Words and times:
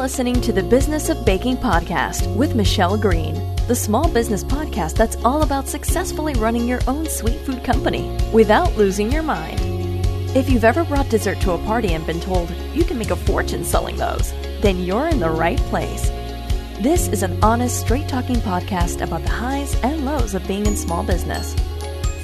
listening 0.00 0.40
to 0.40 0.50
the 0.50 0.62
Business 0.62 1.10
of 1.10 1.26
Baking 1.26 1.58
podcast 1.58 2.34
with 2.34 2.54
Michelle 2.54 2.96
Green, 2.96 3.34
the 3.68 3.74
small 3.74 4.08
business 4.08 4.42
podcast 4.42 4.94
that's 4.94 5.16
all 5.26 5.42
about 5.42 5.68
successfully 5.68 6.32
running 6.36 6.66
your 6.66 6.80
own 6.88 7.04
sweet 7.04 7.38
food 7.40 7.62
company 7.62 8.16
without 8.32 8.74
losing 8.78 9.12
your 9.12 9.22
mind. 9.22 9.60
If 10.34 10.48
you've 10.48 10.64
ever 10.64 10.84
brought 10.84 11.10
dessert 11.10 11.38
to 11.42 11.52
a 11.52 11.58
party 11.66 11.92
and 11.92 12.06
been 12.06 12.18
told 12.18 12.50
you 12.72 12.82
can 12.82 12.96
make 12.96 13.10
a 13.10 13.14
fortune 13.14 13.62
selling 13.62 13.98
those, 13.98 14.32
then 14.62 14.78
you're 14.78 15.08
in 15.08 15.20
the 15.20 15.28
right 15.28 15.58
place. 15.68 16.08
This 16.80 17.08
is 17.08 17.22
an 17.22 17.38
honest, 17.44 17.78
straight 17.78 18.08
talking 18.08 18.36
podcast 18.36 19.02
about 19.02 19.22
the 19.22 19.28
highs 19.28 19.78
and 19.82 20.06
lows 20.06 20.34
of 20.34 20.48
being 20.48 20.64
in 20.64 20.76
small 20.76 21.02
business. 21.02 21.54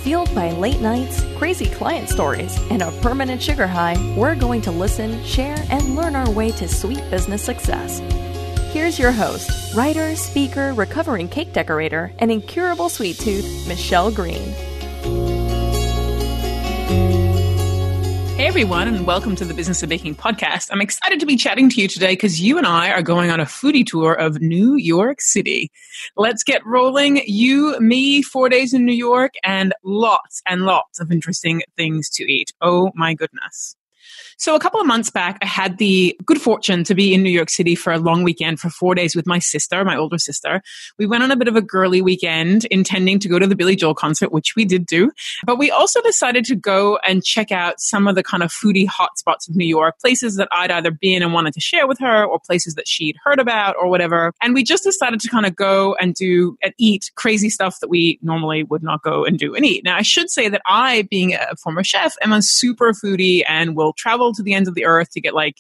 Fueled 0.06 0.32
by 0.36 0.52
late 0.52 0.80
nights, 0.80 1.24
crazy 1.36 1.66
client 1.66 2.08
stories, 2.08 2.56
and 2.70 2.80
a 2.80 2.92
permanent 3.02 3.42
sugar 3.42 3.66
high, 3.66 3.96
we're 4.16 4.36
going 4.36 4.62
to 4.62 4.70
listen, 4.70 5.20
share, 5.24 5.56
and 5.68 5.96
learn 5.96 6.14
our 6.14 6.30
way 6.30 6.52
to 6.52 6.68
sweet 6.68 7.02
business 7.10 7.42
success. 7.42 7.98
Here's 8.72 9.00
your 9.00 9.10
host, 9.10 9.74
writer, 9.74 10.14
speaker, 10.14 10.72
recovering 10.74 11.26
cake 11.26 11.52
decorator, 11.52 12.12
and 12.20 12.30
incurable 12.30 12.88
sweet 12.88 13.18
tooth, 13.18 13.66
Michelle 13.66 14.12
Green. 14.12 14.54
Everyone, 18.46 18.86
and 18.86 19.04
welcome 19.04 19.34
to 19.34 19.44
the 19.44 19.52
Business 19.52 19.82
of 19.82 19.88
Baking 19.88 20.14
podcast. 20.14 20.68
I'm 20.70 20.80
excited 20.80 21.18
to 21.18 21.26
be 21.26 21.34
chatting 21.34 21.68
to 21.68 21.80
you 21.82 21.88
today 21.88 22.12
because 22.12 22.40
you 22.40 22.56
and 22.58 22.66
I 22.66 22.92
are 22.92 23.02
going 23.02 23.28
on 23.28 23.40
a 23.40 23.44
foodie 23.44 23.84
tour 23.84 24.14
of 24.14 24.40
New 24.40 24.76
York 24.76 25.20
City. 25.20 25.68
Let's 26.16 26.44
get 26.44 26.64
rolling. 26.64 27.22
You, 27.26 27.76
me, 27.80 28.22
four 28.22 28.48
days 28.48 28.72
in 28.72 28.84
New 28.84 28.94
York, 28.94 29.34
and 29.42 29.74
lots 29.82 30.42
and 30.46 30.62
lots 30.62 31.00
of 31.00 31.10
interesting 31.10 31.64
things 31.76 32.08
to 32.10 32.22
eat. 32.22 32.52
Oh 32.60 32.92
my 32.94 33.14
goodness. 33.14 33.74
So 34.38 34.54
a 34.54 34.60
couple 34.60 34.80
of 34.80 34.86
months 34.86 35.08
back, 35.08 35.38
I 35.40 35.46
had 35.46 35.78
the 35.78 36.14
good 36.26 36.40
fortune 36.40 36.84
to 36.84 36.94
be 36.94 37.14
in 37.14 37.22
New 37.22 37.30
York 37.30 37.48
City 37.48 37.74
for 37.74 37.90
a 37.90 37.98
long 37.98 38.22
weekend 38.22 38.60
for 38.60 38.68
four 38.68 38.94
days 38.94 39.16
with 39.16 39.26
my 39.26 39.38
sister, 39.38 39.82
my 39.82 39.96
older 39.96 40.18
sister. 40.18 40.60
We 40.98 41.06
went 41.06 41.22
on 41.22 41.30
a 41.30 41.36
bit 41.36 41.48
of 41.48 41.56
a 41.56 41.62
girly 41.62 42.02
weekend 42.02 42.66
intending 42.66 43.18
to 43.20 43.28
go 43.28 43.38
to 43.38 43.46
the 43.46 43.56
Billy 43.56 43.76
Joel 43.76 43.94
concert, 43.94 44.32
which 44.32 44.54
we 44.54 44.66
did 44.66 44.84
do. 44.84 45.10
But 45.46 45.56
we 45.56 45.70
also 45.70 46.02
decided 46.02 46.44
to 46.46 46.54
go 46.54 46.98
and 47.06 47.24
check 47.24 47.50
out 47.50 47.80
some 47.80 48.06
of 48.06 48.14
the 48.14 48.22
kind 48.22 48.42
of 48.42 48.52
foodie 48.52 48.86
hotspots 48.86 49.48
of 49.48 49.56
New 49.56 49.66
York, 49.66 49.98
places 50.00 50.36
that 50.36 50.48
I'd 50.52 50.70
either 50.70 50.90
been 50.90 51.22
and 51.22 51.32
wanted 51.32 51.54
to 51.54 51.60
share 51.60 51.86
with 51.86 51.98
her 52.00 52.24
or 52.24 52.38
places 52.38 52.74
that 52.74 52.86
she'd 52.86 53.16
heard 53.24 53.40
about 53.40 53.74
or 53.76 53.88
whatever. 53.88 54.34
And 54.42 54.52
we 54.52 54.64
just 54.64 54.84
decided 54.84 55.18
to 55.20 55.28
kind 55.28 55.46
of 55.46 55.56
go 55.56 55.94
and 55.94 56.14
do 56.14 56.58
and 56.62 56.74
eat 56.78 57.10
crazy 57.14 57.48
stuff 57.48 57.80
that 57.80 57.88
we 57.88 58.18
normally 58.20 58.64
would 58.64 58.82
not 58.82 59.02
go 59.02 59.24
and 59.24 59.38
do 59.38 59.54
and 59.54 59.64
eat. 59.64 59.82
Now, 59.82 59.96
I 59.96 60.02
should 60.02 60.28
say 60.28 60.50
that 60.50 60.60
I, 60.66 61.02
being 61.10 61.34
a 61.34 61.56
former 61.56 61.82
chef, 61.82 62.16
am 62.20 62.32
a 62.32 62.42
super 62.42 62.92
foodie 62.92 63.42
and 63.48 63.74
will 63.74 63.94
travel 63.94 64.25
travel 64.26 64.34
to 64.34 64.42
the 64.42 64.54
ends 64.54 64.68
of 64.68 64.74
the 64.74 64.84
earth 64.84 65.10
to 65.12 65.20
get 65.20 65.34
like 65.34 65.56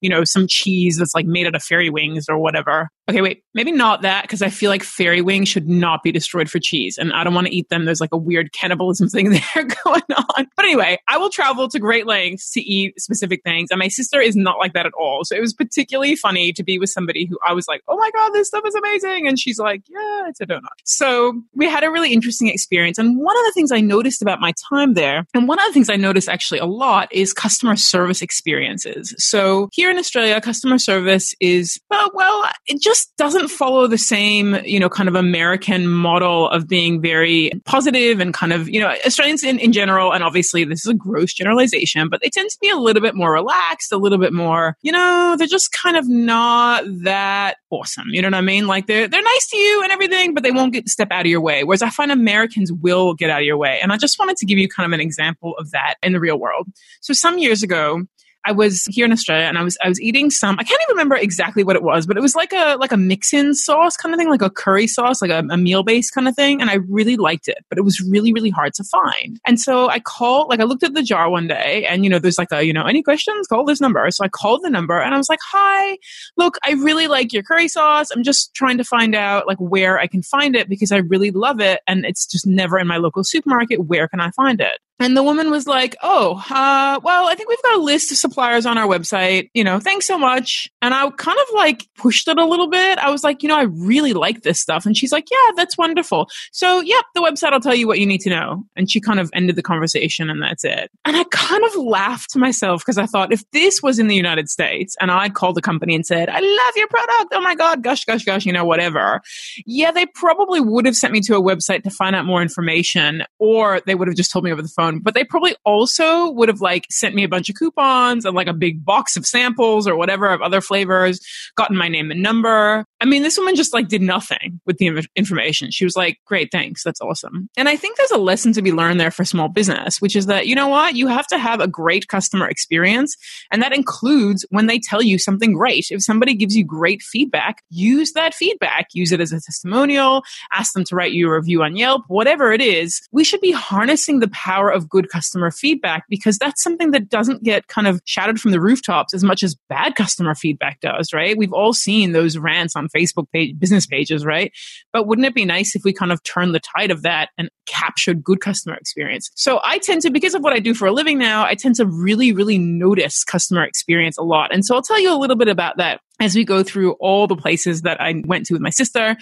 you 0.00 0.08
know, 0.08 0.24
some 0.24 0.46
cheese 0.48 0.96
that's 0.98 1.14
like 1.14 1.26
made 1.26 1.46
out 1.46 1.54
of 1.54 1.62
fairy 1.62 1.90
wings 1.90 2.26
or 2.28 2.38
whatever. 2.38 2.90
Okay, 3.08 3.22
wait, 3.22 3.42
maybe 3.54 3.72
not 3.72 4.02
that 4.02 4.22
because 4.22 4.40
I 4.40 4.50
feel 4.50 4.70
like 4.70 4.84
fairy 4.84 5.20
wings 5.20 5.48
should 5.48 5.68
not 5.68 6.02
be 6.02 6.12
destroyed 6.12 6.48
for 6.48 6.60
cheese 6.60 6.96
and 6.96 7.12
I 7.12 7.24
don't 7.24 7.34
want 7.34 7.48
to 7.48 7.54
eat 7.54 7.68
them. 7.68 7.84
There's 7.84 8.00
like 8.00 8.12
a 8.12 8.16
weird 8.16 8.52
cannibalism 8.52 9.08
thing 9.08 9.30
there 9.54 9.64
going 9.84 10.02
on. 10.16 10.46
But 10.56 10.64
anyway, 10.64 10.98
I 11.08 11.18
will 11.18 11.30
travel 11.30 11.68
to 11.68 11.78
great 11.78 12.06
lengths 12.06 12.52
to 12.52 12.60
eat 12.60 13.00
specific 13.00 13.42
things. 13.42 13.70
And 13.70 13.78
my 13.78 13.88
sister 13.88 14.20
is 14.20 14.36
not 14.36 14.58
like 14.58 14.74
that 14.74 14.86
at 14.86 14.92
all. 14.98 15.24
So 15.24 15.34
it 15.34 15.40
was 15.40 15.52
particularly 15.52 16.14
funny 16.14 16.52
to 16.52 16.62
be 16.62 16.78
with 16.78 16.90
somebody 16.90 17.26
who 17.26 17.38
I 17.46 17.52
was 17.52 17.66
like, 17.66 17.82
oh 17.88 17.96
my 17.96 18.10
God, 18.12 18.30
this 18.30 18.48
stuff 18.48 18.64
is 18.66 18.74
amazing. 18.74 19.26
And 19.26 19.38
she's 19.38 19.58
like, 19.58 19.82
yeah, 19.88 20.28
it's 20.28 20.40
a 20.40 20.46
donut. 20.46 20.68
So 20.84 21.42
we 21.54 21.66
had 21.66 21.82
a 21.82 21.90
really 21.90 22.12
interesting 22.12 22.48
experience. 22.48 22.96
And 22.98 23.18
one 23.18 23.36
of 23.36 23.44
the 23.44 23.52
things 23.54 23.72
I 23.72 23.80
noticed 23.80 24.22
about 24.22 24.40
my 24.40 24.52
time 24.70 24.94
there, 24.94 25.26
and 25.34 25.48
one 25.48 25.58
of 25.58 25.66
the 25.66 25.72
things 25.72 25.90
I 25.90 25.96
noticed 25.96 26.28
actually 26.28 26.60
a 26.60 26.66
lot 26.66 27.12
is 27.12 27.32
customer 27.32 27.74
service 27.74 28.22
experiences. 28.22 29.14
So 29.18 29.68
here 29.72 29.89
in 29.90 29.98
Australia, 29.98 30.40
customer 30.40 30.78
service 30.78 31.34
is, 31.40 31.80
well, 31.90 32.10
well, 32.14 32.50
it 32.66 32.80
just 32.80 33.14
doesn't 33.16 33.48
follow 33.48 33.86
the 33.86 33.98
same, 33.98 34.56
you 34.64 34.80
know, 34.80 34.88
kind 34.88 35.08
of 35.08 35.14
American 35.14 35.86
model 35.86 36.48
of 36.48 36.68
being 36.68 37.02
very 37.02 37.50
positive 37.64 38.20
and 38.20 38.32
kind 38.32 38.52
of, 38.52 38.68
you 38.68 38.80
know, 38.80 38.94
Australians 39.04 39.44
in, 39.44 39.58
in 39.58 39.72
general, 39.72 40.12
and 40.12 40.22
obviously 40.24 40.64
this 40.64 40.80
is 40.80 40.90
a 40.90 40.94
gross 40.94 41.34
generalization, 41.34 42.08
but 42.08 42.20
they 42.22 42.30
tend 42.30 42.48
to 42.48 42.58
be 42.60 42.70
a 42.70 42.76
little 42.76 43.02
bit 43.02 43.14
more 43.14 43.32
relaxed, 43.32 43.92
a 43.92 43.96
little 43.96 44.18
bit 44.18 44.32
more, 44.32 44.76
you 44.82 44.92
know, 44.92 45.34
they're 45.36 45.46
just 45.46 45.72
kind 45.72 45.96
of 45.96 46.08
not 46.08 46.84
that 47.02 47.56
awesome. 47.70 48.06
You 48.10 48.22
know 48.22 48.28
what 48.28 48.34
I 48.34 48.40
mean? 48.40 48.66
Like 48.66 48.86
they're, 48.86 49.08
they're 49.08 49.22
nice 49.22 49.48
to 49.48 49.56
you 49.56 49.82
and 49.82 49.92
everything, 49.92 50.34
but 50.34 50.42
they 50.42 50.50
won't 50.50 50.72
get 50.72 50.88
step 50.88 51.08
out 51.10 51.26
of 51.26 51.30
your 51.30 51.40
way. 51.40 51.64
Whereas 51.64 51.82
I 51.82 51.90
find 51.90 52.10
Americans 52.10 52.72
will 52.72 53.14
get 53.14 53.30
out 53.30 53.40
of 53.40 53.46
your 53.46 53.58
way. 53.58 53.78
And 53.82 53.92
I 53.92 53.96
just 53.96 54.18
wanted 54.18 54.36
to 54.38 54.46
give 54.46 54.58
you 54.58 54.68
kind 54.68 54.86
of 54.86 54.92
an 54.92 55.00
example 55.00 55.54
of 55.58 55.70
that 55.72 55.94
in 56.02 56.12
the 56.12 56.20
real 56.20 56.38
world. 56.38 56.68
So 57.00 57.12
some 57.12 57.38
years 57.38 57.62
ago, 57.62 58.02
I 58.46 58.52
was 58.52 58.84
here 58.86 59.04
in 59.04 59.12
Australia 59.12 59.44
and 59.44 59.58
I 59.58 59.62
was 59.62 59.76
I 59.82 59.88
was 59.88 60.00
eating 60.00 60.30
some 60.30 60.56
I 60.58 60.64
can't 60.64 60.80
even 60.82 60.94
remember 60.94 61.16
exactly 61.16 61.62
what 61.62 61.76
it 61.76 61.82
was, 61.82 62.06
but 62.06 62.16
it 62.16 62.20
was 62.20 62.34
like 62.34 62.52
a 62.52 62.76
like 62.78 62.92
a 62.92 62.96
mix-in 62.96 63.54
sauce 63.54 63.96
kind 63.96 64.14
of 64.14 64.18
thing, 64.18 64.28
like 64.28 64.42
a 64.42 64.50
curry 64.50 64.86
sauce, 64.86 65.20
like 65.20 65.30
a, 65.30 65.44
a 65.50 65.56
meal 65.56 65.82
based 65.82 66.14
kind 66.14 66.26
of 66.26 66.34
thing. 66.34 66.60
And 66.60 66.70
I 66.70 66.76
really 66.88 67.16
liked 67.16 67.48
it, 67.48 67.58
but 67.68 67.78
it 67.78 67.82
was 67.82 68.00
really, 68.00 68.32
really 68.32 68.50
hard 68.50 68.74
to 68.74 68.84
find. 68.84 69.38
And 69.46 69.60
so 69.60 69.88
I 69.88 70.00
called 70.00 70.48
like 70.48 70.60
I 70.60 70.64
looked 70.64 70.82
at 70.82 70.94
the 70.94 71.02
jar 71.02 71.28
one 71.28 71.48
day 71.48 71.84
and 71.86 72.04
you 72.04 72.10
know, 72.10 72.18
there's 72.18 72.38
like 72.38 72.52
a, 72.52 72.62
you 72.62 72.72
know, 72.72 72.84
any 72.84 73.02
questions? 73.02 73.46
Call 73.46 73.64
this 73.64 73.80
number. 73.80 74.10
So 74.10 74.24
I 74.24 74.28
called 74.28 74.62
the 74.62 74.70
number 74.70 74.98
and 74.98 75.14
I 75.14 75.18
was 75.18 75.28
like, 75.28 75.40
Hi, 75.50 75.98
look, 76.36 76.56
I 76.64 76.72
really 76.72 77.06
like 77.06 77.32
your 77.32 77.42
curry 77.42 77.68
sauce. 77.68 78.10
I'm 78.10 78.22
just 78.22 78.54
trying 78.54 78.78
to 78.78 78.84
find 78.84 79.14
out 79.14 79.46
like 79.46 79.58
where 79.58 79.98
I 79.98 80.06
can 80.06 80.22
find 80.22 80.56
it 80.56 80.68
because 80.68 80.92
I 80.92 80.98
really 80.98 81.30
love 81.30 81.60
it 81.60 81.80
and 81.86 82.04
it's 82.04 82.26
just 82.26 82.46
never 82.46 82.78
in 82.78 82.86
my 82.86 82.96
local 82.96 83.24
supermarket. 83.24 83.86
Where 83.86 84.08
can 84.08 84.20
I 84.20 84.30
find 84.30 84.60
it? 84.60 84.78
And 85.00 85.16
the 85.16 85.22
woman 85.22 85.50
was 85.50 85.66
like, 85.66 85.96
Oh, 86.02 86.36
uh, 86.50 87.00
well, 87.02 87.26
I 87.26 87.34
think 87.34 87.48
we've 87.48 87.62
got 87.62 87.78
a 87.78 87.82
list 87.82 88.12
of 88.12 88.18
suppliers 88.18 88.66
on 88.66 88.76
our 88.76 88.86
website. 88.86 89.50
You 89.54 89.64
know, 89.64 89.80
thanks 89.80 90.06
so 90.06 90.18
much. 90.18 90.70
And 90.82 90.92
I 90.92 91.08
kind 91.10 91.38
of 91.38 91.54
like 91.54 91.88
pushed 91.96 92.28
it 92.28 92.38
a 92.38 92.44
little 92.44 92.68
bit. 92.68 92.98
I 92.98 93.10
was 93.10 93.24
like, 93.24 93.42
you 93.42 93.48
know, 93.48 93.56
I 93.56 93.62
really 93.62 94.12
like 94.12 94.42
this 94.42 94.60
stuff. 94.60 94.84
And 94.84 94.96
she's 94.96 95.10
like, 95.10 95.28
yeah, 95.30 95.52
that's 95.56 95.78
wonderful. 95.78 96.28
So, 96.52 96.80
yep, 96.80 97.04
the 97.14 97.22
website 97.22 97.52
will 97.52 97.60
tell 97.60 97.74
you 97.74 97.86
what 97.86 97.98
you 97.98 98.06
need 98.06 98.20
to 98.20 98.30
know. 98.30 98.64
And 98.76 98.90
she 98.90 99.00
kind 99.00 99.18
of 99.18 99.30
ended 99.32 99.56
the 99.56 99.62
conversation 99.62 100.28
and 100.28 100.42
that's 100.42 100.64
it. 100.64 100.90
And 101.06 101.16
I 101.16 101.24
kind 101.30 101.64
of 101.64 101.76
laughed 101.76 102.30
to 102.30 102.38
myself 102.38 102.82
because 102.82 102.98
I 102.98 103.06
thought 103.06 103.32
if 103.32 103.42
this 103.52 103.82
was 103.82 103.98
in 103.98 104.08
the 104.08 104.16
United 104.16 104.50
States 104.50 104.96
and 105.00 105.10
I'd 105.10 105.34
called 105.34 105.54
the 105.56 105.62
company 105.62 105.94
and 105.94 106.04
said, 106.04 106.28
I 106.28 106.40
love 106.40 106.76
your 106.76 106.88
product. 106.88 107.32
Oh 107.32 107.40
my 107.40 107.54
God, 107.54 107.82
gosh, 107.82 108.04
gosh, 108.04 108.24
gosh, 108.24 108.44
you 108.44 108.52
know, 108.52 108.66
whatever. 108.66 109.22
Yeah, 109.64 109.92
they 109.92 110.04
probably 110.06 110.60
would 110.60 110.84
have 110.84 110.96
sent 110.96 111.12
me 111.12 111.20
to 111.22 111.36
a 111.36 111.42
website 111.42 111.84
to 111.84 111.90
find 111.90 112.14
out 112.14 112.26
more 112.26 112.42
information 112.42 113.24
or 113.38 113.80
they 113.86 113.94
would 113.94 114.08
have 114.08 114.16
just 114.16 114.30
told 114.30 114.44
me 114.44 114.52
over 114.52 114.60
the 114.62 114.68
phone 114.68 114.89
but 114.98 115.14
they 115.14 115.22
probably 115.22 115.54
also 115.64 116.30
would 116.30 116.48
have 116.48 116.60
like 116.60 116.86
sent 116.90 117.14
me 117.14 117.22
a 117.22 117.28
bunch 117.28 117.48
of 117.48 117.54
coupons 117.56 118.24
and 118.24 118.34
like 118.34 118.48
a 118.48 118.52
big 118.52 118.84
box 118.84 119.16
of 119.16 119.24
samples 119.24 119.86
or 119.86 119.96
whatever 119.96 120.28
of 120.28 120.42
other 120.42 120.60
flavors, 120.60 121.20
gotten 121.56 121.76
my 121.76 121.88
name 121.88 122.10
and 122.10 122.22
number. 122.22 122.84
I 123.00 123.04
mean, 123.04 123.22
this 123.22 123.38
woman 123.38 123.54
just 123.54 123.72
like 123.72 123.88
did 123.88 124.02
nothing 124.02 124.60
with 124.66 124.78
the 124.78 125.06
information. 125.16 125.70
She 125.70 125.84
was 125.84 125.96
like, 125.96 126.18
great, 126.26 126.50
thanks. 126.50 126.82
That's 126.82 127.00
awesome. 127.00 127.48
And 127.56 127.68
I 127.68 127.76
think 127.76 127.96
there's 127.96 128.10
a 128.10 128.18
lesson 128.18 128.52
to 128.54 128.62
be 128.62 128.72
learned 128.72 129.00
there 129.00 129.10
for 129.10 129.24
small 129.24 129.48
business, 129.48 130.00
which 130.00 130.16
is 130.16 130.26
that, 130.26 130.46
you 130.46 130.54
know 130.54 130.68
what? 130.68 130.94
You 130.94 131.06
have 131.06 131.26
to 131.28 131.38
have 131.38 131.60
a 131.60 131.68
great 131.68 132.08
customer 132.08 132.48
experience. 132.48 133.16
And 133.50 133.62
that 133.62 133.72
includes 133.72 134.44
when 134.50 134.66
they 134.66 134.78
tell 134.78 135.02
you 135.02 135.18
something 135.18 135.52
great. 135.52 135.86
If 135.90 136.02
somebody 136.02 136.34
gives 136.34 136.56
you 136.56 136.64
great 136.64 137.02
feedback, 137.02 137.62
use 137.70 138.12
that 138.12 138.34
feedback, 138.34 138.88
use 138.92 139.12
it 139.12 139.20
as 139.20 139.32
a 139.32 139.40
testimonial, 139.40 140.22
ask 140.52 140.72
them 140.72 140.84
to 140.84 140.96
write 140.96 141.12
you 141.12 141.28
a 141.28 141.34
review 141.34 141.62
on 141.62 141.76
Yelp, 141.76 142.02
whatever 142.08 142.52
it 142.52 142.60
is. 142.60 143.00
We 143.12 143.24
should 143.24 143.40
be 143.40 143.52
harnessing 143.52 144.20
the 144.20 144.28
power 144.28 144.70
of 144.70 144.79
of 144.80 144.88
good 144.88 145.08
customer 145.10 145.50
feedback 145.50 146.04
because 146.08 146.38
that's 146.38 146.62
something 146.62 146.90
that 146.92 147.08
doesn't 147.08 147.42
get 147.42 147.68
kind 147.68 147.86
of 147.86 148.00
shouted 148.04 148.40
from 148.40 148.50
the 148.50 148.60
rooftops 148.60 149.12
as 149.12 149.22
much 149.22 149.42
as 149.42 149.54
bad 149.68 149.94
customer 149.94 150.34
feedback 150.34 150.80
does, 150.80 151.12
right? 151.12 151.36
We've 151.36 151.52
all 151.52 151.72
seen 151.72 152.12
those 152.12 152.38
rants 152.38 152.74
on 152.74 152.88
Facebook 152.88 153.26
page, 153.32 153.58
business 153.58 153.86
pages, 153.86 154.24
right? 154.24 154.52
But 154.92 155.06
wouldn't 155.06 155.26
it 155.26 155.34
be 155.34 155.44
nice 155.44 155.76
if 155.76 155.82
we 155.84 155.92
kind 155.92 156.12
of 156.12 156.22
turned 156.22 156.54
the 156.54 156.60
tide 156.60 156.90
of 156.90 157.02
that 157.02 157.28
and 157.36 157.50
captured 157.66 158.24
good 158.24 158.40
customer 158.40 158.76
experience? 158.76 159.30
So 159.34 159.60
I 159.62 159.78
tend 159.78 160.02
to, 160.02 160.10
because 160.10 160.34
of 160.34 160.42
what 160.42 160.52
I 160.52 160.58
do 160.58 160.74
for 160.74 160.86
a 160.86 160.92
living 160.92 161.18
now, 161.18 161.44
I 161.44 161.54
tend 161.54 161.74
to 161.76 161.86
really, 161.86 162.32
really 162.32 162.58
notice 162.58 163.22
customer 163.24 163.64
experience 163.64 164.16
a 164.18 164.22
lot. 164.22 164.52
And 164.52 164.64
so 164.64 164.74
I'll 164.74 164.82
tell 164.82 165.00
you 165.00 165.14
a 165.14 165.18
little 165.18 165.36
bit 165.36 165.48
about 165.48 165.76
that 165.76 166.00
as 166.20 166.34
we 166.34 166.44
go 166.44 166.62
through 166.62 166.92
all 166.92 167.26
the 167.26 167.36
places 167.36 167.82
that 167.82 168.00
I 168.00 168.22
went 168.26 168.46
to 168.46 168.54
with 168.54 168.62
my 168.62 168.70
sister. 168.70 169.16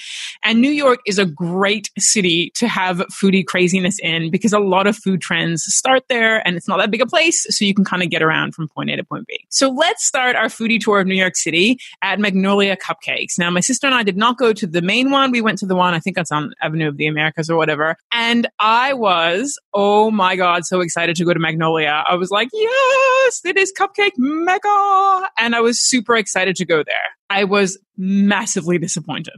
And 0.45 0.61
New 0.61 0.71
York 0.71 0.99
is 1.06 1.19
a 1.19 1.25
great 1.25 1.91
city 1.99 2.53
to 2.56 2.69
have 2.69 2.99
foodie 3.12 3.47
craziness 3.47 3.99
in 4.00 4.31
because 4.31 4.53
a 4.53 4.59
lot 4.59 4.87
of 4.87 4.97
food 4.97 5.21
trends 5.21 5.62
start 5.65 6.03
there 6.09 6.47
and 6.47 6.56
it's 6.56 6.69
not 6.69 6.79
that 6.79 6.91
big 6.91 7.00
a 7.00 7.06
place. 7.06 7.47
So 7.49 7.65
you 7.65 7.75
can 7.75 7.85
kind 7.85 8.03
of 8.03 8.11
get 8.11 8.23
around 8.23 8.55
from 8.55 8.69
point 8.69 8.91
A 8.91 8.97
to 8.97 9.05
point 9.05 9.27
B. 9.27 9.47
So 9.49 9.71
let's 9.71 10.05
start 10.05 10.37
our 10.37 10.47
foodie 10.47 10.81
tour 10.81 11.00
of 11.00 11.06
New 11.06 11.15
York 11.15 11.37
City 11.37 11.79
at 12.03 12.19
Magnolia 12.19 12.77
Cupcakes. 12.77 13.39
Now, 13.39 13.51
my 13.51 13.61
sister 13.61 13.87
and 13.87 13.94
I 13.94 14.03
did 14.03 14.17
not 14.17 14.37
go 14.37 14.53
to 14.53 14.67
the 14.67 14.83
main 14.83 15.11
one. 15.11 15.31
We 15.31 15.41
went 15.41 15.59
to 15.59 15.67
the 15.67 15.77
one, 15.77 15.94
I 15.94 16.01
think 16.01 16.17
that's 16.17 16.33
on 16.33 16.53
Avenue 16.61 16.89
of 16.89 16.97
the 16.97 17.06
Americas 17.06 17.49
or 17.49 17.56
whatever. 17.56 17.97
And 18.12 18.49
I 18.59 18.93
was, 18.94 19.59
oh 19.73 20.11
my 20.11 20.37
God, 20.37 20.65
so 20.65 20.81
excited 20.81 21.17
to 21.17 21.25
go 21.25 21.33
to 21.33 21.41
Magnolia. 21.41 22.05
I 22.09 22.17
was 22.17 22.31
like, 22.31 22.49
yes, 22.53 23.41
it 23.44 23.56
is 23.56 23.73
Cupcake 23.79 24.12
Mecca. 24.17 25.29
And 25.39 25.55
I 25.55 25.61
was 25.61 25.81
super 25.81 26.17
excited 26.17 26.56
to 26.56 26.65
go 26.65 26.83
there. 26.88 27.11
I 27.31 27.45
was 27.45 27.79
massively 27.99 28.79
disappointed. 28.79 29.35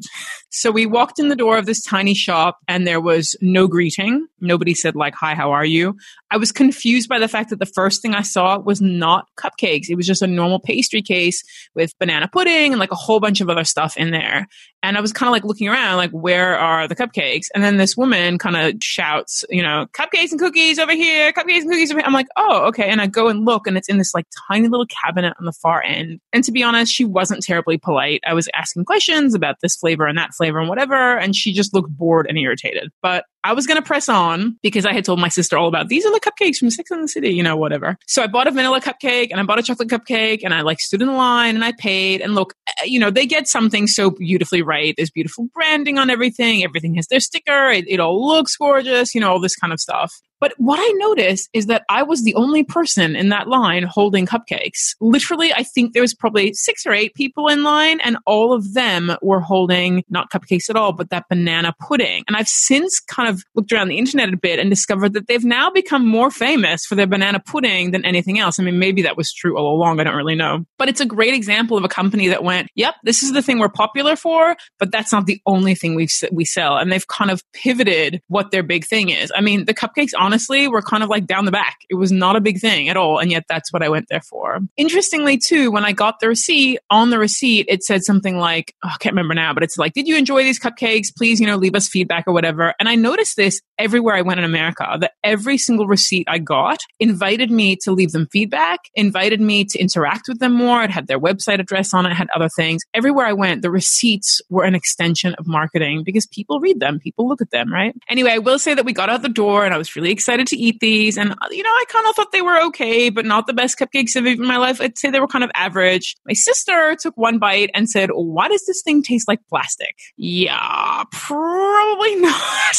So 0.50 0.70
we 0.70 0.84
walked 0.84 1.18
in 1.18 1.28
the 1.28 1.36
door 1.36 1.56
of 1.56 1.64
this 1.64 1.82
tiny 1.82 2.14
shop 2.14 2.58
and 2.68 2.86
there 2.86 3.00
was 3.00 3.34
no 3.40 3.66
greeting. 3.66 4.26
Nobody 4.40 4.74
said 4.74 4.94
like, 4.94 5.14
hi, 5.14 5.34
how 5.34 5.50
are 5.52 5.64
you? 5.64 5.96
I 6.30 6.36
was 6.36 6.52
confused 6.52 7.08
by 7.08 7.18
the 7.18 7.26
fact 7.26 7.50
that 7.50 7.58
the 7.58 7.66
first 7.66 8.02
thing 8.02 8.14
I 8.14 8.22
saw 8.22 8.58
was 8.58 8.80
not 8.80 9.26
cupcakes. 9.36 9.88
It 9.88 9.96
was 9.96 10.06
just 10.06 10.22
a 10.22 10.26
normal 10.26 10.60
pastry 10.60 11.00
case 11.00 11.42
with 11.74 11.98
banana 11.98 12.28
pudding 12.28 12.72
and 12.72 12.78
like 12.78 12.92
a 12.92 12.96
whole 12.96 13.18
bunch 13.18 13.40
of 13.40 13.48
other 13.48 13.64
stuff 13.64 13.96
in 13.96 14.10
there. 14.10 14.46
And 14.82 14.96
I 14.96 15.00
was 15.00 15.12
kind 15.12 15.28
of 15.28 15.32
like 15.32 15.44
looking 15.44 15.68
around, 15.68 15.96
like, 15.98 16.10
where 16.10 16.58
are 16.58 16.88
the 16.88 16.96
cupcakes? 16.96 17.46
And 17.54 17.62
then 17.62 17.76
this 17.76 17.98
woman 17.98 18.38
kind 18.38 18.56
of 18.56 18.82
shouts, 18.82 19.44
you 19.50 19.62
know, 19.62 19.86
cupcakes 19.92 20.30
and 20.30 20.40
cookies 20.40 20.78
over 20.78 20.92
here, 20.92 21.32
cupcakes 21.32 21.60
and 21.60 21.70
cookies 21.70 21.90
over 21.90 22.00
here. 22.00 22.06
I'm 22.06 22.14
like, 22.14 22.28
oh, 22.36 22.66
okay. 22.68 22.88
And 22.88 23.00
I 23.00 23.06
go 23.06 23.28
and 23.28 23.44
look 23.44 23.66
and 23.66 23.76
it's 23.76 23.88
in 23.88 23.98
this 23.98 24.14
like 24.14 24.26
tiny 24.48 24.68
little 24.68 24.86
cabinet 24.86 25.34
on 25.38 25.44
the 25.44 25.52
far 25.52 25.82
end. 25.82 26.20
And 26.32 26.44
to 26.44 26.52
be 26.52 26.62
honest, 26.62 26.92
she 26.92 27.04
wasn't 27.04 27.42
terribly 27.42 27.76
polite. 27.82 28.20
I 28.26 28.34
was 28.34 28.48
asking 28.54 28.84
questions 28.84 29.34
about 29.34 29.56
this 29.62 29.76
flavor 29.76 30.06
and 30.06 30.18
that 30.18 30.34
flavor 30.34 30.58
and 30.58 30.68
whatever. 30.68 31.18
And 31.18 31.34
she 31.34 31.52
just 31.52 31.74
looked 31.74 31.90
bored 31.90 32.26
and 32.28 32.38
irritated. 32.38 32.90
But 33.02 33.24
I 33.42 33.54
was 33.54 33.66
going 33.66 33.80
to 33.80 33.86
press 33.86 34.08
on 34.08 34.58
because 34.62 34.84
I 34.84 34.92
had 34.92 35.04
told 35.04 35.18
my 35.18 35.28
sister 35.28 35.56
all 35.56 35.68
about 35.68 35.88
these 35.88 36.04
are 36.04 36.12
the 36.12 36.20
cupcakes 36.20 36.56
from 36.56 36.70
Sex 36.70 36.90
and 36.90 37.04
the 37.04 37.08
City, 37.08 37.30
you 37.30 37.42
know, 37.42 37.56
whatever. 37.56 37.96
So 38.06 38.22
I 38.22 38.26
bought 38.26 38.46
a 38.46 38.50
vanilla 38.50 38.80
cupcake 38.80 39.28
and 39.30 39.40
I 39.40 39.44
bought 39.44 39.58
a 39.58 39.62
chocolate 39.62 39.88
cupcake 39.88 40.40
and 40.44 40.52
I 40.52 40.60
like 40.60 40.80
stood 40.80 41.00
in 41.00 41.14
line 41.14 41.54
and 41.54 41.64
I 41.64 41.72
paid. 41.72 42.20
And 42.20 42.34
look, 42.34 42.54
eh, 42.68 42.84
you 42.84 42.98
know, 42.98 43.10
they 43.10 43.26
get 43.26 43.48
something 43.48 43.86
so 43.86 44.10
beautifully 44.10 44.62
right. 44.62 44.94
There's 44.96 45.10
beautiful 45.10 45.48
branding 45.54 45.98
on 45.98 46.10
everything. 46.10 46.64
Everything 46.64 46.94
has 46.94 47.06
their 47.06 47.20
sticker. 47.20 47.70
It, 47.70 47.86
it 47.88 48.00
all 48.00 48.26
looks 48.26 48.56
gorgeous, 48.56 49.14
you 49.14 49.20
know, 49.20 49.30
all 49.30 49.40
this 49.40 49.56
kind 49.56 49.72
of 49.72 49.80
stuff. 49.80 50.12
But 50.40 50.54
what 50.56 50.78
I 50.80 50.90
noticed 50.96 51.50
is 51.52 51.66
that 51.66 51.84
I 51.88 52.02
was 52.02 52.24
the 52.24 52.34
only 52.34 52.64
person 52.64 53.14
in 53.14 53.28
that 53.28 53.48
line 53.48 53.82
holding 53.82 54.26
cupcakes. 54.26 54.94
Literally, 55.00 55.52
I 55.52 55.62
think 55.62 55.92
there 55.92 56.02
was 56.02 56.14
probably 56.14 56.54
six 56.54 56.86
or 56.86 56.92
eight 56.92 57.14
people 57.14 57.48
in 57.48 57.62
line, 57.62 58.00
and 58.00 58.16
all 58.26 58.52
of 58.52 58.74
them 58.74 59.12
were 59.22 59.40
holding 59.40 60.02
not 60.08 60.30
cupcakes 60.30 60.70
at 60.70 60.76
all, 60.76 60.92
but 60.92 61.10
that 61.10 61.28
banana 61.28 61.74
pudding. 61.78 62.24
And 62.26 62.36
I've 62.36 62.48
since 62.48 63.00
kind 63.00 63.28
of 63.28 63.44
looked 63.54 63.72
around 63.72 63.88
the 63.88 63.98
internet 63.98 64.32
a 64.32 64.36
bit 64.36 64.58
and 64.58 64.70
discovered 64.70 65.12
that 65.12 65.26
they've 65.26 65.44
now 65.44 65.70
become 65.70 66.06
more 66.06 66.30
famous 66.30 66.86
for 66.86 66.94
their 66.94 67.06
banana 67.06 67.40
pudding 67.40 67.90
than 67.90 68.04
anything 68.04 68.38
else. 68.38 68.58
I 68.58 68.62
mean, 68.62 68.78
maybe 68.78 69.02
that 69.02 69.16
was 69.16 69.32
true 69.32 69.58
all 69.58 69.76
along. 69.76 70.00
I 70.00 70.04
don't 70.04 70.16
really 70.16 70.34
know. 70.34 70.64
But 70.78 70.88
it's 70.88 71.00
a 71.00 71.06
great 71.06 71.34
example 71.34 71.76
of 71.76 71.84
a 71.84 71.88
company 71.88 72.28
that 72.28 72.42
went, 72.42 72.68
yep, 72.74 72.94
this 73.04 73.22
is 73.22 73.32
the 73.32 73.42
thing 73.42 73.58
we're 73.58 73.68
popular 73.68 74.16
for, 74.16 74.56
but 74.78 74.90
that's 74.90 75.12
not 75.12 75.26
the 75.26 75.40
only 75.46 75.74
thing 75.74 75.94
we 75.94 76.08
we 76.32 76.44
sell. 76.44 76.76
And 76.76 76.90
they've 76.90 77.06
kind 77.06 77.30
of 77.30 77.42
pivoted 77.52 78.22
what 78.28 78.50
their 78.50 78.62
big 78.62 78.86
thing 78.86 79.10
is. 79.10 79.30
I 79.34 79.40
mean, 79.40 79.66
the 79.66 79.74
cupcakes 79.74 80.12
on 80.18 80.29
honestly 80.30 80.68
were 80.68 80.80
kind 80.80 81.02
of 81.02 81.08
like 81.08 81.26
down 81.26 81.44
the 81.44 81.50
back. 81.50 81.78
It 81.90 81.96
was 81.96 82.12
not 82.12 82.36
a 82.36 82.40
big 82.40 82.60
thing 82.60 82.88
at 82.88 82.96
all. 82.96 83.18
And 83.18 83.32
yet 83.32 83.46
that's 83.48 83.72
what 83.72 83.82
I 83.82 83.88
went 83.88 84.06
there 84.08 84.20
for. 84.20 84.60
Interestingly, 84.76 85.38
too, 85.38 85.72
when 85.72 85.84
I 85.84 85.90
got 85.90 86.20
the 86.20 86.28
receipt, 86.28 86.78
on 86.88 87.10
the 87.10 87.18
receipt, 87.18 87.66
it 87.68 87.82
said 87.82 88.04
something 88.04 88.38
like, 88.38 88.76
oh, 88.84 88.90
I 88.94 88.96
can't 89.00 89.12
remember 89.14 89.34
now, 89.34 89.52
but 89.52 89.64
it's 89.64 89.76
like, 89.76 89.92
did 89.92 90.06
you 90.06 90.16
enjoy 90.16 90.44
these 90.44 90.60
cupcakes? 90.60 91.08
Please, 91.14 91.40
you 91.40 91.48
know, 91.48 91.56
leave 91.56 91.74
us 91.74 91.88
feedback 91.88 92.28
or 92.28 92.32
whatever. 92.32 92.74
And 92.78 92.88
I 92.88 92.94
noticed 92.94 93.36
this 93.36 93.60
everywhere 93.76 94.14
I 94.14 94.22
went 94.22 94.38
in 94.38 94.44
America 94.44 94.86
that 95.00 95.14
every 95.24 95.58
single 95.58 95.88
receipt 95.88 96.28
I 96.28 96.38
got 96.38 96.78
invited 97.00 97.50
me 97.50 97.74
to 97.82 97.90
leave 97.90 98.12
them 98.12 98.28
feedback, 98.30 98.78
invited 98.94 99.40
me 99.40 99.64
to 99.64 99.78
interact 99.80 100.28
with 100.28 100.38
them 100.38 100.52
more. 100.52 100.84
It 100.84 100.90
had 100.90 101.08
their 101.08 101.18
website 101.18 101.58
address 101.58 101.92
on 101.92 102.06
it, 102.06 102.12
had 102.12 102.28
other 102.34 102.48
things. 102.54 102.82
Everywhere 102.94 103.26
I 103.26 103.32
went, 103.32 103.62
the 103.62 103.70
receipts 103.70 104.40
were 104.48 104.64
an 104.64 104.76
extension 104.76 105.34
of 105.34 105.48
marketing 105.48 106.04
because 106.04 106.26
people 106.26 106.60
read 106.60 106.78
them, 106.78 107.00
people 107.00 107.26
look 107.26 107.40
at 107.40 107.50
them, 107.50 107.72
right? 107.72 107.94
Anyway, 108.08 108.30
I 108.30 108.38
will 108.38 108.58
say 108.58 108.74
that 108.74 108.84
we 108.84 108.92
got 108.92 109.08
out 109.08 109.22
the 109.22 109.28
door 109.28 109.64
and 109.64 109.74
I 109.74 109.78
was 109.78 109.96
really 109.96 110.10
excited 110.20 110.46
to 110.48 110.56
eat 110.56 110.80
these. 110.80 111.16
And, 111.16 111.34
you 111.50 111.62
know, 111.62 111.70
I 111.70 111.84
kind 111.88 112.06
of 112.06 112.14
thought 112.14 112.30
they 112.30 112.42
were 112.42 112.60
okay, 112.66 113.08
but 113.08 113.24
not 113.24 113.46
the 113.46 113.54
best 113.54 113.78
cupcakes 113.78 114.10
eaten 114.10 114.26
in 114.26 114.46
my 114.46 114.58
life. 114.58 114.78
I'd 114.78 114.98
say 114.98 115.10
they 115.10 115.18
were 115.18 115.26
kind 115.26 115.42
of 115.42 115.50
average. 115.54 116.14
My 116.26 116.34
sister 116.34 116.94
took 117.00 117.16
one 117.16 117.38
bite 117.38 117.70
and 117.72 117.88
said, 117.88 118.10
why 118.12 118.48
does 118.48 118.66
this 118.66 118.82
thing 118.82 119.02
taste 119.02 119.26
like 119.26 119.40
plastic? 119.48 119.96
Yeah, 120.18 121.04
probably 121.10 122.16
not 122.20 122.76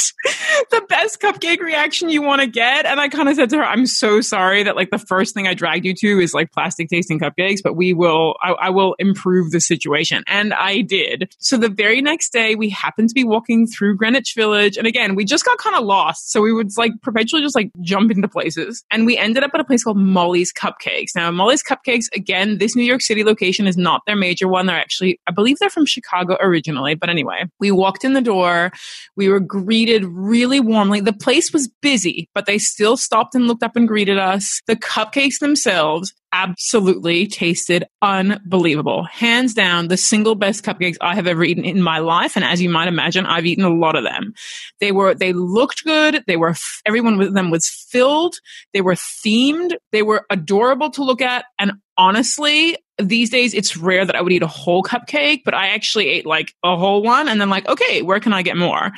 the 0.69 0.85
best 0.87 1.19
cupcake 1.19 1.61
reaction 1.61 2.09
you 2.09 2.21
want 2.21 2.41
to 2.41 2.47
get. 2.47 2.85
And 2.85 2.99
I 2.99 3.09
kind 3.09 3.27
of 3.27 3.35
said 3.35 3.49
to 3.49 3.57
her, 3.57 3.65
I'm 3.65 3.87
so 3.87 4.21
sorry 4.21 4.61
that 4.63 4.75
like 4.75 4.91
the 4.91 4.99
first 4.99 5.33
thing 5.33 5.47
I 5.47 5.55
dragged 5.55 5.85
you 5.85 5.95
to 5.95 6.19
is 6.19 6.33
like 6.33 6.51
plastic 6.51 6.89
tasting 6.89 7.19
cupcakes, 7.19 7.59
but 7.63 7.75
we 7.75 7.93
will, 7.93 8.35
I, 8.43 8.51
I 8.51 8.69
will 8.69 8.95
improve 8.99 9.49
the 9.49 9.59
situation. 9.59 10.23
And 10.27 10.53
I 10.53 10.81
did. 10.81 11.33
So 11.39 11.57
the 11.57 11.69
very 11.69 12.01
next 12.01 12.31
day 12.31 12.53
we 12.53 12.69
happened 12.69 13.09
to 13.09 13.15
be 13.15 13.23
walking 13.23 13.65
through 13.65 13.97
Greenwich 13.97 14.33
Village. 14.35 14.77
And 14.77 14.85
again, 14.85 15.15
we 15.15 15.25
just 15.25 15.43
got 15.43 15.57
kind 15.57 15.75
of 15.75 15.83
lost. 15.83 16.31
So 16.31 16.41
we 16.41 16.53
would 16.53 16.69
like 16.77 16.91
perpetually 17.01 17.30
just 17.39 17.55
like 17.55 17.71
jump 17.81 18.11
into 18.11 18.27
places. 18.27 18.83
And 18.91 19.05
we 19.05 19.17
ended 19.17 19.43
up 19.43 19.51
at 19.53 19.59
a 19.59 19.63
place 19.63 19.83
called 19.83 19.97
Molly's 19.97 20.51
Cupcakes. 20.51 21.15
Now, 21.15 21.31
Molly's 21.31 21.63
Cupcakes, 21.63 22.05
again, 22.13 22.57
this 22.57 22.75
New 22.75 22.83
York 22.83 23.01
City 23.01 23.23
location 23.23 23.67
is 23.67 23.77
not 23.77 24.01
their 24.05 24.15
major 24.15 24.47
one. 24.47 24.65
They're 24.65 24.77
actually, 24.77 25.19
I 25.27 25.31
believe 25.31 25.59
they're 25.59 25.69
from 25.69 25.85
Chicago 25.85 26.37
originally. 26.41 26.95
But 26.95 27.09
anyway, 27.09 27.45
we 27.59 27.71
walked 27.71 28.03
in 28.03 28.13
the 28.13 28.21
door. 28.21 28.71
We 29.15 29.29
were 29.29 29.39
greeted 29.39 30.03
really 30.05 30.59
warmly. 30.59 30.99
The 30.99 31.13
place 31.13 31.53
was 31.53 31.69
busy, 31.81 32.29
but 32.33 32.45
they 32.45 32.57
still 32.57 32.97
stopped 32.97 33.35
and 33.35 33.47
looked 33.47 33.63
up 33.63 33.75
and 33.75 33.87
greeted 33.87 34.17
us. 34.17 34.61
The 34.67 34.75
cupcakes 34.75 35.39
themselves 35.39 36.13
absolutely 36.33 37.27
tasted 37.27 37.85
unbelievable. 38.01 39.03
Hands 39.03 39.53
down, 39.53 39.87
the 39.87 39.97
single 39.97 40.35
best 40.35 40.63
cupcakes 40.63 40.97
I 41.01 41.15
have 41.15 41.27
ever 41.27 41.43
eaten 41.43 41.65
in 41.65 41.81
my 41.81 41.99
life. 41.99 42.35
And 42.35 42.45
as 42.45 42.61
you 42.61 42.69
might 42.69 42.87
imagine, 42.87 43.25
I've 43.25 43.45
eaten 43.45 43.63
a 43.63 43.69
lot 43.73 43.95
of 43.95 44.03
them. 44.03 44.33
They 44.79 44.91
were, 44.91 45.13
they 45.13 45.33
looked 45.33 45.83
good. 45.83 46.23
They 46.27 46.37
were, 46.37 46.55
everyone 46.85 47.17
with 47.17 47.33
them 47.33 47.49
was 47.49 47.67
filled. 47.67 48.35
They 48.73 48.81
were 48.81 48.95
themed. 48.95 49.75
They 49.91 50.03
were 50.03 50.25
adorable 50.29 50.89
to 50.91 51.03
look 51.03 51.21
at. 51.21 51.45
And 51.59 51.73
honestly, 51.97 52.77
these 52.97 53.29
days 53.29 53.53
it's 53.53 53.77
rare 53.77 54.05
that 54.05 54.15
I 54.15 54.21
would 54.21 54.31
eat 54.31 54.43
a 54.43 54.47
whole 54.47 54.83
cupcake, 54.83 55.41
but 55.43 55.53
I 55.53 55.69
actually 55.69 56.07
ate 56.07 56.25
like 56.25 56.53
a 56.63 56.77
whole 56.77 57.03
one 57.03 57.27
and 57.27 57.41
then 57.41 57.49
like, 57.49 57.67
okay, 57.67 58.01
where 58.01 58.19
can 58.19 58.33
I 58.33 58.41
get 58.41 58.57
more? 58.57 58.91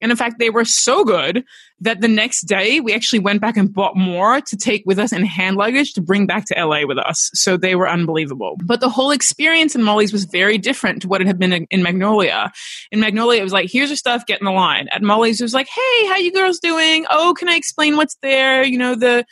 And 0.00 0.10
in 0.12 0.16
fact, 0.16 0.38
they 0.38 0.50
were 0.50 0.64
so 0.64 1.04
good 1.04 1.44
that 1.80 2.00
the 2.00 2.08
next 2.08 2.42
day 2.42 2.80
we 2.80 2.94
actually 2.94 3.20
went 3.20 3.40
back 3.40 3.56
and 3.56 3.72
bought 3.72 3.96
more 3.96 4.40
to 4.40 4.56
take 4.56 4.82
with 4.84 4.98
us 4.98 5.12
in 5.12 5.24
hand 5.24 5.56
luggage 5.56 5.92
to 5.94 6.00
bring 6.00 6.26
back 6.26 6.44
to 6.46 6.54
LA 6.64 6.86
with 6.86 6.98
us. 6.98 7.30
So 7.34 7.56
they 7.56 7.74
were 7.74 7.88
unbelievable. 7.88 8.56
But 8.64 8.80
the 8.80 8.88
whole 8.88 9.10
experience 9.10 9.74
in 9.74 9.82
Molly's 9.82 10.12
was 10.12 10.24
very 10.24 10.58
different 10.58 11.02
to 11.02 11.08
what 11.08 11.20
it 11.20 11.26
had 11.26 11.38
been 11.38 11.52
in 11.52 11.82
Magnolia. 11.82 12.52
In 12.90 13.00
Magnolia, 13.00 13.40
it 13.40 13.44
was 13.44 13.52
like, 13.52 13.70
here's 13.70 13.90
your 13.90 13.96
stuff, 13.96 14.26
get 14.26 14.40
in 14.40 14.44
the 14.44 14.50
line. 14.50 14.88
At 14.92 15.02
Molly's, 15.02 15.40
it 15.40 15.44
was 15.44 15.54
like, 15.54 15.68
hey, 15.68 16.06
how 16.06 16.16
you 16.16 16.32
girls 16.32 16.58
doing? 16.58 17.06
Oh, 17.10 17.34
can 17.38 17.48
I 17.48 17.54
explain 17.54 17.96
what's 17.96 18.16
there? 18.22 18.64
You 18.64 18.78
know, 18.78 18.94
the 18.94 19.24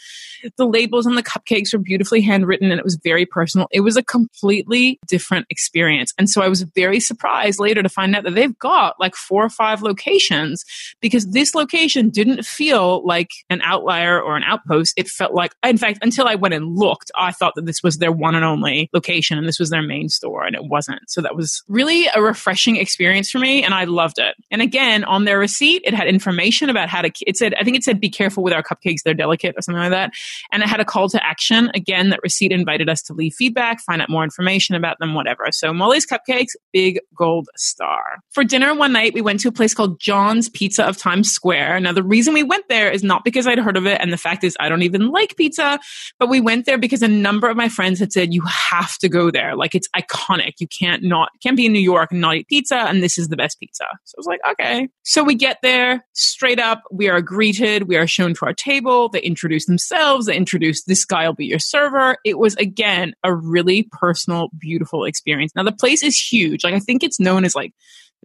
the 0.56 0.66
labels 0.66 1.06
on 1.06 1.14
the 1.14 1.22
cupcakes 1.22 1.72
were 1.72 1.78
beautifully 1.78 2.20
handwritten 2.20 2.70
and 2.70 2.78
it 2.78 2.84
was 2.84 2.98
very 3.02 3.26
personal. 3.26 3.66
It 3.70 3.80
was 3.80 3.96
a 3.96 4.02
completely 4.02 4.98
different 5.06 5.46
experience. 5.50 6.12
And 6.18 6.28
so 6.28 6.42
I 6.42 6.48
was 6.48 6.62
very 6.62 7.00
surprised 7.00 7.58
later 7.58 7.82
to 7.82 7.88
find 7.88 8.14
out 8.14 8.24
that 8.24 8.34
they've 8.34 8.58
got 8.58 8.94
like 9.00 9.14
four 9.14 9.44
or 9.44 9.48
five 9.48 9.82
locations 9.82 10.64
because 11.00 11.26
this 11.32 11.54
location 11.54 12.10
didn't 12.10 12.35
feel 12.44 13.06
like 13.06 13.30
an 13.48 13.60
outlier 13.62 14.20
or 14.20 14.36
an 14.36 14.42
outpost. 14.42 14.94
It 14.96 15.08
felt 15.08 15.32
like, 15.32 15.52
in 15.64 15.78
fact, 15.78 15.98
until 16.02 16.26
I 16.26 16.34
went 16.34 16.54
and 16.54 16.76
looked, 16.76 17.10
I 17.16 17.32
thought 17.32 17.54
that 17.56 17.66
this 17.66 17.82
was 17.82 17.98
their 17.98 18.12
one 18.12 18.34
and 18.34 18.44
only 18.44 18.90
location 18.92 19.38
and 19.38 19.46
this 19.46 19.58
was 19.58 19.70
their 19.70 19.82
main 19.82 20.08
store 20.08 20.44
and 20.44 20.54
it 20.54 20.64
wasn't. 20.64 21.00
So 21.08 21.20
that 21.22 21.36
was 21.36 21.62
really 21.68 22.06
a 22.14 22.20
refreshing 22.20 22.76
experience 22.76 23.30
for 23.30 23.38
me 23.38 23.62
and 23.62 23.74
I 23.74 23.84
loved 23.84 24.18
it. 24.18 24.34
And 24.50 24.60
again, 24.62 25.04
on 25.04 25.24
their 25.24 25.38
receipt, 25.38 25.82
it 25.84 25.94
had 25.94 26.08
information 26.08 26.70
about 26.70 26.88
how 26.88 27.02
to, 27.02 27.10
it 27.26 27.36
said, 27.36 27.54
I 27.54 27.64
think 27.64 27.76
it 27.76 27.84
said, 27.84 28.00
be 28.00 28.10
careful 28.10 28.42
with 28.42 28.52
our 28.52 28.62
cupcakes. 28.62 29.02
They're 29.04 29.14
delicate 29.14 29.54
or 29.56 29.62
something 29.62 29.80
like 29.80 29.90
that. 29.90 30.12
And 30.52 30.62
it 30.62 30.68
had 30.68 30.80
a 30.80 30.84
call 30.84 31.08
to 31.10 31.24
action. 31.24 31.70
Again, 31.74 32.10
that 32.10 32.20
receipt 32.22 32.52
invited 32.52 32.88
us 32.88 33.02
to 33.02 33.14
leave 33.14 33.34
feedback, 33.34 33.80
find 33.80 34.02
out 34.02 34.08
more 34.08 34.24
information 34.24 34.74
about 34.74 34.98
them, 34.98 35.14
whatever. 35.14 35.46
So 35.50 35.72
Molly's 35.72 36.06
Cupcakes, 36.06 36.52
big 36.72 37.00
gold 37.16 37.48
star. 37.56 38.18
For 38.30 38.44
dinner 38.44 38.74
one 38.74 38.92
night, 38.92 39.14
we 39.14 39.20
went 39.20 39.40
to 39.40 39.48
a 39.48 39.52
place 39.52 39.74
called 39.74 40.00
John's 40.00 40.48
Pizza 40.48 40.84
of 40.84 40.96
Times 40.96 41.30
Square. 41.30 41.80
Now, 41.80 41.92
the 41.92 42.02
reason 42.02 42.25
we 42.34 42.42
went 42.42 42.68
there 42.68 42.90
is 42.90 43.02
not 43.02 43.24
because 43.24 43.46
I'd 43.46 43.58
heard 43.58 43.76
of 43.76 43.86
it. 43.86 44.00
And 44.00 44.12
the 44.12 44.16
fact 44.16 44.44
is, 44.44 44.56
I 44.60 44.68
don't 44.68 44.82
even 44.82 45.10
like 45.10 45.36
pizza, 45.36 45.78
but 46.18 46.28
we 46.28 46.40
went 46.40 46.66
there 46.66 46.78
because 46.78 47.02
a 47.02 47.08
number 47.08 47.48
of 47.48 47.56
my 47.56 47.68
friends 47.68 47.98
had 47.98 48.12
said, 48.12 48.34
you 48.34 48.42
have 48.42 48.96
to 48.98 49.08
go 49.08 49.30
there. 49.30 49.56
Like 49.56 49.74
it's 49.74 49.88
iconic. 49.96 50.54
You 50.58 50.68
can't 50.68 51.02
not, 51.02 51.30
can't 51.42 51.56
be 51.56 51.66
in 51.66 51.72
New 51.72 51.78
York 51.78 52.12
and 52.12 52.20
not 52.20 52.36
eat 52.36 52.48
pizza. 52.48 52.76
And 52.76 53.02
this 53.02 53.18
is 53.18 53.28
the 53.28 53.36
best 53.36 53.58
pizza. 53.58 53.84
So 54.04 54.16
I 54.16 54.18
was 54.18 54.26
like, 54.26 54.40
okay. 54.52 54.88
So 55.02 55.22
we 55.22 55.34
get 55.34 55.58
there 55.62 56.04
straight 56.12 56.60
up. 56.60 56.82
We 56.90 57.08
are 57.08 57.20
greeted. 57.20 57.88
We 57.88 57.96
are 57.96 58.06
shown 58.06 58.34
to 58.34 58.46
our 58.46 58.54
table. 58.54 59.08
They 59.08 59.20
introduce 59.20 59.66
themselves 59.66 60.26
they 60.26 60.36
introduce 60.36 60.84
this 60.84 61.04
guy 61.04 61.26
will 61.26 61.34
be 61.34 61.46
your 61.46 61.58
server. 61.58 62.16
It 62.24 62.38
was 62.38 62.54
again 62.56 63.14
a 63.24 63.34
really 63.34 63.88
personal, 63.92 64.50
beautiful 64.58 65.04
experience. 65.04 65.52
Now 65.56 65.62
the 65.62 65.72
place 65.72 66.02
is 66.02 66.18
huge. 66.18 66.64
Like 66.64 66.74
I 66.74 66.80
think 66.80 67.02
it's 67.02 67.18
known 67.18 67.44
as 67.44 67.54
like 67.54 67.72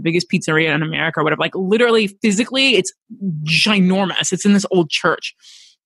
the 0.01 0.10
biggest 0.10 0.29
pizzeria 0.29 0.74
in 0.74 0.81
America 0.81 1.20
or 1.20 1.24
whatever. 1.24 1.39
Like 1.39 1.55
literally 1.55 2.08
physically, 2.08 2.75
it's 2.75 2.91
ginormous. 3.43 4.31
It's 4.31 4.46
in 4.46 4.53
this 4.53 4.65
old 4.72 4.89
church. 4.89 5.36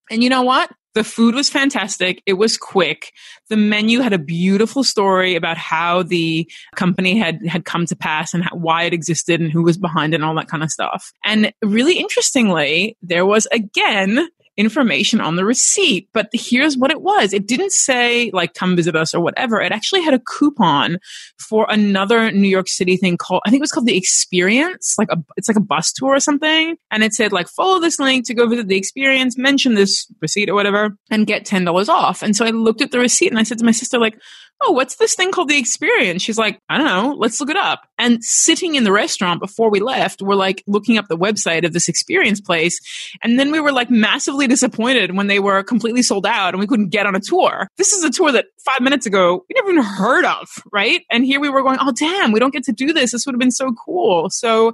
And 0.10 0.24
you 0.24 0.30
know 0.30 0.44
what? 0.44 0.72
The 0.94 1.04
food 1.04 1.36
was 1.36 1.50
fantastic. 1.50 2.24
It 2.26 2.34
was 2.34 2.58
quick. 2.58 3.12
The 3.50 3.58
menu 3.58 4.00
had 4.00 4.14
a 4.14 4.18
beautiful 4.18 4.84
story 4.84 5.36
about 5.36 5.58
how 5.58 6.04
the 6.04 6.50
company 6.76 7.18
had, 7.18 7.46
had 7.46 7.66
come 7.66 7.86
to 7.88 7.98
pass 7.98 8.34
and 8.34 8.44
how, 8.44 8.56
why 8.56 8.84
it 8.84 8.94
existed 8.94 9.42
and 9.42 9.52
who 9.52 9.62
was 9.62 9.78
behind 9.78 10.14
it 10.14 10.18
and 10.18 10.24
all 10.24 10.36
that 10.36 10.48
kind 10.48 10.64
of 10.64 10.72
stuff. 10.72 11.12
And 11.26 11.52
really 11.62 12.00
interestingly, 12.00 12.98
there 13.02 13.26
was 13.26 13.46
again 13.52 14.30
information 14.58 15.22
on 15.22 15.36
the 15.36 15.46
receipt. 15.46 16.10
But 16.14 16.30
here's 16.34 16.78
what 16.78 16.92
it 16.92 17.02
was. 17.02 17.34
It 17.34 17.48
didn't 17.48 17.72
say 17.72 18.32
like 18.34 18.54
come 18.54 18.76
visit 18.76 18.96
us 18.96 19.14
or 19.14 19.22
whatever. 19.22 19.62
It 19.62 19.72
actually 19.72 20.02
had 20.02 20.14
a 20.14 20.20
coupon 20.20 21.00
for 21.38 21.66
another 21.70 22.32
New 22.32 22.48
York 22.48 22.68
City 22.68 22.98
thing 22.98 23.18
called 23.18 23.42
I 23.46 23.50
think 23.50 23.60
it 23.60 23.64
was 23.64 23.72
called 23.72 23.88
the 23.88 23.98
Experience. 23.98 24.96
Like 24.98 25.10
a 25.12 25.18
it's 25.38 25.48
like 25.48 25.58
a 25.58 25.62
bus 25.62 25.92
tour 25.92 26.16
or 26.16 26.20
something. 26.20 26.76
And 26.92 27.04
it 27.04 27.14
said 27.14 27.32
like 27.32 27.48
follow 27.48 27.80
this 27.80 28.00
link 28.00 28.26
to 28.28 28.34
go 28.34 28.48
visit 28.48 28.68
the 28.68 28.78
experience, 28.78 29.38
mention 29.38 29.76
this 29.76 30.08
receipt 30.22 30.50
or 30.50 30.56
whatever, 30.56 30.98
and 31.10 31.28
get 31.28 31.46
ten 31.46 31.66
dollars 31.66 31.90
off. 31.90 32.22
And 32.22 32.36
so 32.36 32.46
I 32.46 32.50
looked 32.50 32.82
at 32.82 32.92
the 32.92 33.00
receipt 33.00 33.30
and 33.30 33.40
I 33.40 33.44
said 33.44 33.60
to 33.60 33.66
my 33.66 33.72
sister, 33.72 34.00
like, 34.00 34.18
oh, 34.62 34.72
what's 34.72 34.96
this 34.96 35.16
thing 35.16 35.32
called 35.32 35.50
the 35.50 35.58
experience? 35.58 36.22
She's 36.22 36.38
like, 36.38 36.60
I 36.70 36.78
don't 36.78 36.88
know, 36.88 37.16
let's 37.18 37.40
look 37.40 37.50
it 37.50 37.58
up. 37.58 37.88
And 37.98 38.24
sitting 38.24 38.76
in 38.76 38.84
the 38.84 38.92
restaurant 38.92 39.42
before 39.42 39.70
we 39.70 39.80
left, 39.80 40.22
we're 40.22 40.36
like 40.36 40.64
looking 40.68 40.98
up 40.98 41.08
the 41.08 41.18
website 41.18 41.66
of 41.66 41.74
this 41.74 41.90
experience 41.90 42.42
place. 42.42 42.80
And 43.24 43.40
then 43.40 43.52
we 43.52 43.60
were 43.60 43.72
like 43.72 43.90
massively 43.90 44.48
disappointed 44.48 45.16
when 45.16 45.28
they 45.28 45.40
were 45.40 45.64
completely 45.64 46.02
sold 46.02 46.26
out 46.26 46.54
and 46.54 46.60
we 46.60 46.68
couldn't 46.68 46.90
get 46.90 47.06
on 47.06 47.16
a 47.16 47.20
tour. 47.20 47.68
This 47.78 47.92
is 47.92 48.04
a 48.04 48.10
tour 48.10 48.32
that 48.32 48.46
five 48.66 48.82
minutes 48.82 49.06
ago 49.06 49.46
we 49.50 49.54
never 49.56 49.72
even 49.72 49.84
heard 49.84 50.26
of, 50.26 50.48
right? 50.72 51.02
And 51.12 51.26
here 51.26 51.40
we 51.40 51.50
were 51.50 51.62
going, 51.62 51.78
oh, 51.82 51.92
damn, 51.92 52.32
we 52.32 52.40
don't 52.40 52.54
get 52.54 52.64
to 52.64 52.74
do 52.74 52.94
this. 52.94 53.12
This 53.12 53.26
would 53.26 53.36
have 53.36 53.40
been 53.40 53.52
so 53.52 53.74
cool. 53.86 54.30
So, 54.30 54.74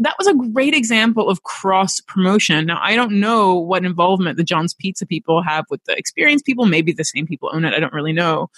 that 0.00 0.14
was 0.16 0.28
a 0.28 0.34
great 0.52 0.74
example 0.74 1.28
of 1.28 1.42
cross 1.42 2.00
promotion. 2.06 2.66
Now, 2.66 2.78
I 2.80 2.94
don't 2.94 3.18
know 3.18 3.58
what 3.58 3.84
involvement 3.84 4.36
the 4.36 4.44
John's 4.44 4.74
Pizza 4.74 5.04
people 5.04 5.42
have 5.42 5.64
with 5.70 5.82
the 5.84 5.96
experience 5.98 6.40
people. 6.40 6.66
Maybe 6.66 6.92
the 6.92 7.04
same 7.04 7.26
people 7.26 7.50
own 7.52 7.64
it. 7.64 7.74
I 7.74 7.80
don't 7.80 7.92
really 7.92 8.12
know. 8.12 8.48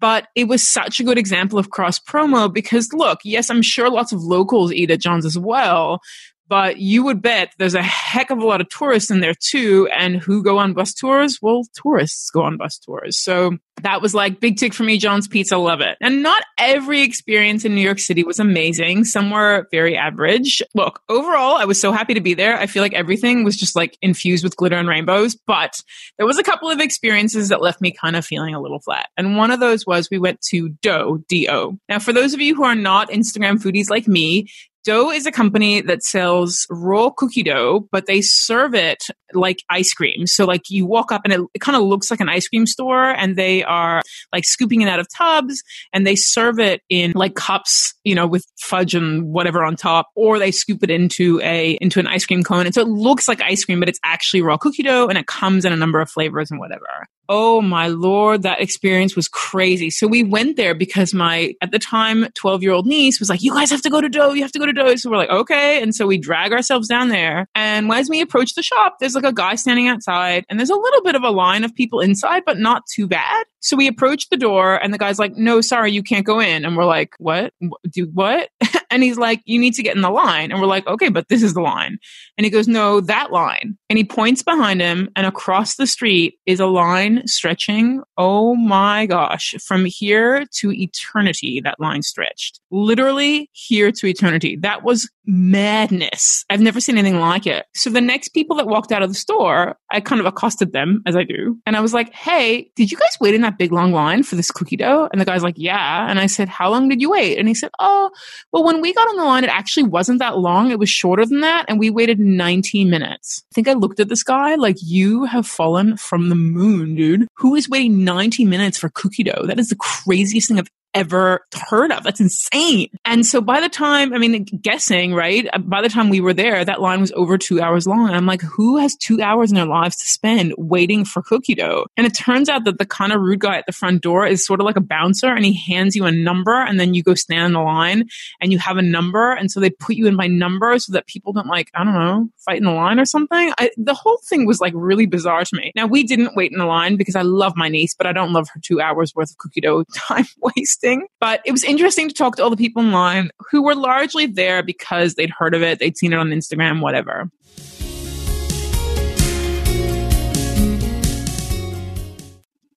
But 0.00 0.28
it 0.34 0.44
was 0.44 0.66
such 0.66 1.00
a 1.00 1.04
good 1.04 1.18
example 1.18 1.58
of 1.58 1.70
cross 1.70 1.98
promo 1.98 2.52
because 2.52 2.92
look, 2.92 3.20
yes, 3.24 3.50
I'm 3.50 3.62
sure 3.62 3.90
lots 3.90 4.12
of 4.12 4.22
locals 4.22 4.72
eat 4.72 4.90
at 4.90 5.00
John's 5.00 5.26
as 5.26 5.38
well, 5.38 6.00
but 6.48 6.78
you 6.78 7.04
would 7.04 7.22
bet 7.22 7.52
there's 7.58 7.74
a 7.74 7.82
heck 7.82 8.30
of 8.30 8.38
a 8.38 8.46
lot 8.46 8.60
of 8.60 8.68
tourists 8.68 9.10
in 9.10 9.20
there 9.20 9.34
too. 9.38 9.88
And 9.96 10.16
who 10.16 10.42
go 10.42 10.58
on 10.58 10.72
bus 10.72 10.94
tours? 10.94 11.38
Well, 11.40 11.62
tourists 11.74 12.30
go 12.30 12.42
on 12.42 12.56
bus 12.56 12.78
tours. 12.78 13.18
So 13.18 13.58
that 13.82 14.02
was 14.02 14.14
like 14.14 14.40
big 14.40 14.56
tick 14.56 14.74
for 14.74 14.82
me. 14.82 14.98
John's 14.98 15.28
Pizza, 15.28 15.56
love 15.56 15.80
it. 15.80 15.96
And 16.00 16.22
not 16.22 16.42
every 16.58 17.02
experience 17.02 17.64
in 17.64 17.74
New 17.74 17.80
York 17.80 18.00
City 18.00 18.24
was 18.24 18.40
amazing. 18.40 19.04
Some 19.04 19.30
were 19.30 19.68
very 19.70 19.96
average. 19.96 20.62
Look, 20.74 21.00
overall, 21.08 21.56
I 21.56 21.64
was 21.64 21.80
so 21.80 21.92
happy 21.92 22.14
to 22.14 22.20
be 22.20 22.34
there. 22.34 22.58
I 22.58 22.66
feel 22.66 22.82
like 22.82 22.94
everything 22.94 23.44
was 23.44 23.56
just 23.56 23.76
like 23.76 23.96
infused 24.02 24.42
with 24.42 24.56
glitter 24.56 24.76
and 24.76 24.88
rainbows, 24.88 25.36
but 25.36 25.80
there 26.16 26.26
was 26.26 26.38
a 26.38 26.42
couple 26.42 26.70
of 26.70 26.80
experiences 26.80 27.50
that 27.50 27.62
left 27.62 27.80
me 27.80 27.92
kind 27.92 28.16
of 28.16 28.24
feeling 28.24 28.54
a 28.54 28.60
little 28.60 28.80
flat. 28.80 29.08
And 29.16 29.36
one 29.36 29.50
of 29.50 29.60
those 29.60 29.86
was 29.86 30.08
we 30.10 30.18
went 30.18 30.40
to 30.50 30.70
Dough, 30.82 31.22
D-O. 31.28 31.78
Now, 31.88 31.98
for 31.98 32.12
those 32.12 32.34
of 32.34 32.40
you 32.40 32.54
who 32.54 32.64
are 32.64 32.74
not 32.74 33.10
Instagram 33.10 33.62
foodies 33.62 33.90
like 33.90 34.08
me, 34.08 34.48
Dough 34.84 35.10
is 35.10 35.26
a 35.26 35.32
company 35.32 35.80
that 35.82 36.02
sells 36.02 36.66
raw 36.70 37.10
cookie 37.10 37.42
dough, 37.42 37.88
but 37.92 38.06
they 38.06 38.20
serve 38.20 38.74
it 38.74 39.04
like 39.34 39.62
ice 39.68 39.92
cream. 39.92 40.26
So 40.26 40.44
like 40.44 40.62
you 40.70 40.86
walk 40.86 41.12
up 41.12 41.22
and 41.24 41.32
it, 41.32 41.40
it 41.54 41.58
kind 41.60 41.76
of 41.76 41.82
looks 41.82 42.10
like 42.10 42.20
an 42.20 42.28
ice 42.28 42.48
cream 42.48 42.66
store 42.66 43.10
and 43.10 43.36
they 43.36 43.62
are 43.64 44.00
like 44.32 44.44
scooping 44.44 44.80
it 44.80 44.88
out 44.88 45.00
of 45.00 45.06
tubs 45.14 45.62
and 45.92 46.06
they 46.06 46.16
serve 46.16 46.58
it 46.58 46.80
in 46.88 47.12
like 47.14 47.34
cups, 47.34 47.94
you 48.04 48.14
know, 48.14 48.26
with 48.26 48.46
fudge 48.58 48.94
and 48.94 49.24
whatever 49.24 49.64
on 49.64 49.76
top, 49.76 50.08
or 50.14 50.38
they 50.38 50.50
scoop 50.50 50.82
it 50.82 50.90
into 50.90 51.40
a, 51.42 51.76
into 51.80 52.00
an 52.00 52.06
ice 52.06 52.24
cream 52.24 52.42
cone. 52.42 52.64
And 52.64 52.74
so 52.74 52.80
it 52.80 52.88
looks 52.88 53.28
like 53.28 53.42
ice 53.42 53.64
cream, 53.64 53.80
but 53.80 53.88
it's 53.88 54.00
actually 54.04 54.42
raw 54.42 54.56
cookie 54.56 54.82
dough 54.82 55.08
and 55.08 55.18
it 55.18 55.26
comes 55.26 55.64
in 55.64 55.72
a 55.72 55.76
number 55.76 56.00
of 56.00 56.08
flavors 56.08 56.50
and 56.50 56.60
whatever. 56.60 57.06
Oh 57.28 57.60
my 57.60 57.88
lord, 57.88 58.42
that 58.42 58.60
experience 58.60 59.14
was 59.14 59.28
crazy. 59.28 59.90
So 59.90 60.06
we 60.06 60.22
went 60.24 60.56
there 60.56 60.74
because 60.74 61.12
my, 61.12 61.54
at 61.60 61.70
the 61.70 61.78
time, 61.78 62.26
12 62.34 62.62
year 62.62 62.72
old 62.72 62.86
niece 62.86 63.20
was 63.20 63.28
like, 63.28 63.42
you 63.42 63.52
guys 63.52 63.70
have 63.70 63.82
to 63.82 63.90
go 63.90 64.00
to 64.00 64.08
Dough. 64.08 64.32
You 64.32 64.42
have 64.42 64.52
to 64.52 64.58
go 64.58 64.66
to 64.66 64.72
Dough." 64.72 64.96
So 64.96 65.10
we're 65.10 65.18
like, 65.18 65.30
okay. 65.30 65.82
And 65.82 65.94
so 65.94 66.06
we 66.06 66.18
drag 66.18 66.52
ourselves 66.52 66.88
down 66.88 67.08
there. 67.08 67.46
And 67.54 67.92
as 67.92 68.08
we 68.08 68.20
approach 68.20 68.54
the 68.54 68.62
shop, 68.62 68.96
there's 69.00 69.14
like 69.14 69.24
a 69.24 69.32
guy 69.32 69.56
standing 69.56 69.88
outside 69.88 70.44
and 70.48 70.58
there's 70.58 70.70
a 70.70 70.76
little 70.76 71.02
bit 71.02 71.14
of 71.14 71.22
a 71.22 71.30
line 71.30 71.64
of 71.64 71.74
people 71.74 72.00
inside, 72.00 72.44
but 72.46 72.58
not 72.58 72.84
too 72.94 73.06
bad. 73.06 73.44
So 73.60 73.76
we 73.76 73.88
approach 73.88 74.28
the 74.30 74.36
door 74.36 74.76
and 74.82 74.94
the 74.94 74.98
guy's 74.98 75.18
like, 75.18 75.36
no, 75.36 75.60
sorry, 75.60 75.92
you 75.92 76.02
can't 76.02 76.24
go 76.24 76.40
in. 76.40 76.64
And 76.64 76.76
we're 76.76 76.84
like, 76.84 77.14
what? 77.18 77.52
Do 77.90 78.06
what? 78.14 78.48
and 78.90 79.02
he's 79.02 79.18
like, 79.18 79.40
you 79.44 79.58
need 79.58 79.74
to 79.74 79.82
get 79.82 79.96
in 79.96 80.02
the 80.02 80.10
line. 80.10 80.50
And 80.50 80.60
we're 80.60 80.66
like, 80.66 80.86
okay, 80.86 81.08
but 81.08 81.28
this 81.28 81.42
is 81.42 81.54
the 81.54 81.60
line. 81.60 81.98
And 82.36 82.44
he 82.44 82.50
goes, 82.50 82.68
no, 82.68 83.00
that 83.02 83.32
line. 83.32 83.76
And 83.90 83.96
he 83.96 84.04
points 84.04 84.42
behind 84.42 84.80
him 84.80 85.10
and 85.16 85.26
across 85.26 85.76
the 85.76 85.86
street 85.86 86.38
is 86.46 86.60
a 86.60 86.66
line 86.66 87.26
stretching. 87.26 88.02
Oh 88.16 88.54
my 88.54 89.06
gosh. 89.06 89.54
From 89.64 89.84
here 89.84 90.44
to 90.56 90.72
eternity, 90.72 91.60
that 91.62 91.80
line 91.80 92.02
stretched. 92.02 92.60
Literally 92.70 93.50
here 93.52 93.92
to 93.92 94.06
eternity. 94.06 94.56
That 94.56 94.82
was 94.84 95.08
madness. 95.28 96.44
I've 96.48 96.60
never 96.60 96.80
seen 96.80 96.96
anything 96.96 97.20
like 97.20 97.46
it. 97.46 97.66
So 97.74 97.90
the 97.90 98.00
next 98.00 98.30
people 98.30 98.56
that 98.56 98.66
walked 98.66 98.92
out 98.92 99.02
of 99.02 99.10
the 99.10 99.14
store, 99.14 99.76
I 99.90 100.00
kind 100.00 100.20
of 100.20 100.26
accosted 100.26 100.72
them 100.72 101.02
as 101.06 101.16
I 101.16 101.24
do. 101.24 101.58
And 101.66 101.76
I 101.76 101.80
was 101.80 101.92
like, 101.92 102.12
Hey, 102.14 102.70
did 102.76 102.90
you 102.90 102.96
guys 102.96 103.16
wait 103.20 103.34
in 103.34 103.42
that 103.42 103.58
big 103.58 103.70
long 103.70 103.92
line 103.92 104.22
for 104.22 104.36
this 104.36 104.50
cookie 104.50 104.76
dough? 104.76 105.08
And 105.12 105.20
the 105.20 105.26
guy's 105.26 105.42
like, 105.42 105.56
Yeah. 105.58 106.08
And 106.08 106.18
I 106.18 106.26
said, 106.26 106.48
How 106.48 106.70
long 106.70 106.88
did 106.88 107.02
you 107.02 107.10
wait? 107.10 107.38
And 107.38 107.46
he 107.46 107.54
said, 107.54 107.70
Oh, 107.78 108.10
well, 108.52 108.64
when 108.64 108.77
we 108.80 108.92
got 108.92 109.08
on 109.08 109.16
the 109.16 109.24
line, 109.24 109.44
it 109.44 109.50
actually 109.50 109.84
wasn't 109.84 110.18
that 110.18 110.38
long. 110.38 110.70
It 110.70 110.78
was 110.78 110.90
shorter 110.90 111.24
than 111.24 111.40
that. 111.40 111.64
And 111.68 111.78
we 111.78 111.90
waited 111.90 112.18
19 112.18 112.90
minutes. 112.90 113.42
I 113.52 113.54
think 113.54 113.68
I 113.68 113.72
looked 113.72 114.00
at 114.00 114.08
this 114.08 114.22
guy 114.22 114.54
like, 114.54 114.76
You 114.80 115.24
have 115.24 115.46
fallen 115.46 115.96
from 115.96 116.28
the 116.28 116.34
moon, 116.34 116.94
dude. 116.94 117.28
Who 117.36 117.54
is 117.54 117.68
waiting 117.68 118.04
90 118.04 118.44
minutes 118.44 118.78
for 118.78 118.90
cookie 118.90 119.24
dough? 119.24 119.46
That 119.46 119.58
is 119.58 119.68
the 119.68 119.76
craziest 119.76 120.48
thing 120.48 120.58
I've 120.58 120.68
ever 120.98 121.40
heard 121.68 121.92
of. 121.92 122.02
That's 122.02 122.20
insane. 122.20 122.88
And 123.04 123.24
so 123.24 123.40
by 123.40 123.60
the 123.60 123.68
time, 123.68 124.12
I 124.12 124.18
mean, 124.18 124.44
guessing, 124.44 125.14
right? 125.14 125.48
By 125.64 125.82
the 125.82 125.88
time 125.88 126.08
we 126.08 126.20
were 126.20 126.34
there, 126.34 126.64
that 126.64 126.80
line 126.80 127.00
was 127.00 127.12
over 127.12 127.38
two 127.38 127.60
hours 127.60 127.86
long. 127.86 128.08
And 128.08 128.16
I'm 128.16 128.26
like, 128.26 128.42
who 128.42 128.78
has 128.78 128.96
two 128.96 129.20
hours 129.20 129.50
in 129.50 129.56
their 129.56 129.66
lives 129.66 129.96
to 129.96 130.06
spend 130.06 130.54
waiting 130.56 131.04
for 131.04 131.22
cookie 131.22 131.54
dough? 131.54 131.86
And 131.96 132.06
it 132.06 132.14
turns 132.14 132.48
out 132.48 132.64
that 132.64 132.78
the 132.78 132.86
kind 132.86 133.12
of 133.12 133.20
rude 133.20 133.40
guy 133.40 133.58
at 133.58 133.66
the 133.66 133.72
front 133.72 134.02
door 134.02 134.26
is 134.26 134.44
sort 134.44 134.60
of 134.60 134.66
like 134.66 134.76
a 134.76 134.80
bouncer 134.80 135.28
and 135.28 135.44
he 135.44 135.54
hands 135.54 135.94
you 135.96 136.04
a 136.04 136.12
number 136.12 136.54
and 136.54 136.78
then 136.78 136.94
you 136.94 137.02
go 137.02 137.14
stand 137.14 137.46
in 137.46 137.52
the 137.52 137.60
line 137.60 138.08
and 138.40 138.52
you 138.52 138.58
have 138.58 138.76
a 138.76 138.82
number. 138.82 139.32
And 139.32 139.50
so 139.50 139.60
they 139.60 139.70
put 139.70 139.96
you 139.96 140.06
in 140.06 140.16
by 140.16 140.26
number 140.26 140.78
so 140.78 140.92
that 140.92 141.06
people 141.06 141.32
don't 141.32 141.46
like, 141.46 141.70
I 141.74 141.84
don't 141.84 141.94
know, 141.94 142.28
fight 142.38 142.58
in 142.58 142.64
the 142.64 142.72
line 142.72 142.98
or 142.98 143.04
something. 143.04 143.52
I, 143.58 143.70
the 143.76 143.94
whole 143.94 144.18
thing 144.28 144.46
was 144.46 144.60
like 144.60 144.72
really 144.74 145.06
bizarre 145.06 145.44
to 145.44 145.56
me. 145.56 145.72
Now 145.74 145.86
we 145.86 146.02
didn't 146.02 146.36
wait 146.36 146.52
in 146.52 146.58
the 146.58 146.66
line 146.66 146.96
because 146.96 147.16
I 147.16 147.22
love 147.22 147.54
my 147.56 147.68
niece, 147.68 147.94
but 147.94 148.06
I 148.06 148.12
don't 148.12 148.32
love 148.32 148.48
her 148.52 148.60
two 148.62 148.80
hours 148.80 149.14
worth 149.14 149.30
of 149.30 149.38
cookie 149.38 149.60
dough 149.60 149.84
time 149.94 150.26
wasting 150.38 150.87
interesting. 150.88 151.08
But 151.20 151.40
it 151.44 151.52
was 151.52 151.64
interesting 151.64 152.08
to 152.08 152.14
talk 152.14 152.36
to 152.36 152.42
all 152.42 152.50
the 152.50 152.56
people 152.56 152.82
in 152.82 152.92
line 152.92 153.30
who 153.50 153.62
were 153.62 153.74
largely 153.74 154.26
there 154.26 154.62
because 154.62 155.14
they'd 155.14 155.30
heard 155.30 155.54
of 155.54 155.62
it, 155.62 155.78
they'd 155.78 155.96
seen 155.96 156.12
it 156.12 156.16
on 156.16 156.30
Instagram, 156.30 156.80
whatever. 156.80 157.30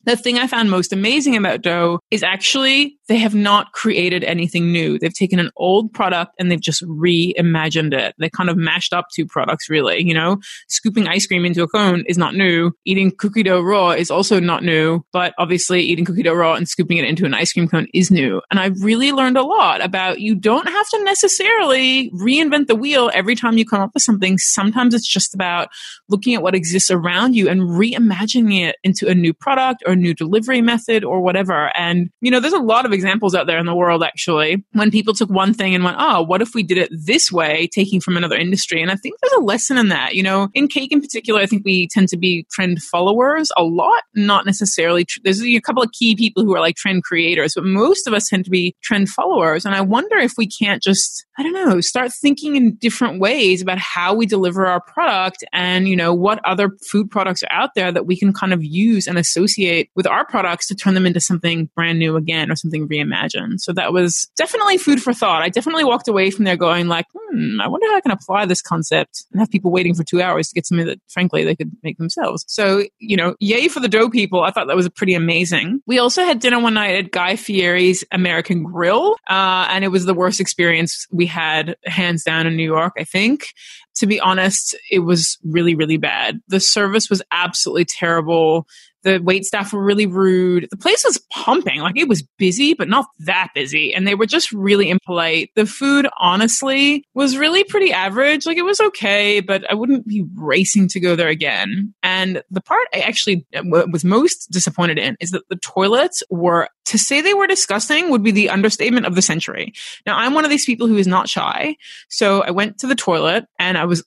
The 0.04 0.16
thing 0.16 0.38
I 0.38 0.48
found 0.48 0.72
most 0.72 0.92
amazing 0.92 1.36
about 1.36 1.62
Dough 1.62 2.00
is 2.10 2.24
actually 2.24 2.98
they 3.08 3.18
have 3.18 3.36
not 3.36 3.74
created 3.74 4.24
anything 4.24 4.72
new. 4.72 4.98
They've 4.98 5.14
taken 5.14 5.38
an 5.38 5.52
old 5.58 5.94
product 5.94 6.34
and 6.40 6.50
they've 6.50 6.62
just 6.62 6.82
reimagined 6.84 7.94
it. 7.94 8.16
They 8.18 8.30
kind 8.30 8.50
of 8.50 8.56
mashed 8.56 8.94
up 8.94 9.08
two 9.14 9.26
products, 9.26 9.70
really. 9.70 10.02
You 10.02 10.14
know, 10.14 10.38
scooping 10.70 11.08
ice 11.08 11.28
cream 11.28 11.44
into 11.46 11.62
a 11.62 11.68
cone 11.68 12.06
is 12.08 12.18
not 12.18 12.36
new. 12.36 12.72
Eating 12.86 13.12
cookie 13.12 13.44
dough 13.44 13.62
raw 13.62 13.92
is 13.92 14.10
also 14.10 14.40
not 14.40 14.64
new. 14.64 15.04
But 15.12 15.34
obviously, 15.38 15.82
eating 15.82 16.06
cookie 16.06 16.24
dough 16.24 16.34
raw 16.34 16.54
and 16.54 16.70
scooping 16.70 16.98
it 16.98 17.06
into 17.06 17.26
an 17.26 17.34
ice 17.34 17.52
cream 17.52 17.68
cone 17.68 17.88
is 17.94 18.10
new. 18.10 18.42
And 18.50 18.60
I 18.60 18.68
really 18.82 19.12
learned 19.12 19.38
a 19.38 19.44
lot 19.44 19.84
about 19.84 20.22
you 20.22 20.34
don't 20.34 20.68
have 20.68 20.90
to 20.90 21.04
necessarily 21.04 22.10
reinvent 22.12 22.68
the 22.68 22.76
wheel 22.76 23.12
every 23.14 23.36
time 23.36 23.58
you 23.58 23.66
come 23.66 23.82
up 23.82 23.92
with 23.94 24.04
something. 24.04 24.38
Sometimes 24.38 24.94
it's 24.94 25.08
just 25.08 25.34
about 25.34 25.68
looking 26.08 26.34
at 26.34 26.42
what 26.42 26.56
exists 26.56 26.90
around 26.90 27.36
you 27.36 27.50
and 27.50 27.62
reimagining 27.62 28.62
it 28.62 28.78
into 28.84 29.10
a 29.10 29.16
new 29.16 29.34
product 29.34 29.84
a 29.92 29.96
new 29.96 30.14
delivery 30.14 30.62
method 30.62 31.04
or 31.04 31.22
whatever. 31.22 31.72
And, 31.78 32.10
you 32.22 32.32
know, 32.32 32.40
there's 32.40 32.54
a 32.54 32.60
lot 32.60 32.86
of 32.86 32.94
examples 32.94 33.36
out 33.36 33.48
there 33.48 33.58
in 33.58 33.66
the 33.66 33.76
world 33.76 34.04
actually 34.04 34.64
when 34.74 34.92
people 34.92 35.14
took 35.14 35.30
one 35.30 35.54
thing 35.54 35.76
and 35.76 35.84
went, 35.84 35.98
oh, 36.00 36.22
what 36.22 36.42
if 36.42 36.54
we 36.56 36.64
did 36.64 36.78
it 36.78 36.90
this 36.92 37.32
way, 37.32 37.68
taking 37.74 38.02
from 38.02 38.18
another 38.18 38.38
industry? 38.38 38.82
And 38.82 38.92
I 38.92 38.96
think 38.96 39.16
there's 39.22 39.34
a 39.34 39.44
lesson 39.44 39.78
in 39.78 39.90
that. 39.90 40.16
You 40.16 40.24
know, 40.24 40.50
in 40.54 40.68
cake 40.68 40.92
in 40.92 41.02
particular, 41.02 41.40
I 41.40 41.46
think 41.46 41.64
we 41.66 41.88
tend 41.92 42.08
to 42.10 42.18
be 42.18 42.46
trend 42.52 42.82
followers 42.82 43.52
a 43.58 43.64
lot, 43.64 44.04
not 44.16 44.46
necessarily. 44.46 45.06
Tr- 45.06 45.20
there's 45.24 45.44
a 45.44 45.60
couple 45.62 45.84
of 45.84 45.92
key 45.92 46.16
people 46.16 46.44
who 46.44 46.56
are 46.56 46.60
like 46.60 46.76
trend 46.76 47.04
creators, 47.04 47.54
but 47.56 47.66
most 47.66 48.08
of 48.08 48.14
us 48.14 48.28
tend 48.28 48.46
to 48.46 48.52
be 48.52 48.76
trend 48.84 49.10
followers. 49.10 49.66
And 49.66 49.76
I 49.76 49.82
wonder 49.82 50.18
if 50.18 50.34
we 50.38 50.48
can't 50.48 50.82
just, 50.82 51.26
I 51.38 51.44
don't 51.44 51.54
know, 51.54 51.80
start 51.82 52.12
thinking 52.14 52.56
in 52.56 52.76
different 52.76 53.20
ways 53.20 53.62
about 53.62 53.78
how 53.78 54.14
we 54.14 54.26
deliver 54.26 54.66
our 54.66 54.82
product 54.82 55.44
and, 55.54 55.88
you 55.88 55.96
know, 55.96 56.14
what 56.14 56.40
other 56.46 56.72
food 56.86 57.10
products 57.10 57.42
are 57.44 57.52
out 57.52 57.74
there 57.74 57.92
that 57.92 58.06
we 58.06 58.18
can 58.18 58.34
kind 58.34 58.54
of 58.54 58.64
use 58.64 59.08
and 59.08 59.18
associate 59.18 59.90
with 59.96 60.06
our 60.06 60.26
products 60.26 60.68
to 60.68 60.76
turn 60.76 60.94
them 60.94 61.06
into 61.06 61.22
something 61.22 61.70
brand 61.76 62.00
new 62.00 62.18
again 62.18 62.52
or 62.52 62.56
something 62.56 62.88
reimagined. 62.88 63.60
So 63.60 63.72
that 63.74 63.94
was 63.94 64.30
definitely 64.36 64.78
food 64.78 65.02
for 65.02 65.14
thought. 65.14 65.42
I 65.42 65.50
definitely 65.50 65.86
walked 65.86 66.10
away 66.10 66.32
from 66.32 66.46
there 66.46 66.58
going 66.58 66.88
like, 66.88 67.06
hmm, 67.14 67.62
I 67.62 67.68
wonder 67.68 67.88
how 67.88 67.96
I 67.96 68.02
can 68.02 68.12
apply 68.12 68.46
this 68.46 68.62
concept 68.62 69.26
and 69.32 69.40
have 69.40 69.50
people 69.50 69.72
waiting 69.72 69.94
for 69.94 70.04
two 70.04 70.22
hours 70.22 70.50
to 70.50 70.56
get 70.56 70.68
something 70.68 70.88
that 70.88 71.00
frankly 71.08 71.44
they 71.46 71.56
could 71.56 71.72
make 71.82 71.98
themselves. 71.98 72.44
So, 72.48 72.84
you 73.00 73.16
know, 73.16 73.36
yay 73.40 73.70
for 73.70 73.80
the 73.80 73.90
dough 73.90 74.10
people. 74.10 74.42
I 74.42 74.52
thought 74.52 74.68
that 74.68 74.76
was 74.76 74.90
pretty 74.90 75.14
amazing. 75.14 75.82
We 75.88 76.00
also 76.00 76.24
had 76.24 76.40
dinner 76.40 76.60
one 76.60 76.74
night 76.74 76.96
at 76.96 77.12
Guy 77.12 77.38
Fieri's 77.38 78.04
American 78.12 78.64
Grill. 78.64 79.16
Uh, 79.30 79.68
and 79.70 79.86
it 79.86 79.90
was 79.90 80.06
the 80.06 80.14
worst 80.14 80.40
experience 80.40 81.08
had 81.26 81.76
hands 81.86 82.24
down 82.24 82.48
in 82.48 82.56
New 82.56 82.66
York, 82.66 82.94
I 82.98 83.04
think 83.04 83.54
to 83.96 84.08
be 84.08 84.20
honest, 84.20 84.76
it 84.90 85.00
was 85.00 85.38
really, 85.44 85.76
really 85.76 85.98
bad. 85.98 86.40
The 86.48 86.60
service 86.60 87.10
was 87.10 87.22
absolutely 87.32 87.86
terrible. 87.86 88.68
The 89.04 89.20
wait 89.20 89.46
staff 89.46 89.74
were 89.74 89.84
really 89.84 90.06
rude. 90.06 90.68
The 90.70 90.78
place 90.78 91.04
was 91.04 91.20
pumping. 91.32 91.80
Like 91.82 91.98
it 91.98 92.08
was 92.08 92.24
busy, 92.38 92.74
but 92.74 92.88
not 92.88 93.06
that 93.20 93.50
busy. 93.56 93.94
And 93.94 94.08
they 94.08 94.16
were 94.16 94.26
just 94.26 94.52
really 94.52 94.90
impolite. 94.90 95.52
The 95.56 95.66
food, 95.66 96.08
honestly, 96.20 97.04
was 97.14 97.38
really 97.38 97.64
pretty 97.64 97.92
average. 97.92 98.46
Like 98.46 98.58
it 98.58 98.64
was 98.64 98.80
okay, 98.80 99.40
but 99.40 99.70
I 99.70 99.74
wouldn't 99.74 100.08
be 100.08 100.26
racing 100.36 100.88
to 100.90 101.00
go 101.00 101.16
there 101.16 101.30
again. 101.30 101.94
And 102.04 102.44
the 102.52 102.62
part 102.62 102.88
I 102.94 103.00
actually 103.00 103.46
was 103.64 104.04
most 104.04 104.52
disappointed 104.52 104.98
in 104.98 105.18
is 105.20 105.32
that 105.32 105.48
the 105.50 105.58
toilets 105.58 106.24
were, 106.30 106.68
to 106.86 106.98
say 106.98 107.22
they 107.22 107.34
were 107.34 107.48
disgusting 107.48 108.10
would 108.10 108.24
be 108.24 108.32
the 108.32 108.50
understatement 108.50 109.06
of 109.06 109.16
the 109.16 109.22
century. 109.22 109.74
Now, 110.06 110.18
I'm 110.18 110.34
one 110.34 110.44
of 110.44 110.52
these 110.52 110.66
people 110.66 110.88
who 110.88 110.98
is 110.98 111.08
not 111.08 111.30
shy. 111.30 111.76
So 112.10 112.42
I 112.44 112.52
went 112.52 112.80
to 112.80 112.88
the 112.88 112.96
toilet 112.96 113.46
and 113.58 113.78
I 113.78 113.86
was 113.86 114.04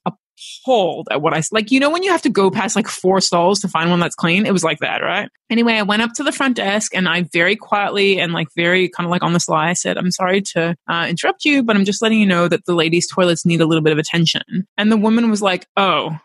appalled 0.64 1.08
at 1.10 1.22
what 1.22 1.34
I 1.34 1.42
like. 1.52 1.70
You 1.70 1.80
know, 1.80 1.90
when 1.90 2.02
you 2.02 2.10
have 2.10 2.22
to 2.22 2.30
go 2.30 2.50
past 2.50 2.76
like 2.76 2.88
four 2.88 3.20
stalls 3.20 3.60
to 3.60 3.68
find 3.68 3.90
one 3.90 4.00
that's 4.00 4.14
clean, 4.14 4.46
it 4.46 4.52
was 4.52 4.64
like 4.64 4.78
that, 4.80 5.02
right? 5.02 5.28
Anyway, 5.50 5.74
I 5.74 5.82
went 5.82 6.02
up 6.02 6.12
to 6.14 6.22
the 6.22 6.32
front 6.32 6.56
desk 6.56 6.94
and 6.94 7.08
I 7.08 7.26
very 7.32 7.56
quietly 7.56 8.18
and 8.18 8.32
like 8.32 8.48
very 8.56 8.88
kind 8.88 9.06
of 9.06 9.10
like 9.10 9.22
on 9.22 9.32
the 9.32 9.40
sly 9.40 9.72
said, 9.74 9.96
"I'm 9.96 10.10
sorry 10.10 10.42
to 10.54 10.76
uh, 10.88 11.06
interrupt 11.08 11.44
you, 11.44 11.62
but 11.62 11.76
I'm 11.76 11.84
just 11.84 12.02
letting 12.02 12.20
you 12.20 12.26
know 12.26 12.48
that 12.48 12.64
the 12.66 12.74
ladies' 12.74 13.08
toilets 13.08 13.46
need 13.46 13.60
a 13.60 13.66
little 13.66 13.82
bit 13.82 13.92
of 13.92 13.98
attention." 13.98 14.42
And 14.76 14.90
the 14.90 14.96
woman 14.96 15.30
was 15.30 15.42
like, 15.42 15.66
"Oh." 15.76 16.18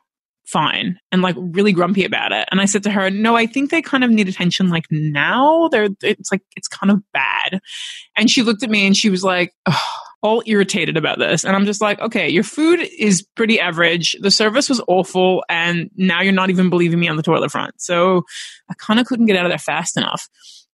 Fine, 0.45 0.99
and 1.11 1.21
like 1.21 1.35
really 1.37 1.71
grumpy 1.71 2.03
about 2.05 2.31
it. 2.31 2.47
And 2.49 2.59
I 2.59 2.65
said 2.65 2.81
to 2.81 2.89
her, 2.89 3.11
No, 3.11 3.35
I 3.35 3.45
think 3.45 3.69
they 3.69 3.83
kind 3.83 4.03
of 4.03 4.09
need 4.09 4.27
attention 4.27 4.69
like 4.69 4.85
now. 4.89 5.67
They're, 5.67 5.89
it's 6.01 6.31
like, 6.31 6.41
it's 6.55 6.67
kind 6.67 6.89
of 6.89 7.03
bad. 7.13 7.59
And 8.17 8.31
she 8.31 8.41
looked 8.41 8.63
at 8.63 8.69
me 8.71 8.87
and 8.87 8.97
she 8.97 9.11
was 9.11 9.23
like, 9.23 9.53
oh, 9.67 9.99
all 10.21 10.43
irritated 10.45 10.97
about 10.97 11.19
this. 11.19 11.43
And 11.43 11.55
I'm 11.55 11.65
just 11.65 11.81
like, 11.81 11.99
okay, 11.99 12.27
your 12.27 12.43
food 12.43 12.79
is 12.97 13.21
pretty 13.35 13.59
average. 13.59 14.15
The 14.21 14.31
service 14.31 14.69
was 14.69 14.81
awful. 14.87 15.43
And 15.49 15.89
now 15.95 16.21
you're 16.21 16.33
not 16.33 16.49
even 16.49 16.69
believing 16.69 16.99
me 16.99 17.07
on 17.07 17.15
the 17.15 17.23
toilet 17.23 17.51
front. 17.51 17.79
So 17.81 18.23
I 18.69 18.73
kind 18.75 18.99
of 18.99 19.05
couldn't 19.05 19.27
get 19.27 19.37
out 19.37 19.45
of 19.45 19.51
there 19.51 19.57
fast 19.57 19.97
enough. 19.97 20.27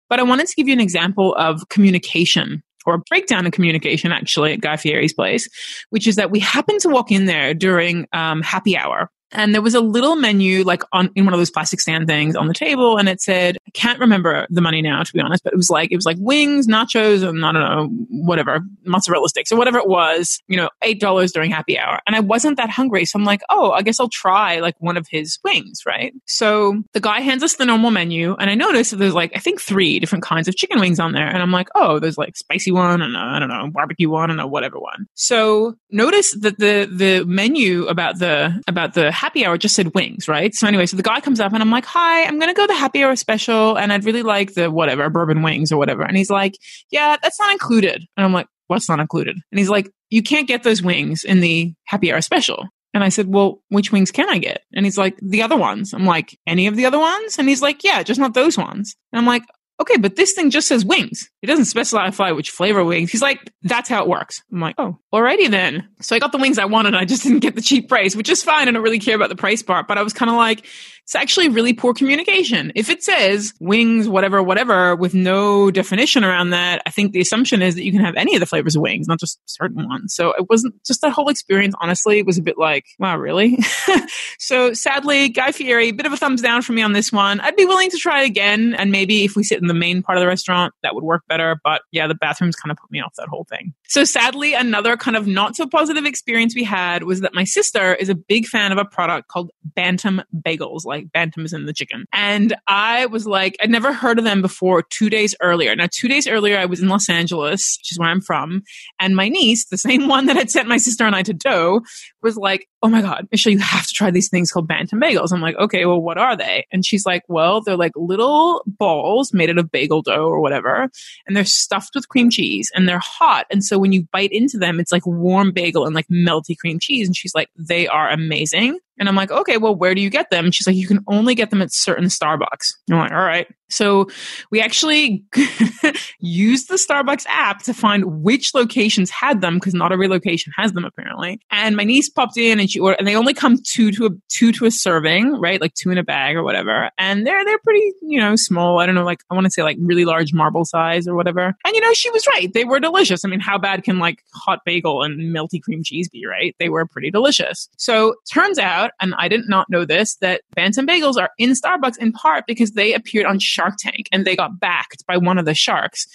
But 0.10 0.20
I 0.20 0.24
wanted 0.24 0.48
to 0.48 0.56
give 0.56 0.68
you 0.68 0.74
an 0.74 0.80
example 0.80 1.36
of 1.36 1.68
communication 1.70 2.64
or 2.86 2.96
a 2.96 3.00
breakdown 3.10 3.46
in 3.46 3.52
communication 3.52 4.12
actually 4.12 4.54
at 4.54 4.62
Guy 4.62 4.78
Fieri's 4.78 5.14
place, 5.14 5.50
which 5.90 6.08
is 6.08 6.16
that 6.16 6.32
we 6.32 6.40
happened 6.40 6.80
to 6.82 6.90
walk 6.90 7.12
in 7.12 7.26
there 7.26 7.54
during 7.54 8.08
um, 8.14 8.42
happy 8.42 8.78
hour 8.78 9.10
and 9.36 9.54
there 9.54 9.62
was 9.62 9.76
a 9.76 9.82
little 9.82 10.16
menu 10.16 10.64
like 10.64 10.84
on 10.92 11.10
in 11.16 11.26
one 11.26 11.34
of 11.34 11.40
those 11.40 11.52
plastic 11.52 11.80
stand 11.80 12.08
things 12.08 12.36
on 12.36 12.48
the 12.48 12.54
table 12.54 12.98
and 12.98 13.10
it 13.10 13.22
said 13.22 13.58
i 13.68 13.72
can't 13.72 14.00
remember 14.00 14.48
the 14.50 14.62
money 14.62 14.82
now 14.82 15.04
to 15.04 15.14
be 15.14 15.20
honest 15.20 15.44
but 15.44 15.54
it 15.54 15.58
was 15.58 15.70
like 15.70 15.92
it 15.92 15.96
was 15.96 16.06
like 16.06 16.18
wings 16.20 16.68
nachos 16.68 17.28
and 17.28 17.46
i 17.46 17.52
don't 17.52 17.62
know 17.62 17.88
whatever 18.10 18.60
mozzarella 18.86 19.28
sticks 19.30 19.52
or 19.52 19.58
whatever 19.58 19.78
it 19.78 19.88
was 19.88 20.42
you 20.48 20.58
know 20.58 20.70
eight 20.82 21.00
dollars 21.00 21.32
during 21.32 21.52
happy 21.52 21.78
hour. 21.78 22.00
And 22.08 22.16
i 22.16 22.20
wasn't 22.20 22.58
that 22.58 22.70
hungry 22.70 23.06
so 23.06 23.20
i'm 23.20 23.26
like 23.26 23.42
oh 23.50 23.72
i 23.72 23.82
guess 23.82 24.00
i'll 24.00 24.10
try 24.10 24.60
like 24.60 24.76
one 24.80 24.98
of 24.98 25.08
his 25.10 25.40
wings 25.44 25.82
right? 25.86 26.14
So 26.26 26.82
the 26.94 27.00
guy 27.00 27.22
hands 27.22 27.44
us 27.44 27.56
the 27.56 27.66
normal 27.66 27.92
menu 27.92 28.36
and 28.40 28.50
i 28.50 28.56
notice 28.56 28.92
that 28.92 28.98
there's 28.98 29.14
like 29.14 29.32
i 29.36 29.40
think 29.40 29.62
three 29.62 30.00
different 30.00 30.24
kinds 30.24 30.48
of 30.48 30.56
chicken 30.56 30.80
wings 30.80 31.00
on 31.00 31.12
there 31.12 31.28
and 31.28 31.42
i'm 31.42 31.52
like 31.52 31.68
oh 31.76 32.00
there's 32.00 32.18
like 32.18 32.36
spicy 32.36 32.72
one 32.72 33.02
and 33.02 33.16
uh, 33.16 33.20
i 33.20 33.40
don't 33.40 33.50
know 33.50 33.70
barbecue 33.70 34.10
one 34.10 34.32
and 34.32 34.40
a 34.40 34.48
whatever 34.48 34.80
one. 34.80 35.08
So 35.14 35.76
notice 35.92 36.34
that 36.40 36.58
the 36.60 36.90
the 36.92 37.26
menu 37.26 37.86
about 37.88 38.20
the 38.20 38.62
about 38.68 38.94
the 38.94 39.12
happy 39.26 39.44
hour 39.44 39.58
just 39.58 39.76
said 39.76 39.96
wings, 39.96 40.28
right? 40.28 40.54
So 40.54 40.68
anyway, 40.68 40.86
so 40.86 40.96
the 40.96 41.02
guy 41.02 41.20
comes 41.20 41.40
up 41.40 41.52
and 41.52 41.64
I'm 41.64 41.72
like, 41.72 41.86
hi, 41.86 42.26
I'm 42.26 42.38
going 42.38 42.54
to 42.54 42.54
go 42.54 42.68
the 42.68 42.76
happy 42.76 43.04
hour 43.04 43.16
special 43.16 43.76
and 43.76 43.92
I'd 43.92 44.06
really 44.06 44.22
like 44.22 44.54
the 44.54 44.70
whatever, 44.70 45.10
bourbon 45.10 45.42
wings 45.42 45.72
or 45.72 45.78
whatever. 45.78 46.04
And 46.04 46.16
he's 46.16 46.30
like, 46.30 46.54
yeah, 46.92 47.18
that's 47.20 47.40
not 47.40 47.52
included. 47.52 48.06
And 48.16 48.24
I'm 48.24 48.34
like, 48.34 48.46
what's 48.68 48.88
not 48.88 49.00
included? 49.00 49.36
And 49.52 49.58
he's 49.58 49.70
like, 49.70 49.90
you 50.12 50.22
can't 50.22 50.48
get 50.48 50.62
those 50.62 50.84
wings 50.84 51.24
in 51.24 51.40
the 51.40 51.74
happy 51.86 52.14
hour 52.14 52.22
special. 52.22 52.68
And 52.94 53.04
I 53.04 53.10
said, 53.10 53.28
well, 53.28 53.64
which 53.70 53.92
wings 53.92 54.12
can 54.12 54.30
I 54.30 54.38
get? 54.38 54.62
And 54.74 54.86
he's 54.86 54.98
like, 54.98 55.18
the 55.24 55.42
other 55.42 55.58
ones. 55.58 55.92
I'm 55.92 56.06
like, 56.06 56.38
any 56.46 56.68
of 56.68 56.76
the 56.76 56.86
other 56.86 57.00
ones? 57.00 57.40
And 57.40 57.50
he's 57.50 57.64
like, 57.64 57.84
yeah, 57.84 58.04
just 58.04 58.20
not 58.20 58.36
those 58.36 58.60
ones. 58.60 58.96
And 59.12 59.20
I'm 59.20 59.26
like, 59.26 59.44
okay, 59.80 59.98
but 59.98 60.16
this 60.16 60.34
thing 60.34 60.50
just 60.50 60.68
says 60.68 60.86
wings. 60.86 61.30
It 61.42 61.48
doesn't 61.48 61.66
specify 61.66 62.32
which 62.32 62.52
flavor 62.52 62.84
wings. 62.84 63.12
He's 63.12 63.22
like, 63.22 63.52
that's 63.64 63.90
how 63.90 64.04
it 64.04 64.10
works. 64.10 64.42
I'm 64.52 64.62
like, 64.62 64.76
oh, 64.78 64.98
alrighty 65.14 65.50
then. 65.50 65.90
So 66.02 66.16
I 66.16 66.20
got 66.20 66.32
the 66.32 66.38
wings 66.38 66.58
I 66.58 66.66
wanted. 66.66 66.96
I 66.96 67.06
just 67.06 67.24
didn't 67.24 67.40
get 67.40 67.56
the 67.56 67.62
cheap 67.62 67.90
price, 67.90 68.16
which 68.16 68.30
is 68.30 68.44
fine. 68.44 68.68
I 68.68 68.72
don't 68.72 68.84
really 68.84 69.00
care 69.00 69.16
about 69.16 69.30
the 69.30 69.36
price 69.36 69.62
part, 69.62 69.88
but 69.88 69.98
I 69.98 70.04
was 70.04 70.14
kind 70.14 70.30
of 70.30 70.38
like, 70.38 70.66
it's 71.06 71.14
actually 71.14 71.50
really 71.50 71.72
poor 71.72 71.94
communication. 71.94 72.72
If 72.74 72.90
it 72.90 73.04
says 73.04 73.54
wings, 73.60 74.10
whatever, 74.10 74.42
whatever, 74.42 74.96
with 74.96 75.14
no 75.14 75.70
definition 75.70 76.24
around 76.24 76.50
that, 76.50 76.82
I 76.88 76.90
think 76.90 77.12
the 77.12 77.22
assumption 77.22 77.62
is 77.62 77.76
that 77.76 77.84
you 77.84 77.92
can 77.92 78.02
have 78.02 78.16
any 78.16 78.34
of 78.34 78.40
the 78.40 78.48
flavors 78.48 78.76
of 78.76 78.82
wings, 78.82 79.08
not 79.08 79.20
just 79.20 79.40
certain 79.46 79.88
ones. 79.88 80.16
So 80.16 80.32
it 80.32 80.50
wasn't 80.50 80.74
just 80.84 81.02
that 81.02 81.12
whole 81.12 81.30
experience, 81.30 81.76
honestly, 81.80 82.18
it 82.18 82.26
was 82.26 82.40
a 82.40 82.42
bit 82.42 82.58
like, 82.58 82.86
wow, 82.98 83.18
really? 83.18 83.60
so 84.40 84.74
sadly, 84.74 85.30
Guy 85.30 85.52
Fieri, 85.52 85.92
bit 85.92 86.08
of 86.08 86.14
a 86.14 86.18
thumbs 86.18 86.42
down 86.42 86.64
for 86.64 86.74
me 86.74 86.82
on 86.82 86.94
this 86.94 87.12
one. 87.12 87.40
I'd 87.40 87.56
be 87.56 87.66
willing 87.66 87.92
to 87.92 87.98
try 87.98 88.24
it 88.24 88.26
again. 88.26 88.74
And 88.74 88.92
maybe 88.92 89.26
if 89.26 89.36
we 89.36 89.44
sit 89.44 89.62
in 89.62 89.68
the 89.68 89.76
main 89.76 90.02
part 90.02 90.18
of 90.18 90.24
the 90.24 90.28
restaurant, 90.28 90.74
that 90.82 90.96
would 90.96 91.04
work 91.04 91.22
better. 91.30 91.60
But 91.64 91.84
yeah, 91.92 92.08
the 92.08 92.16
bathrooms 92.16 92.56
kind 92.56 92.72
of 92.72 92.78
put 92.78 92.90
me 92.90 93.02
off 93.02 93.14
that 93.20 93.28
whole 93.28 93.46
thing. 93.48 93.76
So 93.88 94.06
sadly, 94.06 94.56
another 94.56 94.98
kind 94.98 95.16
of 95.16 95.28
not 95.28 95.56
so 95.56 95.68
positive 95.68 96.06
experience 96.06 96.56
we 96.56 96.64
had 96.64 97.04
was 97.04 97.22
that 97.22 97.36
my 97.36 97.44
sister 97.44 97.94
is 97.94 98.10
a 98.10 98.16
big 98.16 98.48
fan 98.48 98.72
of 98.72 98.80
a 98.80 98.86
product 98.86 99.28
called 99.28 99.52
Bantam 99.64 100.24
Bagels 100.36 100.84
like 100.84 100.95
bantams 101.04 101.54
in 101.54 101.66
the 101.66 101.74
chicken. 101.74 102.06
And 102.14 102.56
I 102.68 103.06
was 103.08 103.26
like, 103.26 103.56
I'd 103.62 103.70
never 103.70 103.94
heard 103.94 104.20
of 104.20 104.26
them 104.26 104.42
before 104.42 104.82
two 104.82 105.10
days 105.10 105.36
earlier. 105.42 105.76
Now, 105.76 105.88
two 105.92 106.08
days 106.08 106.28
earlier, 106.28 106.58
I 106.58 106.66
was 106.66 106.82
in 106.82 106.90
Los 106.90 107.10
Angeles, 107.10 107.78
which 107.80 107.92
is 107.92 108.00
where 108.00 108.10
I'm 108.10 108.22
from. 108.22 108.64
And 109.00 109.16
my 109.16 109.30
niece, 109.30 109.66
the 109.66 109.78
same 109.78 110.08
one 110.16 110.26
that 110.28 110.36
had 110.36 110.50
sent 110.50 110.68
my 110.68 110.78
sister 110.78 111.06
and 111.06 111.16
I 111.16 111.24
to 111.24 111.34
dough, 111.34 111.82
was 112.22 112.38
like, 112.38 112.68
Oh 112.86 112.88
my 112.88 113.02
God, 113.02 113.28
Michelle, 113.32 113.52
you 113.52 113.58
have 113.58 113.88
to 113.88 113.94
try 113.94 114.12
these 114.12 114.30
things 114.30 114.52
called 114.52 114.68
bantam 114.68 115.02
bagels. 115.02 115.32
I'm 115.32 115.42
like, 115.42 115.56
okay, 115.58 115.88
well, 115.88 116.00
what 116.00 116.20
are 116.20 116.38
they? 116.38 116.68
And 116.72 116.86
she's 116.86 117.04
like, 117.04 117.24
well, 117.28 117.62
they're 117.62 117.76
like 117.76 117.94
little 117.96 118.62
balls 118.68 119.34
made 119.34 119.50
out 119.50 119.58
of 119.58 119.72
bagel 119.72 120.04
dough 120.04 120.28
or 120.28 120.40
whatever. 120.40 120.88
And 121.26 121.36
they're 121.36 121.46
stuffed 121.46 121.96
with 121.96 122.10
cream 122.10 122.30
cheese 122.30 122.70
and 122.76 122.88
they're 122.88 123.00
hot. 123.00 123.48
And 123.50 123.64
so 123.64 123.80
when 123.80 123.92
you 123.92 124.08
bite 124.14 124.32
into 124.32 124.60
them, 124.60 124.80
it's 124.80 124.92
like 124.92 125.04
warm 125.08 125.52
bagel 125.52 125.88
and 125.88 125.96
like 125.96 126.08
melty 126.10 126.56
cream 126.56 126.78
cheese. 126.80 127.08
And 127.08 127.18
she's 127.18 127.34
like, 127.34 127.50
they 127.58 127.88
are 127.88 128.08
amazing. 128.08 128.78
And 128.98 129.10
I'm 129.10 129.16
like, 129.16 129.32
okay, 129.32 129.58
well, 129.58 129.76
where 129.76 129.94
do 129.94 130.02
you 130.02 130.10
get 130.10 130.30
them? 130.30 130.46
And 130.46 130.56
she's 130.56 130.68
like, 130.68 130.76
you 130.76 130.88
can 130.88 131.04
only 131.08 131.36
get 131.36 131.50
them 131.50 131.62
at 131.62 131.74
certain 131.74 132.06
Starbucks. 132.06 132.74
I'm 132.90 132.98
like, 132.98 133.12
all 133.12 133.18
right. 133.18 133.48
So 133.70 134.08
we 134.52 134.62
actually 134.62 135.24
used 136.20 136.70
the 136.70 136.76
Starbucks 136.76 137.26
app 137.28 137.64
to 137.64 137.74
find 137.74 138.24
which 138.24 138.54
locations 138.54 139.10
had 139.10 139.42
them 139.42 139.56
because 139.56 139.74
not 139.74 139.92
every 139.92 140.08
location 140.08 140.54
has 140.56 140.74
them 140.74 140.86
apparently. 140.86 141.40
And 141.52 141.76
my 141.76 141.84
niece 141.84 142.10
popped 142.10 142.38
in 142.38 142.60
and 142.60 142.70
she 142.70 142.80
ordered, 142.80 142.98
and 143.00 143.08
they 143.08 143.16
only 143.16 143.34
come 143.34 143.58
two 143.64 143.92
to 143.92 144.06
a 144.08 144.10
two 144.30 144.52
to 144.54 144.66
a 144.66 144.72
serving, 144.72 145.40
right? 145.40 145.60
Like 145.60 145.74
two 145.74 145.90
in 145.90 145.98
a 145.98 146.04
bag 146.04 146.36
or 146.36 146.44
whatever. 146.44 146.90
And 146.98 147.26
they're 147.26 147.44
they're 147.46 147.60
pretty, 147.60 147.94
you 148.02 148.20
know, 148.20 148.36
small. 148.36 148.80
I 148.80 148.86
don't 148.86 148.96
know, 148.96 149.06
like 149.06 149.20
I 149.30 149.36
want 149.36 149.46
to 149.46 149.52
say 149.52 149.64
like 149.64 149.78
really 149.80 150.06
large 150.06 150.34
marble 150.34 150.66
size 150.66 151.08
or 151.08 151.16
whatever. 151.16 151.54
And 151.66 151.76
you 151.76 151.82
know, 151.82 151.94
she 151.94 152.10
was 152.12 152.26
right. 152.28 152.52
They 152.54 152.66
were 152.66 152.80
delicious. 152.80 153.26
I 153.26 153.28
mean, 153.28 153.40
how 153.40 153.58
bad 153.58 153.84
can 153.84 154.00
like 154.00 154.20
hot 154.34 154.60
bagel 154.66 155.04
and 155.04 155.36
melty 155.36 155.62
cream 155.62 155.82
cheese 155.84 156.10
be, 156.10 156.26
right? 156.26 156.56
They 156.60 156.70
were 156.70 156.86
pretty 156.86 157.12
delicious. 157.12 157.70
So 157.78 158.16
turns 158.32 158.60
out, 158.60 158.92
and 159.02 159.14
I 159.18 159.28
did 159.28 159.48
not 159.48 159.70
know 159.70 159.86
this, 159.86 160.16
that 160.18 160.42
Bantam 160.56 160.88
bagels 160.88 161.18
are 161.18 161.30
in 161.38 161.52
Starbucks 161.52 161.98
in 161.98 162.12
part 162.12 162.46
because 162.48 162.72
they 162.72 162.94
appeared 162.94 163.26
on 163.26 163.40
Shark 163.66 163.78
Tank 163.80 164.08
and 164.12 164.26
they 164.26 164.36
got 164.36 164.60
backed 164.60 165.06
by 165.08 165.18
one 165.18 165.38
of 165.38 165.46
the 165.46 165.54
sharks 165.54 166.08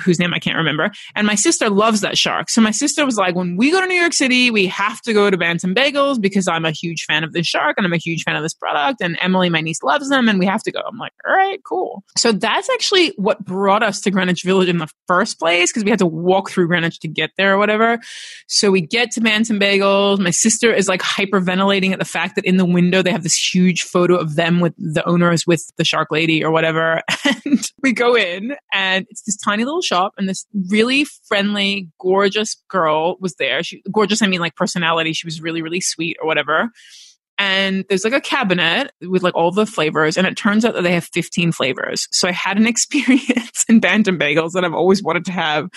whose 0.00 0.18
name 0.18 0.34
I 0.34 0.38
can't 0.38 0.56
remember. 0.56 0.90
And 1.14 1.26
my 1.26 1.34
sister 1.34 1.70
loves 1.70 2.00
that 2.00 2.18
shark. 2.18 2.50
So 2.50 2.60
my 2.60 2.70
sister 2.70 3.04
was 3.04 3.16
like, 3.16 3.34
when 3.34 3.56
we 3.56 3.70
go 3.70 3.80
to 3.80 3.86
New 3.86 3.98
York 3.98 4.12
City, 4.12 4.50
we 4.50 4.66
have 4.66 5.00
to 5.02 5.12
go 5.12 5.30
to 5.30 5.36
Bantam 5.36 5.74
Bagels 5.74 6.20
because 6.20 6.48
I'm 6.48 6.64
a 6.64 6.70
huge 6.70 7.04
fan 7.04 7.24
of 7.24 7.32
this 7.32 7.46
shark 7.46 7.76
and 7.76 7.86
I'm 7.86 7.92
a 7.92 7.98
huge 7.98 8.24
fan 8.24 8.36
of 8.36 8.42
this 8.42 8.54
product. 8.54 9.00
And 9.00 9.16
Emily, 9.20 9.48
my 9.48 9.60
niece, 9.60 9.82
loves 9.82 10.08
them 10.08 10.28
and 10.28 10.38
we 10.38 10.46
have 10.46 10.62
to 10.64 10.72
go. 10.72 10.80
I'm 10.86 10.98
like, 10.98 11.12
all 11.26 11.34
right, 11.34 11.62
cool. 11.64 12.04
So 12.16 12.32
that's 12.32 12.68
actually 12.70 13.12
what 13.16 13.44
brought 13.44 13.82
us 13.82 14.00
to 14.02 14.10
Greenwich 14.10 14.42
Village 14.42 14.68
in 14.68 14.78
the 14.78 14.88
first 15.06 15.38
place 15.38 15.70
because 15.70 15.84
we 15.84 15.90
had 15.90 15.98
to 16.00 16.06
walk 16.06 16.50
through 16.50 16.68
Greenwich 16.68 17.00
to 17.00 17.08
get 17.08 17.30
there 17.36 17.54
or 17.54 17.58
whatever. 17.58 17.98
So 18.48 18.70
we 18.70 18.80
get 18.80 19.10
to 19.12 19.20
Bantam 19.20 19.58
Bagels. 19.58 20.18
My 20.18 20.30
sister 20.30 20.72
is 20.72 20.88
like 20.88 21.00
hyperventilating 21.00 21.92
at 21.92 21.98
the 21.98 22.04
fact 22.04 22.34
that 22.36 22.44
in 22.44 22.56
the 22.56 22.66
window 22.66 23.02
they 23.02 23.12
have 23.12 23.22
this 23.22 23.36
huge 23.36 23.82
photo 23.82 24.16
of 24.16 24.34
them 24.36 24.60
with 24.60 24.74
the 24.78 25.06
owners 25.08 25.46
with 25.46 25.70
the 25.76 25.84
shark 25.84 26.08
lady 26.10 26.44
or 26.44 26.50
whatever. 26.50 27.02
And 27.44 27.70
we 27.82 27.92
go 27.92 28.16
in 28.16 28.56
and 28.72 29.06
it's 29.10 29.22
this 29.22 29.36
tiny 29.36 29.64
little 29.64 29.75
shop 29.82 30.12
and 30.16 30.28
this 30.28 30.46
really 30.68 31.04
friendly, 31.04 31.88
gorgeous 32.00 32.56
girl 32.68 33.16
was 33.20 33.34
there. 33.36 33.62
She 33.62 33.82
gorgeous, 33.92 34.22
I 34.22 34.26
mean 34.26 34.40
like 34.40 34.56
personality. 34.56 35.12
She 35.12 35.26
was 35.26 35.40
really, 35.40 35.62
really 35.62 35.80
sweet 35.80 36.16
or 36.20 36.26
whatever. 36.26 36.70
And 37.38 37.84
there's 37.88 38.04
like 38.04 38.14
a 38.14 38.20
cabinet 38.20 38.92
with 39.02 39.22
like 39.22 39.34
all 39.34 39.50
the 39.50 39.66
flavors, 39.66 40.16
and 40.16 40.26
it 40.26 40.38
turns 40.38 40.64
out 40.64 40.72
that 40.74 40.82
they 40.82 40.94
have 40.94 41.04
15 41.12 41.52
flavors. 41.52 42.08
So 42.10 42.28
I 42.28 42.32
had 42.32 42.56
an 42.56 42.66
experience 42.66 43.64
in 43.68 43.80
Bantam 43.80 44.18
Bagels 44.18 44.52
that 44.52 44.64
I've 44.64 44.72
always 44.72 45.02
wanted 45.02 45.26
to 45.26 45.32
have, 45.32 45.68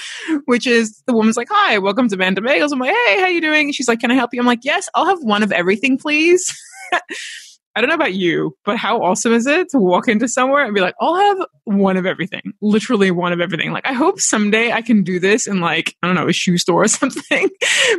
which 0.46 0.66
is 0.66 1.04
the 1.06 1.14
woman's 1.14 1.36
like, 1.36 1.50
"Hi, 1.52 1.78
welcome 1.78 2.08
to 2.08 2.18
Bantam 2.18 2.46
Bagels." 2.46 2.72
I'm 2.72 2.80
like, 2.80 2.96
"Hey, 3.08 3.20
how 3.20 3.28
you 3.28 3.42
doing?" 3.42 3.74
she's 3.74 3.90
like, 3.90 4.00
"Can 4.00 4.12
I 4.12 4.16
help 4.16 4.34
you?" 4.34 4.40
I'm 4.40 4.48
like, 4.48 4.64
"Yes, 4.64 4.88
I'll 4.96 5.06
have 5.06 5.22
one 5.22 5.44
of 5.44 5.52
everything, 5.52 5.98
please." 5.98 6.50
I 7.80 7.82
don't 7.82 7.88
know 7.88 7.96
about 7.96 8.14
you, 8.14 8.58
but 8.66 8.76
how 8.76 9.02
awesome 9.02 9.32
is 9.32 9.48
it 9.48 9.70
to 9.70 9.78
walk 9.78 10.10
into 10.10 10.28
somewhere 10.28 10.66
and 10.66 10.76
be 10.76 10.82
like, 10.82 10.96
I'll 11.00 11.16
have 11.16 11.48
one 11.64 11.96
of 11.96 12.06
everything, 12.06 12.52
literally 12.62 13.10
one 13.10 13.32
of 13.32 13.40
everything. 13.40 13.72
Like, 13.72 13.88
I 13.88 13.94
hope 13.94 14.20
someday 14.20 14.74
I 14.74 14.82
can 14.82 15.02
do 15.02 15.18
this 15.18 15.48
in 15.48 15.62
like, 15.62 15.96
I 16.04 16.08
don't 16.08 16.18
know, 16.18 16.28
a 16.28 16.34
shoe 16.34 16.58
store 16.58 16.84
or 16.84 16.88
something. 16.90 17.50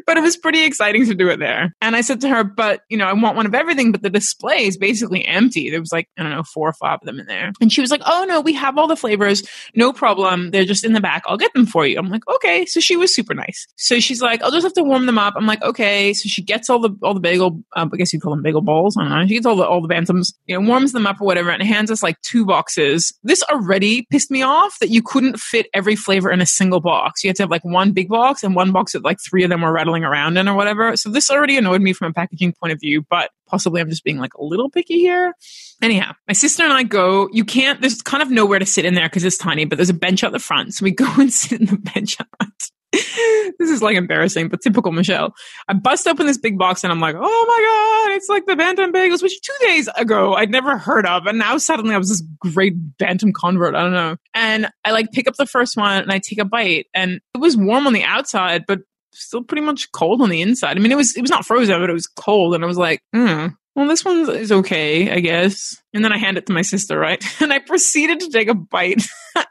but 0.06 0.18
it 0.18 0.20
was 0.20 0.36
pretty 0.36 0.64
exciting 0.64 1.06
to 1.06 1.14
do 1.14 1.30
it 1.30 1.38
there. 1.38 1.74
And 1.80 1.96
I 1.96 2.02
said 2.02 2.20
to 2.20 2.28
her, 2.28 2.44
but 2.44 2.82
you 2.90 2.98
know, 2.98 3.06
I 3.06 3.14
want 3.14 3.36
one 3.36 3.46
of 3.46 3.54
everything, 3.54 3.90
but 3.90 4.02
the 4.02 4.10
display 4.10 4.66
is 4.66 4.76
basically 4.76 5.24
empty. 5.24 5.70
There 5.70 5.80
was 5.80 5.92
like, 5.92 6.10
I 6.18 6.24
don't 6.24 6.32
know, 6.32 6.42
four 6.42 6.68
or 6.68 6.74
five 6.74 6.98
of 7.00 7.06
them 7.06 7.18
in 7.18 7.24
there. 7.24 7.52
And 7.62 7.72
she 7.72 7.80
was 7.80 7.90
like, 7.90 8.02
oh 8.04 8.26
no, 8.28 8.42
we 8.42 8.52
have 8.52 8.76
all 8.76 8.86
the 8.86 8.96
flavors. 8.96 9.42
No 9.74 9.94
problem. 9.94 10.50
They're 10.50 10.66
just 10.66 10.84
in 10.84 10.92
the 10.92 11.00
back. 11.00 11.22
I'll 11.24 11.38
get 11.38 11.54
them 11.54 11.64
for 11.64 11.86
you. 11.86 11.98
I'm 11.98 12.10
like, 12.10 12.28
okay. 12.28 12.66
So 12.66 12.80
she 12.80 12.98
was 12.98 13.14
super 13.14 13.32
nice. 13.32 13.66
So 13.76 13.98
she's 13.98 14.20
like, 14.20 14.42
I'll 14.42 14.50
just 14.50 14.64
have 14.64 14.74
to 14.74 14.82
warm 14.82 15.06
them 15.06 15.18
up. 15.18 15.34
I'm 15.38 15.46
like, 15.46 15.62
okay. 15.62 16.12
So 16.12 16.28
she 16.28 16.42
gets 16.42 16.68
all 16.68 16.80
the, 16.80 16.90
all 17.02 17.14
the 17.14 17.20
bagel, 17.20 17.62
um, 17.76 17.90
I 17.94 17.96
guess 17.96 18.12
you 18.12 18.20
call 18.20 18.32
them 18.32 18.42
bagel 18.42 18.60
balls. 18.60 18.96
I 18.98 19.02
don't 19.04 19.10
know. 19.10 19.26
She 19.26 19.34
gets 19.34 19.46
all 19.46 19.56
the, 19.56 19.66
all 19.70 19.80
the 19.80 19.92
bantams, 19.92 20.34
you 20.46 20.58
know, 20.58 20.68
warms 20.68 20.92
them 20.92 21.06
up 21.06 21.20
or 21.20 21.24
whatever 21.24 21.50
and 21.50 21.62
hands 21.62 21.90
us 21.90 22.02
like 22.02 22.20
two 22.22 22.44
boxes. 22.44 23.16
This 23.22 23.42
already 23.44 24.06
pissed 24.10 24.30
me 24.30 24.42
off 24.42 24.78
that 24.80 24.90
you 24.90 25.02
couldn't 25.02 25.38
fit 25.38 25.68
every 25.72 25.96
flavor 25.96 26.30
in 26.30 26.40
a 26.40 26.46
single 26.46 26.80
box. 26.80 27.22
You 27.22 27.28
had 27.28 27.36
to 27.36 27.44
have 27.44 27.50
like 27.50 27.64
one 27.64 27.92
big 27.92 28.08
box 28.08 28.42
and 28.42 28.54
one 28.54 28.72
box 28.72 28.92
that 28.92 29.04
like 29.04 29.18
three 29.20 29.44
of 29.44 29.50
them 29.50 29.62
were 29.62 29.72
rattling 29.72 30.04
around 30.04 30.36
in 30.36 30.48
or 30.48 30.54
whatever. 30.54 30.96
So 30.96 31.10
this 31.10 31.30
already 31.30 31.56
annoyed 31.56 31.80
me 31.80 31.92
from 31.92 32.10
a 32.10 32.12
packaging 32.12 32.52
point 32.52 32.72
of 32.72 32.80
view, 32.80 33.04
but 33.08 33.30
possibly 33.46 33.80
I'm 33.80 33.88
just 33.88 34.04
being 34.04 34.18
like 34.18 34.34
a 34.34 34.44
little 34.44 34.70
picky 34.70 34.98
here. 34.98 35.34
Anyhow, 35.82 36.12
my 36.26 36.34
sister 36.34 36.62
and 36.62 36.72
I 36.72 36.82
go, 36.82 37.28
you 37.32 37.44
can't, 37.44 37.80
there's 37.80 38.02
kind 38.02 38.22
of 38.22 38.30
nowhere 38.30 38.58
to 38.58 38.66
sit 38.66 38.84
in 38.84 38.94
there 38.94 39.08
because 39.08 39.24
it's 39.24 39.38
tiny, 39.38 39.64
but 39.64 39.76
there's 39.76 39.90
a 39.90 39.94
bench 39.94 40.24
at 40.24 40.32
the 40.32 40.38
front. 40.38 40.74
So 40.74 40.84
we 40.84 40.90
go 40.90 41.08
and 41.18 41.32
sit 41.32 41.60
in 41.60 41.66
the 41.66 41.78
bench 41.78 42.16
at 42.20 42.26
the 42.30 42.44
front. 42.44 42.70
this 42.92 43.70
is 43.70 43.82
like 43.82 43.96
embarrassing, 43.96 44.48
but 44.48 44.60
typical 44.60 44.90
Michelle. 44.90 45.32
I 45.68 45.74
bust 45.74 46.08
open 46.08 46.26
this 46.26 46.38
big 46.38 46.58
box 46.58 46.82
and 46.82 46.92
I'm 46.92 47.00
like, 47.00 47.14
oh 47.18 47.20
my 47.20 48.08
God, 48.08 48.16
it's 48.16 48.28
like 48.28 48.46
the 48.46 48.56
Bantam 48.56 48.92
bagels, 48.92 49.22
which 49.22 49.40
two 49.42 49.66
days 49.66 49.88
ago 49.96 50.34
I'd 50.34 50.50
never 50.50 50.76
heard 50.76 51.06
of. 51.06 51.26
And 51.26 51.38
now 51.38 51.56
suddenly 51.58 51.94
I 51.94 51.98
was 51.98 52.08
this 52.08 52.22
great 52.40 52.74
Bantam 52.98 53.32
convert. 53.32 53.74
I 53.74 53.82
don't 53.82 53.92
know. 53.92 54.16
And 54.34 54.68
I 54.84 54.90
like 54.90 55.12
pick 55.12 55.28
up 55.28 55.34
the 55.36 55.46
first 55.46 55.76
one 55.76 56.02
and 56.02 56.12
I 56.12 56.18
take 56.18 56.38
a 56.38 56.44
bite 56.44 56.86
and 56.92 57.20
it 57.34 57.38
was 57.38 57.56
warm 57.56 57.86
on 57.86 57.92
the 57.92 58.02
outside, 58.02 58.64
but 58.66 58.80
still 59.12 59.44
pretty 59.44 59.62
much 59.62 59.90
cold 59.92 60.20
on 60.20 60.28
the 60.28 60.42
inside. 60.42 60.76
I 60.76 60.80
mean, 60.80 60.92
it 60.92 60.96
was, 60.96 61.16
it 61.16 61.20
was 61.20 61.30
not 61.30 61.46
frozen, 61.46 61.80
but 61.80 61.90
it 61.90 61.94
was 61.94 62.08
cold. 62.08 62.54
And 62.54 62.64
I 62.64 62.66
was 62.66 62.78
like, 62.78 63.02
hmm, 63.12 63.48
well, 63.76 63.86
this 63.86 64.04
one 64.04 64.28
is 64.30 64.50
okay, 64.50 65.10
I 65.10 65.20
guess. 65.20 65.76
And 65.94 66.04
then 66.04 66.12
I 66.12 66.18
hand 66.18 66.36
it 66.36 66.46
to 66.46 66.52
my 66.52 66.62
sister, 66.62 66.98
right? 66.98 67.24
And 67.40 67.52
I 67.52 67.58
proceeded 67.58 68.20
to 68.20 68.30
take 68.30 68.48
a 68.48 68.54
bite, 68.54 69.02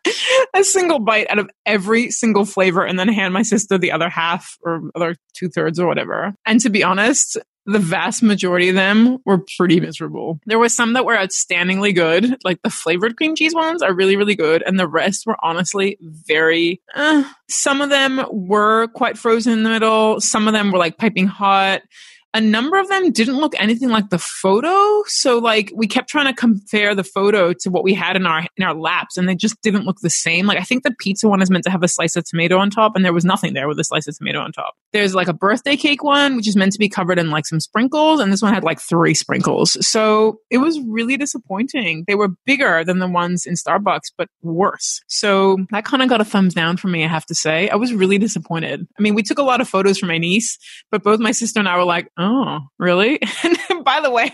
a 0.56 0.64
single 0.64 1.00
bite 1.00 1.30
out 1.30 1.40
of 1.40 1.50
every 1.66 2.12
single 2.12 2.46
flavor, 2.46 2.86
and 2.86 3.00
then 3.00 3.08
hand 3.08 3.34
my 3.34 3.42
sister 3.42 3.78
the 3.78 3.92
other 3.92 4.10
half 4.10 4.58
or 4.62 4.82
other 4.96 5.16
two 5.34 5.50
thirds 5.50 5.80
or 5.80 5.88
whatever. 5.88 6.34
And 6.46 6.60
to 6.62 6.70
be 6.70 6.84
honest, 6.84 7.38
the 7.66 7.80
vast 7.80 8.24
majority 8.24 8.70
of 8.70 8.76
them 8.76 9.20
were 9.26 9.44
pretty 9.58 9.80
miserable. 9.80 10.40
There 10.46 10.60
were 10.60 10.70
some 10.70 10.94
that 10.94 11.06
were 11.06 11.16
outstandingly 11.16 11.94
good, 11.94 12.38
like 12.44 12.62
the 12.64 12.70
flavored 12.70 13.16
cream 13.16 13.36
cheese 13.36 13.54
ones 13.54 13.82
are 13.82 13.94
really, 13.94 14.16
really 14.16 14.36
good, 14.36 14.64
and 14.66 14.80
the 14.80 14.88
rest 14.88 15.26
were 15.26 15.38
honestly 15.42 15.98
very. 16.02 16.82
Uh, 16.94 17.24
some 17.48 17.82
of 17.82 17.90
them 17.90 18.26
were 18.32 18.88
quite 18.88 19.18
frozen 19.18 19.54
in 19.54 19.64
the 19.64 19.70
middle. 19.70 20.20
Some 20.20 20.48
of 20.48 20.54
them 20.54 20.72
were 20.72 20.80
like 20.80 20.98
piping 20.98 21.28
hot 21.28 21.82
a 22.34 22.42
number 22.42 22.78
of 22.78 22.88
them 22.90 23.12
didn't 23.12 23.38
look 23.38 23.54
anything 23.60 23.90
like 23.90 24.10
the 24.10 24.20
photo. 24.20 25.04
So 25.08 25.40
like 25.40 25.72
we 25.76 25.88
kept 25.88 26.10
trying 26.10 26.28
to 26.28 26.34
compare 26.34 26.94
the 26.94 27.04
photo 27.04 27.54
to 27.54 27.70
what 27.70 27.84
we 27.84 27.94
had 27.94 28.16
in 28.16 28.28
our 28.28 28.46
in 28.56 28.64
our 28.64 28.76
laps 28.76 29.18
and 29.18 29.28
they 29.28 29.36
just 29.36 29.60
didn't 29.62 29.86
look 29.86 29.98
the 30.02 30.10
same. 30.10 30.46
Like 30.46 30.60
I 30.60 30.64
think 30.64 30.84
the 30.84 30.94
pizza 31.00 31.28
one 31.28 31.42
is 31.42 31.50
meant 31.50 31.64
to 31.64 31.72
have 31.72 31.84
a 31.84 31.88
slice 31.88 32.16
of 32.16 32.26
tomato 32.26 32.58
on 32.58 32.70
top 32.70 32.96
and 32.96 33.04
there 33.04 33.14
was 33.14 33.26
nothing 33.26 33.54
there 33.54 33.68
with 33.68 33.80
a 33.80 33.84
slice 33.84 34.08
of 34.08 34.16
tomato 34.16 34.40
on 34.40 34.52
top. 34.52 34.76
There's 34.94 35.16
like 35.16 35.28
a 35.28 35.34
birthday 35.34 35.76
cake 35.76 36.04
one 36.04 36.36
which 36.36 36.48
is 36.48 36.56
meant 36.56 36.74
to 36.74 36.80
be 36.80 36.90
covered 36.90 37.18
in 37.18 37.32
like 37.32 37.48
some 37.48 37.60
sprinkles 37.60 38.20
and 38.20 38.32
this 38.32 38.42
one 38.42 38.54
had 38.54 38.64
like 38.64 38.80
three 38.80 39.16
sprinkles. 39.16 39.76
So 39.86 40.40
it 40.52 40.60
was 40.60 40.80
really 40.82 41.18
disappointing. 41.18 42.04
They 42.08 42.16
were 42.16 42.30
bigger 42.46 42.84
than 42.84 43.00
the 43.00 43.08
ones 43.08 43.48
in 43.48 43.56
Starbucks 43.56 44.12
but 44.18 44.28
worse. 44.44 45.02
So 45.08 45.58
that 45.72 45.86
kind 45.86 46.04
of 46.04 46.10
got 46.10 46.22
a 46.22 46.26
thumbs 46.26 46.54
down 46.54 46.78
for 46.78 46.90
me, 46.90 47.04
I 47.04 47.08
have 47.08 47.26
to 47.28 47.36
say. 47.36 47.70
I 47.70 47.76
was 47.76 47.92
really 47.92 48.20
disappointed. 48.20 48.88
I 48.98 49.02
mean, 49.02 49.16
we 49.16 49.24
took 49.24 49.40
a 49.40 49.44
lot 49.44 49.62
of 49.62 49.68
photos 49.68 49.98
for 49.98 50.06
my 50.06 50.20
niece, 50.20 50.60
but 50.92 51.04
both 51.04 51.20
my 51.20 51.32
sister 51.32 51.60
and 51.60 51.68
I 51.68 51.76
were 51.78 51.86
like, 51.86 52.08
Oh, 52.20 52.68
really? 52.78 53.20
By 53.84 54.02
the 54.02 54.12
way, 54.12 54.32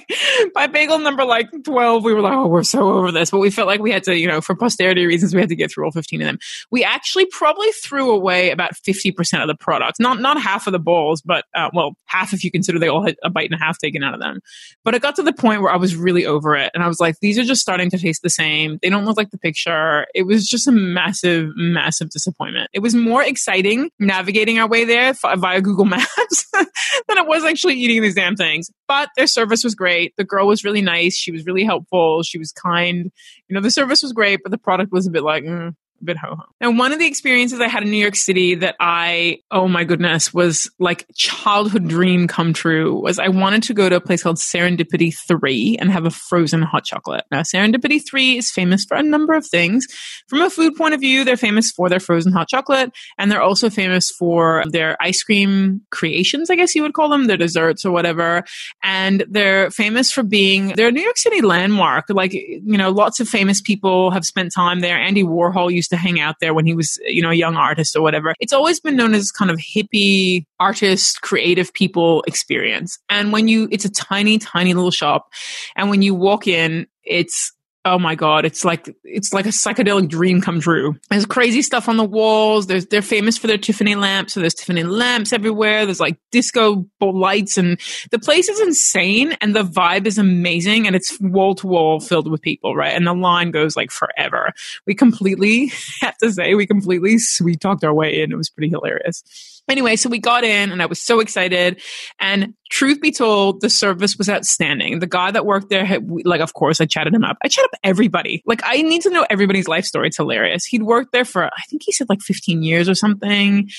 by 0.53 0.67
bagel 0.67 0.99
number 0.99 1.23
like 1.23 1.47
12, 1.63 2.03
we 2.03 2.13
were 2.13 2.21
like, 2.21 2.33
oh, 2.33 2.47
we're 2.47 2.63
so 2.63 2.89
over 2.89 3.11
this. 3.11 3.31
But 3.31 3.39
we 3.39 3.49
felt 3.49 3.67
like 3.67 3.79
we 3.79 3.91
had 3.91 4.03
to, 4.03 4.17
you 4.17 4.27
know, 4.27 4.41
for 4.41 4.55
posterity 4.55 5.05
reasons, 5.05 5.33
we 5.33 5.39
had 5.39 5.49
to 5.49 5.55
get 5.55 5.71
through 5.71 5.85
all 5.85 5.91
15 5.91 6.21
of 6.21 6.25
them. 6.25 6.39
We 6.71 6.83
actually 6.83 7.25
probably 7.27 7.71
threw 7.83 8.11
away 8.11 8.51
about 8.51 8.73
50% 8.73 9.41
of 9.41 9.47
the 9.47 9.55
product. 9.55 9.99
Not, 9.99 10.19
not 10.19 10.41
half 10.41 10.67
of 10.67 10.73
the 10.73 10.79
bowls, 10.79 11.21
but, 11.21 11.45
uh, 11.53 11.69
well, 11.73 11.95
half 12.05 12.33
if 12.33 12.43
you 12.43 12.51
consider 12.51 12.79
they 12.79 12.87
all 12.87 13.05
had 13.05 13.15
a 13.23 13.29
bite 13.29 13.49
and 13.49 13.59
a 13.59 13.63
half 13.63 13.77
taken 13.77 14.03
out 14.03 14.13
of 14.13 14.19
them. 14.19 14.39
But 14.83 14.95
it 14.95 15.01
got 15.01 15.15
to 15.17 15.23
the 15.23 15.33
point 15.33 15.61
where 15.61 15.71
I 15.71 15.77
was 15.77 15.95
really 15.95 16.25
over 16.25 16.55
it. 16.55 16.71
And 16.73 16.83
I 16.83 16.87
was 16.87 16.99
like, 16.99 17.19
these 17.19 17.37
are 17.37 17.43
just 17.43 17.61
starting 17.61 17.89
to 17.91 17.97
taste 17.97 18.21
the 18.23 18.29
same. 18.29 18.79
They 18.81 18.89
don't 18.89 19.05
look 19.05 19.17
like 19.17 19.31
the 19.31 19.37
picture. 19.37 20.05
It 20.13 20.23
was 20.23 20.47
just 20.47 20.67
a 20.67 20.71
massive, 20.71 21.49
massive 21.55 22.09
disappointment. 22.09 22.69
It 22.73 22.79
was 22.79 22.95
more 22.95 23.23
exciting 23.23 23.89
navigating 23.99 24.59
our 24.59 24.67
way 24.67 24.85
there 24.85 25.13
via 25.13 25.61
Google 25.61 25.85
Maps 25.85 26.45
than 26.53 27.17
it 27.17 27.27
was 27.27 27.43
actually 27.43 27.75
eating 27.75 28.01
these 28.01 28.15
damn 28.15 28.35
things. 28.35 28.69
But 28.87 29.09
their 29.15 29.27
service 29.45 29.63
was 29.63 29.75
great. 29.75 30.13
The 30.17 30.23
girl 30.23 30.47
was 30.47 30.63
really 30.63 30.81
nice. 30.81 31.15
She 31.15 31.31
was 31.31 31.45
really 31.45 31.63
helpful. 31.63 32.23
She 32.23 32.39
was 32.39 32.51
kind. 32.51 33.11
You 33.47 33.53
know, 33.53 33.61
the 33.61 33.71
service 33.71 34.01
was 34.01 34.11
great, 34.11 34.41
but 34.43 34.51
the 34.51 34.57
product 34.57 34.91
was 34.91 35.05
a 35.05 35.11
bit 35.11 35.23
like, 35.23 35.43
mm, 35.43 35.75
a 36.01 36.03
bit 36.03 36.17
ho 36.17 36.35
ho. 36.35 36.43
And 36.61 36.77
one 36.77 36.91
of 36.91 36.99
the 36.99 37.05
experiences 37.05 37.59
I 37.59 37.67
had 37.67 37.83
in 37.83 37.91
New 37.91 37.97
York 37.97 38.15
City 38.15 38.55
that 38.55 38.75
I, 38.79 39.39
oh 39.51 39.67
my 39.67 39.83
goodness, 39.83 40.33
was 40.33 40.69
like 40.79 41.05
childhood 41.15 41.87
dream 41.87 42.27
come 42.27 42.53
true 42.53 42.99
was 42.99 43.19
I 43.19 43.29
wanted 43.29 43.63
to 43.63 43.73
go 43.73 43.89
to 43.89 43.95
a 43.95 44.01
place 44.01 44.23
called 44.23 44.37
Serendipity 44.37 45.15
3 45.27 45.77
and 45.79 45.91
have 45.91 46.05
a 46.05 46.11
frozen 46.11 46.61
hot 46.61 46.85
chocolate. 46.85 47.25
Now, 47.31 47.41
Serendipity 47.41 48.01
3 48.05 48.37
is 48.37 48.51
famous 48.51 48.85
for 48.85 48.97
a 48.97 49.03
number 49.03 49.33
of 49.33 49.45
things. 49.45 49.87
From 50.27 50.41
a 50.41 50.49
food 50.49 50.75
point 50.75 50.93
of 50.93 50.99
view, 50.99 51.23
they're 51.23 51.37
famous 51.37 51.71
for 51.71 51.89
their 51.89 51.99
frozen 51.99 52.31
hot 52.31 52.47
chocolate 52.47 52.91
and 53.17 53.31
they're 53.31 53.41
also 53.41 53.69
famous 53.69 54.11
for 54.11 54.63
their 54.69 54.97
ice 55.01 55.23
cream 55.23 55.81
creations, 55.91 56.49
I 56.49 56.55
guess 56.55 56.75
you 56.75 56.81
would 56.81 56.93
call 56.93 57.09
them, 57.09 57.27
their 57.27 57.37
desserts 57.37 57.85
or 57.85 57.91
whatever. 57.91 58.43
And 58.83 59.25
they're 59.29 59.71
famous 59.71 60.11
for 60.11 60.23
being, 60.23 60.69
they're 60.75 60.89
a 60.89 60.91
New 60.91 61.01
York 61.01 61.17
City 61.17 61.41
landmark. 61.41 62.05
Like, 62.09 62.33
you 62.33 62.77
know, 62.77 62.91
lots 62.91 63.19
of 63.19 63.27
famous 63.27 63.61
people 63.61 64.11
have 64.11 64.25
spent 64.25 64.51
time 64.53 64.79
there. 64.81 64.97
Andy 64.97 65.23
Warhol 65.23 65.71
used 65.71 65.84
used 65.85 65.91
to 65.91 65.97
hang 65.97 66.19
out 66.19 66.37
there 66.41 66.53
when 66.53 66.65
he 66.65 66.73
was, 66.73 66.97
you 67.05 67.21
know, 67.21 67.29
a 67.29 67.35
young 67.35 67.55
artist 67.55 67.95
or 67.95 68.01
whatever. 68.01 68.33
It's 68.39 68.53
always 68.53 68.79
been 68.79 68.95
known 68.95 69.13
as 69.13 69.31
kind 69.31 69.51
of 69.51 69.57
hippie 69.57 70.45
artist, 70.59 71.21
creative 71.21 71.71
people 71.73 72.23
experience. 72.27 72.97
And 73.09 73.31
when 73.31 73.47
you, 73.47 73.67
it's 73.71 73.85
a 73.85 73.91
tiny, 73.91 74.37
tiny 74.37 74.73
little 74.73 74.91
shop. 74.91 75.29
And 75.75 75.89
when 75.89 76.01
you 76.01 76.15
walk 76.15 76.47
in, 76.47 76.87
it's 77.03 77.51
oh 77.85 77.97
my 77.97 78.15
god 78.15 78.45
it's 78.45 78.65
like 78.65 78.93
it's 79.03 79.33
like 79.33 79.45
a 79.45 79.49
psychedelic 79.49 80.09
dream 80.09 80.41
come 80.41 80.59
true. 80.59 80.95
There's 81.09 81.25
crazy 81.25 81.61
stuff 81.61 81.87
on 81.87 81.97
the 81.97 82.03
walls. 82.03 82.67
There's 82.67 82.85
they're 82.87 83.01
famous 83.01 83.37
for 83.37 83.47
their 83.47 83.57
tiffany 83.57 83.95
lamps. 83.95 84.33
So 84.33 84.39
there's 84.39 84.53
tiffany 84.53 84.83
lamps 84.83 85.31
everywhere. 85.31 85.85
There's 85.85 85.99
like 85.99 86.17
disco 86.31 86.85
lights 87.01 87.57
and 87.57 87.79
the 88.11 88.19
place 88.19 88.49
is 88.49 88.59
insane 88.59 89.33
and 89.41 89.55
the 89.55 89.63
vibe 89.63 90.07
is 90.07 90.17
amazing 90.17 90.87
and 90.87 90.95
it's 90.95 91.19
wall 91.21 91.55
to 91.55 91.67
wall 91.67 91.99
filled 91.99 92.29
with 92.29 92.41
people 92.41 92.75
right? 92.75 92.93
And 92.93 93.07
the 93.07 93.13
line 93.13 93.51
goes 93.51 93.75
like 93.75 93.91
forever. 93.91 94.51
We 94.85 94.95
completely 94.95 95.71
have 96.01 96.17
to 96.17 96.31
say 96.31 96.55
we 96.55 96.67
completely 96.67 97.17
sweet 97.19 97.61
talked 97.61 97.83
our 97.83 97.93
way 97.93 98.21
in. 98.21 98.31
It 98.31 98.37
was 98.37 98.49
pretty 98.49 98.69
hilarious 98.69 99.54
Anyway, 99.67 99.95
so 99.95 100.09
we 100.09 100.19
got 100.19 100.43
in 100.43 100.71
and 100.71 100.81
I 100.81 100.85
was 100.85 101.01
so 101.01 101.19
excited. 101.19 101.81
And 102.19 102.53
truth 102.69 103.01
be 103.01 103.11
told, 103.11 103.61
the 103.61 103.69
service 103.69 104.15
was 104.17 104.29
outstanding. 104.29 104.99
The 104.99 105.07
guy 105.07 105.31
that 105.31 105.45
worked 105.45 105.69
there, 105.69 105.85
had, 105.85 106.07
like, 106.23 106.41
of 106.41 106.53
course, 106.53 106.79
I 106.79 106.85
chatted 106.85 107.13
him 107.13 107.23
up. 107.23 107.37
I 107.43 107.47
chatted 107.47 107.69
up 107.73 107.79
everybody. 107.83 108.43
Like, 108.45 108.61
I 108.63 108.81
need 108.81 109.01
to 109.03 109.09
know 109.09 109.25
everybody's 109.29 109.67
life 109.67 109.85
story. 109.85 110.07
It's 110.07 110.17
hilarious. 110.17 110.65
He'd 110.65 110.83
worked 110.83 111.11
there 111.11 111.25
for, 111.25 111.45
I 111.45 111.61
think 111.69 111.81
he 111.83 111.91
said 111.91 112.09
like 112.09 112.21
15 112.21 112.63
years 112.63 112.87
or 112.87 112.95
something. 112.95 113.69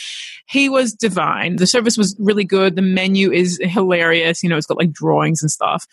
He 0.49 0.69
was 0.69 0.93
divine. 0.93 1.57
The 1.57 1.67
service 1.67 1.97
was 1.97 2.17
really 2.19 2.45
good. 2.45 2.77
The 2.77 2.83
menu 2.83 3.31
is 3.33 3.59
hilarious. 3.63 4.43
You 4.43 4.49
know, 4.49 4.57
it's 4.57 4.67
got 4.67 4.79
like 4.79 4.93
drawings 4.93 5.43
and 5.43 5.51
stuff 5.51 5.87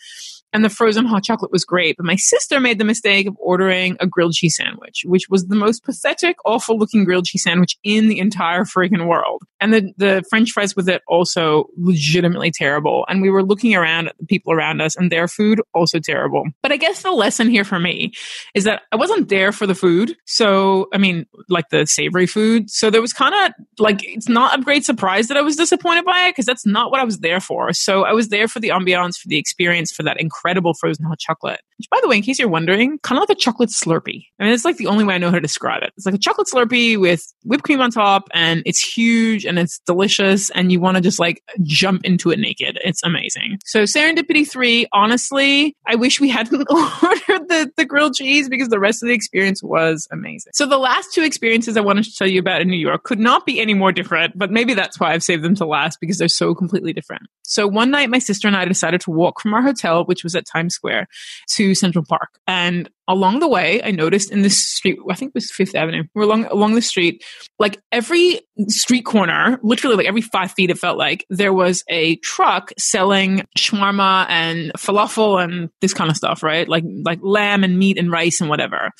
and 0.54 0.64
the 0.64 0.70
frozen 0.70 1.04
hot 1.04 1.24
chocolate 1.24 1.50
was 1.50 1.64
great. 1.64 1.96
But 1.96 2.06
my 2.06 2.14
sister 2.14 2.60
made 2.60 2.78
the 2.78 2.84
mistake 2.84 3.26
of 3.26 3.36
ordering 3.40 3.96
a 3.98 4.06
grilled 4.06 4.34
cheese 4.34 4.56
sandwich, 4.56 5.02
which 5.04 5.28
was 5.28 5.48
the 5.48 5.56
most 5.56 5.84
pathetic, 5.84 6.36
awful 6.44 6.78
looking 6.78 7.04
grilled 7.04 7.26
cheese 7.26 7.42
sandwich 7.42 7.76
in 7.82 8.08
the 8.08 8.20
entire 8.20 8.62
freaking 8.62 9.08
world. 9.08 9.42
And 9.60 9.74
the, 9.74 9.92
the 9.96 10.24
french 10.30 10.52
fries 10.52 10.76
with 10.76 10.88
it 10.88 11.02
also 11.08 11.66
legitimately 11.76 12.52
terrible. 12.52 13.04
And 13.08 13.20
we 13.20 13.30
were 13.30 13.42
looking 13.42 13.74
around 13.74 14.08
at 14.08 14.16
the 14.18 14.26
people 14.26 14.52
around 14.52 14.80
us 14.80 14.94
and 14.94 15.10
their 15.10 15.26
food 15.26 15.60
also 15.74 15.98
terrible. 15.98 16.44
But 16.62 16.70
I 16.70 16.76
guess 16.76 17.02
the 17.02 17.10
lesson 17.10 17.50
here 17.50 17.64
for 17.64 17.80
me 17.80 18.12
is 18.54 18.62
that 18.64 18.82
I 18.92 18.96
wasn't 18.96 19.28
there 19.28 19.50
for 19.50 19.66
the 19.66 19.74
food. 19.74 20.16
So, 20.24 20.86
I 20.92 20.98
mean, 20.98 21.26
like 21.48 21.70
the 21.70 21.84
savory 21.86 22.26
food. 22.26 22.70
So 22.70 22.90
there 22.90 23.02
was 23.02 23.12
kind 23.12 23.34
of 23.34 23.54
like, 23.80 24.04
it's 24.04 24.28
not 24.28 24.56
a 24.56 24.62
great 24.62 24.84
surprise 24.84 25.26
that 25.28 25.36
I 25.36 25.42
was 25.42 25.56
disappointed 25.56 26.04
by 26.04 26.26
it 26.26 26.32
because 26.32 26.46
that's 26.46 26.64
not 26.64 26.92
what 26.92 27.00
I 27.00 27.04
was 27.04 27.18
there 27.18 27.40
for. 27.40 27.72
So 27.72 28.04
I 28.04 28.12
was 28.12 28.28
there 28.28 28.46
for 28.46 28.60
the 28.60 28.68
ambiance, 28.68 29.16
for 29.16 29.26
the 29.26 29.38
experience, 29.38 29.90
for 29.90 30.04
that 30.04 30.20
incredible 30.20 30.43
incredible 30.44 30.74
frozen 30.74 31.06
hot 31.06 31.18
chocolate. 31.18 31.60
Which, 31.78 31.88
by 31.90 31.98
the 32.02 32.08
way, 32.08 32.16
in 32.16 32.22
case 32.22 32.38
you're 32.38 32.48
wondering, 32.48 32.98
kind 33.02 33.18
of 33.18 33.28
like 33.28 33.36
a 33.36 33.40
chocolate 33.40 33.70
Slurpee. 33.70 34.26
I 34.38 34.44
mean, 34.44 34.52
it's 34.52 34.64
like 34.64 34.76
the 34.76 34.86
only 34.86 35.04
way 35.04 35.14
I 35.14 35.18
know 35.18 35.30
how 35.30 35.36
to 35.36 35.40
describe 35.40 35.82
it. 35.82 35.92
It's 35.96 36.06
like 36.06 36.14
a 36.14 36.18
chocolate 36.18 36.46
Slurpee 36.52 36.98
with 37.00 37.24
whipped 37.44 37.64
cream 37.64 37.80
on 37.80 37.90
top, 37.90 38.28
and 38.32 38.62
it's 38.66 38.80
huge 38.80 39.44
and 39.44 39.58
it's 39.58 39.80
delicious, 39.80 40.50
and 40.50 40.70
you 40.70 40.80
want 40.80 40.96
to 40.96 41.00
just 41.00 41.18
like 41.18 41.42
jump 41.62 42.04
into 42.04 42.30
it 42.30 42.38
naked. 42.38 42.78
It's 42.84 43.02
amazing. 43.02 43.58
So 43.64 43.82
Serendipity 43.82 44.48
3, 44.48 44.86
honestly, 44.92 45.74
I 45.86 45.96
wish 45.96 46.20
we 46.20 46.28
hadn't 46.28 46.54
ordered 46.70 47.48
the, 47.48 47.72
the 47.76 47.84
grilled 47.84 48.14
cheese 48.14 48.48
because 48.48 48.68
the 48.68 48.78
rest 48.78 49.02
of 49.02 49.08
the 49.08 49.14
experience 49.14 49.62
was 49.62 50.06
amazing. 50.12 50.52
So 50.54 50.66
the 50.66 50.78
last 50.78 51.12
two 51.12 51.22
experiences 51.22 51.76
I 51.76 51.80
wanted 51.80 52.04
to 52.04 52.14
tell 52.14 52.28
you 52.28 52.38
about 52.38 52.60
in 52.60 52.68
New 52.68 52.76
York 52.76 53.04
could 53.04 53.18
not 53.18 53.46
be 53.46 53.60
any 53.60 53.74
more 53.74 53.92
different, 53.92 54.38
but 54.38 54.50
maybe 54.50 54.74
that's 54.74 55.00
why 55.00 55.12
I've 55.12 55.22
saved 55.22 55.42
them 55.42 55.54
to 55.56 55.66
last 55.66 55.98
because 56.00 56.18
they're 56.18 56.28
so 56.28 56.54
completely 56.54 56.92
different. 56.92 57.22
So 57.42 57.66
one 57.66 57.90
night, 57.90 58.10
my 58.10 58.18
sister 58.18 58.48
and 58.48 58.56
I 58.56 58.64
decided 58.64 59.00
to 59.02 59.10
walk 59.10 59.40
from 59.40 59.54
our 59.54 59.62
hotel, 59.62 60.04
which 60.04 60.24
was 60.24 60.33
at 60.36 60.44
Times 60.46 60.74
Square, 60.74 61.08
to 61.54 61.74
Central 61.74 62.04
Park. 62.08 62.30
And 62.46 62.88
along 63.08 63.40
the 63.40 63.48
way, 63.48 63.82
I 63.82 63.90
noticed 63.90 64.30
in 64.30 64.42
this 64.42 64.56
street, 64.56 64.98
I 65.10 65.14
think 65.14 65.30
it 65.30 65.34
was 65.34 65.50
Fifth 65.50 65.74
Avenue, 65.74 66.04
we're 66.14 66.22
along, 66.22 66.46
along 66.46 66.74
the 66.74 66.82
street, 66.82 67.22
like 67.58 67.80
every 67.92 68.40
street 68.68 69.02
corner, 69.02 69.58
literally 69.62 69.96
like 69.96 70.06
every 70.06 70.22
five 70.22 70.52
feet, 70.52 70.70
it 70.70 70.78
felt 70.78 70.98
like 70.98 71.26
there 71.28 71.52
was 71.52 71.84
a 71.88 72.16
truck 72.16 72.72
selling 72.78 73.46
shawarma 73.58 74.26
and 74.28 74.72
falafel 74.74 75.42
and 75.42 75.70
this 75.80 75.94
kind 75.94 76.10
of 76.10 76.16
stuff, 76.16 76.42
right? 76.42 76.68
Like, 76.68 76.84
like 77.04 77.18
lamb 77.22 77.64
and 77.64 77.78
meat 77.78 77.98
and 77.98 78.10
rice 78.10 78.40
and 78.40 78.48
whatever. 78.48 78.90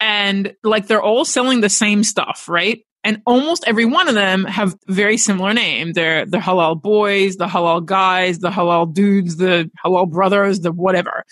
And 0.00 0.54
like 0.64 0.86
they're 0.86 1.02
all 1.02 1.24
selling 1.24 1.60
the 1.60 1.68
same 1.68 2.02
stuff, 2.04 2.46
right? 2.48 2.82
And 3.04 3.20
almost 3.26 3.64
every 3.66 3.84
one 3.84 4.08
of 4.08 4.14
them 4.14 4.44
have 4.44 4.76
very 4.86 5.16
similar 5.16 5.52
name. 5.52 5.92
They're 5.92 6.24
the 6.24 6.38
halal 6.38 6.80
boys, 6.80 7.36
the 7.36 7.46
halal 7.46 7.84
guys, 7.84 8.38
the 8.38 8.50
halal 8.50 8.92
dudes, 8.92 9.36
the 9.36 9.70
halal 9.84 10.10
brothers, 10.10 10.60
the 10.60 10.72
whatever. 10.72 11.24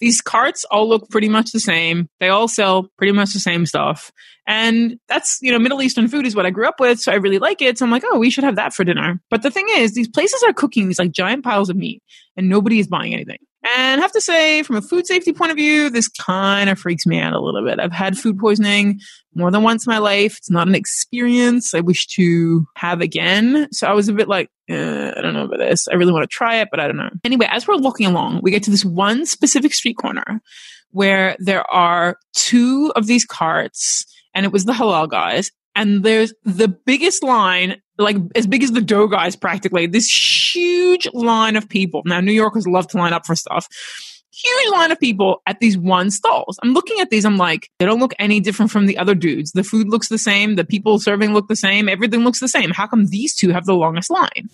These 0.00 0.20
carts 0.20 0.64
all 0.66 0.88
look 0.88 1.08
pretty 1.08 1.28
much 1.28 1.52
the 1.52 1.60
same. 1.60 2.08
They 2.20 2.28
all 2.28 2.48
sell 2.48 2.88
pretty 2.98 3.12
much 3.12 3.32
the 3.32 3.40
same 3.40 3.64
stuff. 3.64 4.12
And 4.46 4.98
that's, 5.08 5.38
you 5.40 5.50
know, 5.50 5.58
Middle 5.58 5.80
Eastern 5.80 6.08
food 6.08 6.26
is 6.26 6.36
what 6.36 6.44
I 6.44 6.50
grew 6.50 6.68
up 6.68 6.78
with. 6.78 7.00
So 7.00 7.10
I 7.10 7.16
really 7.16 7.38
like 7.38 7.62
it. 7.62 7.78
So 7.78 7.86
I'm 7.86 7.90
like, 7.90 8.04
oh, 8.04 8.18
we 8.18 8.28
should 8.28 8.44
have 8.44 8.56
that 8.56 8.74
for 8.74 8.84
dinner. 8.84 9.20
But 9.30 9.42
the 9.42 9.50
thing 9.50 9.66
is, 9.76 9.94
these 9.94 10.08
places 10.08 10.42
are 10.42 10.52
cooking 10.52 10.88
these 10.88 10.98
like 10.98 11.12
giant 11.12 11.44
piles 11.44 11.70
of 11.70 11.76
meat 11.76 12.02
and 12.36 12.50
nobody 12.50 12.78
is 12.78 12.86
buying 12.86 13.14
anything. 13.14 13.38
And 13.64 14.00
I 14.00 14.02
have 14.02 14.12
to 14.12 14.20
say, 14.20 14.62
from 14.62 14.76
a 14.76 14.82
food 14.82 15.06
safety 15.06 15.32
point 15.32 15.50
of 15.50 15.56
view, 15.56 15.88
this 15.88 16.08
kind 16.08 16.68
of 16.68 16.78
freaks 16.78 17.06
me 17.06 17.18
out 17.18 17.32
a 17.32 17.40
little 17.40 17.64
bit. 17.64 17.80
I've 17.80 17.92
had 17.92 18.18
food 18.18 18.38
poisoning 18.38 19.00
more 19.34 19.50
than 19.50 19.62
once 19.62 19.86
in 19.86 19.90
my 19.90 19.98
life. 19.98 20.36
It's 20.36 20.50
not 20.50 20.68
an 20.68 20.74
experience 20.74 21.74
I 21.74 21.80
wish 21.80 22.06
to 22.08 22.66
have 22.76 23.00
again. 23.00 23.68
So 23.72 23.86
I 23.86 23.94
was 23.94 24.08
a 24.08 24.12
bit 24.12 24.28
like, 24.28 24.50
eh, 24.68 25.12
I 25.16 25.20
don't 25.22 25.32
know 25.32 25.44
about 25.44 25.58
this. 25.58 25.88
I 25.88 25.94
really 25.94 26.12
want 26.12 26.24
to 26.24 26.28
try 26.28 26.56
it, 26.56 26.68
but 26.70 26.78
I 26.78 26.86
don't 26.86 26.98
know. 26.98 27.10
Anyway, 27.24 27.46
as 27.50 27.66
we're 27.66 27.78
walking 27.78 28.06
along, 28.06 28.40
we 28.42 28.50
get 28.50 28.62
to 28.64 28.70
this 28.70 28.84
one 28.84 29.24
specific 29.24 29.72
street 29.72 29.96
corner 29.96 30.40
where 30.90 31.34
there 31.38 31.68
are 31.74 32.18
two 32.34 32.92
of 32.94 33.06
these 33.06 33.24
carts 33.24 34.04
and 34.34 34.44
it 34.44 34.52
was 34.52 34.64
the 34.64 34.72
halal 34.72 35.08
guys. 35.08 35.50
And 35.74 36.04
there's 36.04 36.32
the 36.44 36.68
biggest 36.68 37.24
line, 37.24 37.82
like 37.98 38.16
as 38.34 38.46
big 38.46 38.62
as 38.62 38.72
the 38.72 38.80
dough 38.80 39.06
guys 39.06 39.36
practically, 39.36 39.86
this 39.86 40.06
huge 40.54 41.08
line 41.12 41.56
of 41.56 41.68
people. 41.68 42.02
Now, 42.04 42.20
New 42.20 42.32
Yorkers 42.32 42.66
love 42.66 42.88
to 42.88 42.98
line 42.98 43.12
up 43.12 43.26
for 43.26 43.36
stuff. 43.36 43.68
Huge 44.32 44.72
line 44.72 44.90
of 44.90 44.98
people 44.98 45.42
at 45.46 45.60
these 45.60 45.78
one 45.78 46.10
stalls. 46.10 46.58
I'm 46.62 46.72
looking 46.72 46.98
at 47.00 47.10
these, 47.10 47.24
I'm 47.24 47.36
like, 47.36 47.70
they 47.78 47.86
don't 47.86 48.00
look 48.00 48.14
any 48.18 48.40
different 48.40 48.72
from 48.72 48.86
the 48.86 48.98
other 48.98 49.14
dudes. 49.14 49.52
The 49.52 49.62
food 49.62 49.88
looks 49.88 50.08
the 50.08 50.18
same, 50.18 50.56
the 50.56 50.64
people 50.64 50.98
serving 50.98 51.32
look 51.32 51.46
the 51.46 51.54
same, 51.54 51.88
everything 51.88 52.24
looks 52.24 52.40
the 52.40 52.48
same. 52.48 52.70
How 52.72 52.88
come 52.88 53.06
these 53.06 53.36
two 53.36 53.50
have 53.50 53.64
the 53.64 53.74
longest 53.74 54.10
line? 54.10 54.48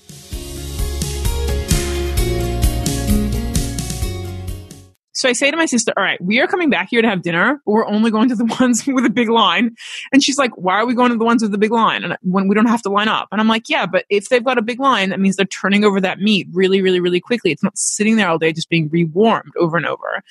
So 5.21 5.29
I 5.29 5.35
say 5.35 5.51
to 5.51 5.57
my 5.59 5.67
sister, 5.67 5.93
all 5.99 6.03
right, 6.03 6.19
we 6.25 6.41
are 6.41 6.47
coming 6.47 6.71
back 6.71 6.89
here 6.91 7.03
to 7.03 7.09
have 7.09 7.21
dinner, 7.21 7.61
but 7.67 7.73
we're 7.73 7.87
only 7.87 8.11
going 8.11 8.31
to 8.31 8.35
the 8.35 8.47
ones 8.59 8.87
with 8.87 9.05
a 9.05 9.11
big 9.11 9.29
line. 9.29 9.77
And 10.15 10.23
she's 10.23 10.39
like, 10.39 10.51
why 10.57 10.77
are 10.77 10.87
we 10.87 10.95
going 10.95 11.11
to 11.11 11.19
the 11.19 11.27
ones 11.27 11.43
with 11.43 11.53
the 11.53 11.59
big 11.59 11.73
line? 11.73 12.05
And 12.05 12.17
when 12.23 12.49
we 12.49 12.55
don't 12.55 12.65
have 12.65 12.81
to 12.85 12.89
line 12.89 13.09
up. 13.09 13.29
And 13.31 13.39
I'm 13.39 13.47
like, 13.47 13.69
yeah, 13.69 13.85
but 13.85 14.07
if 14.09 14.31
they've 14.31 14.43
got 14.43 14.57
a 14.57 14.63
big 14.63 14.81
line, 14.81 15.11
that 15.11 15.21
means 15.21 15.37
they're 15.37 15.45
turning 15.45 15.85
over 15.85 16.01
that 16.01 16.21
meat 16.21 16.49
really, 16.53 16.81
really, 16.81 17.01
really 17.01 17.21
quickly. 17.21 17.53
It's 17.53 17.63
not 17.63 17.77
sitting 17.77 18.17
there 18.17 18.31
all 18.31 18.39
day 18.39 18.51
just 18.51 18.71
being 18.71 18.89
rewarmed 18.89 19.53
over 19.59 19.77
and 19.77 19.85
over. 19.85 20.23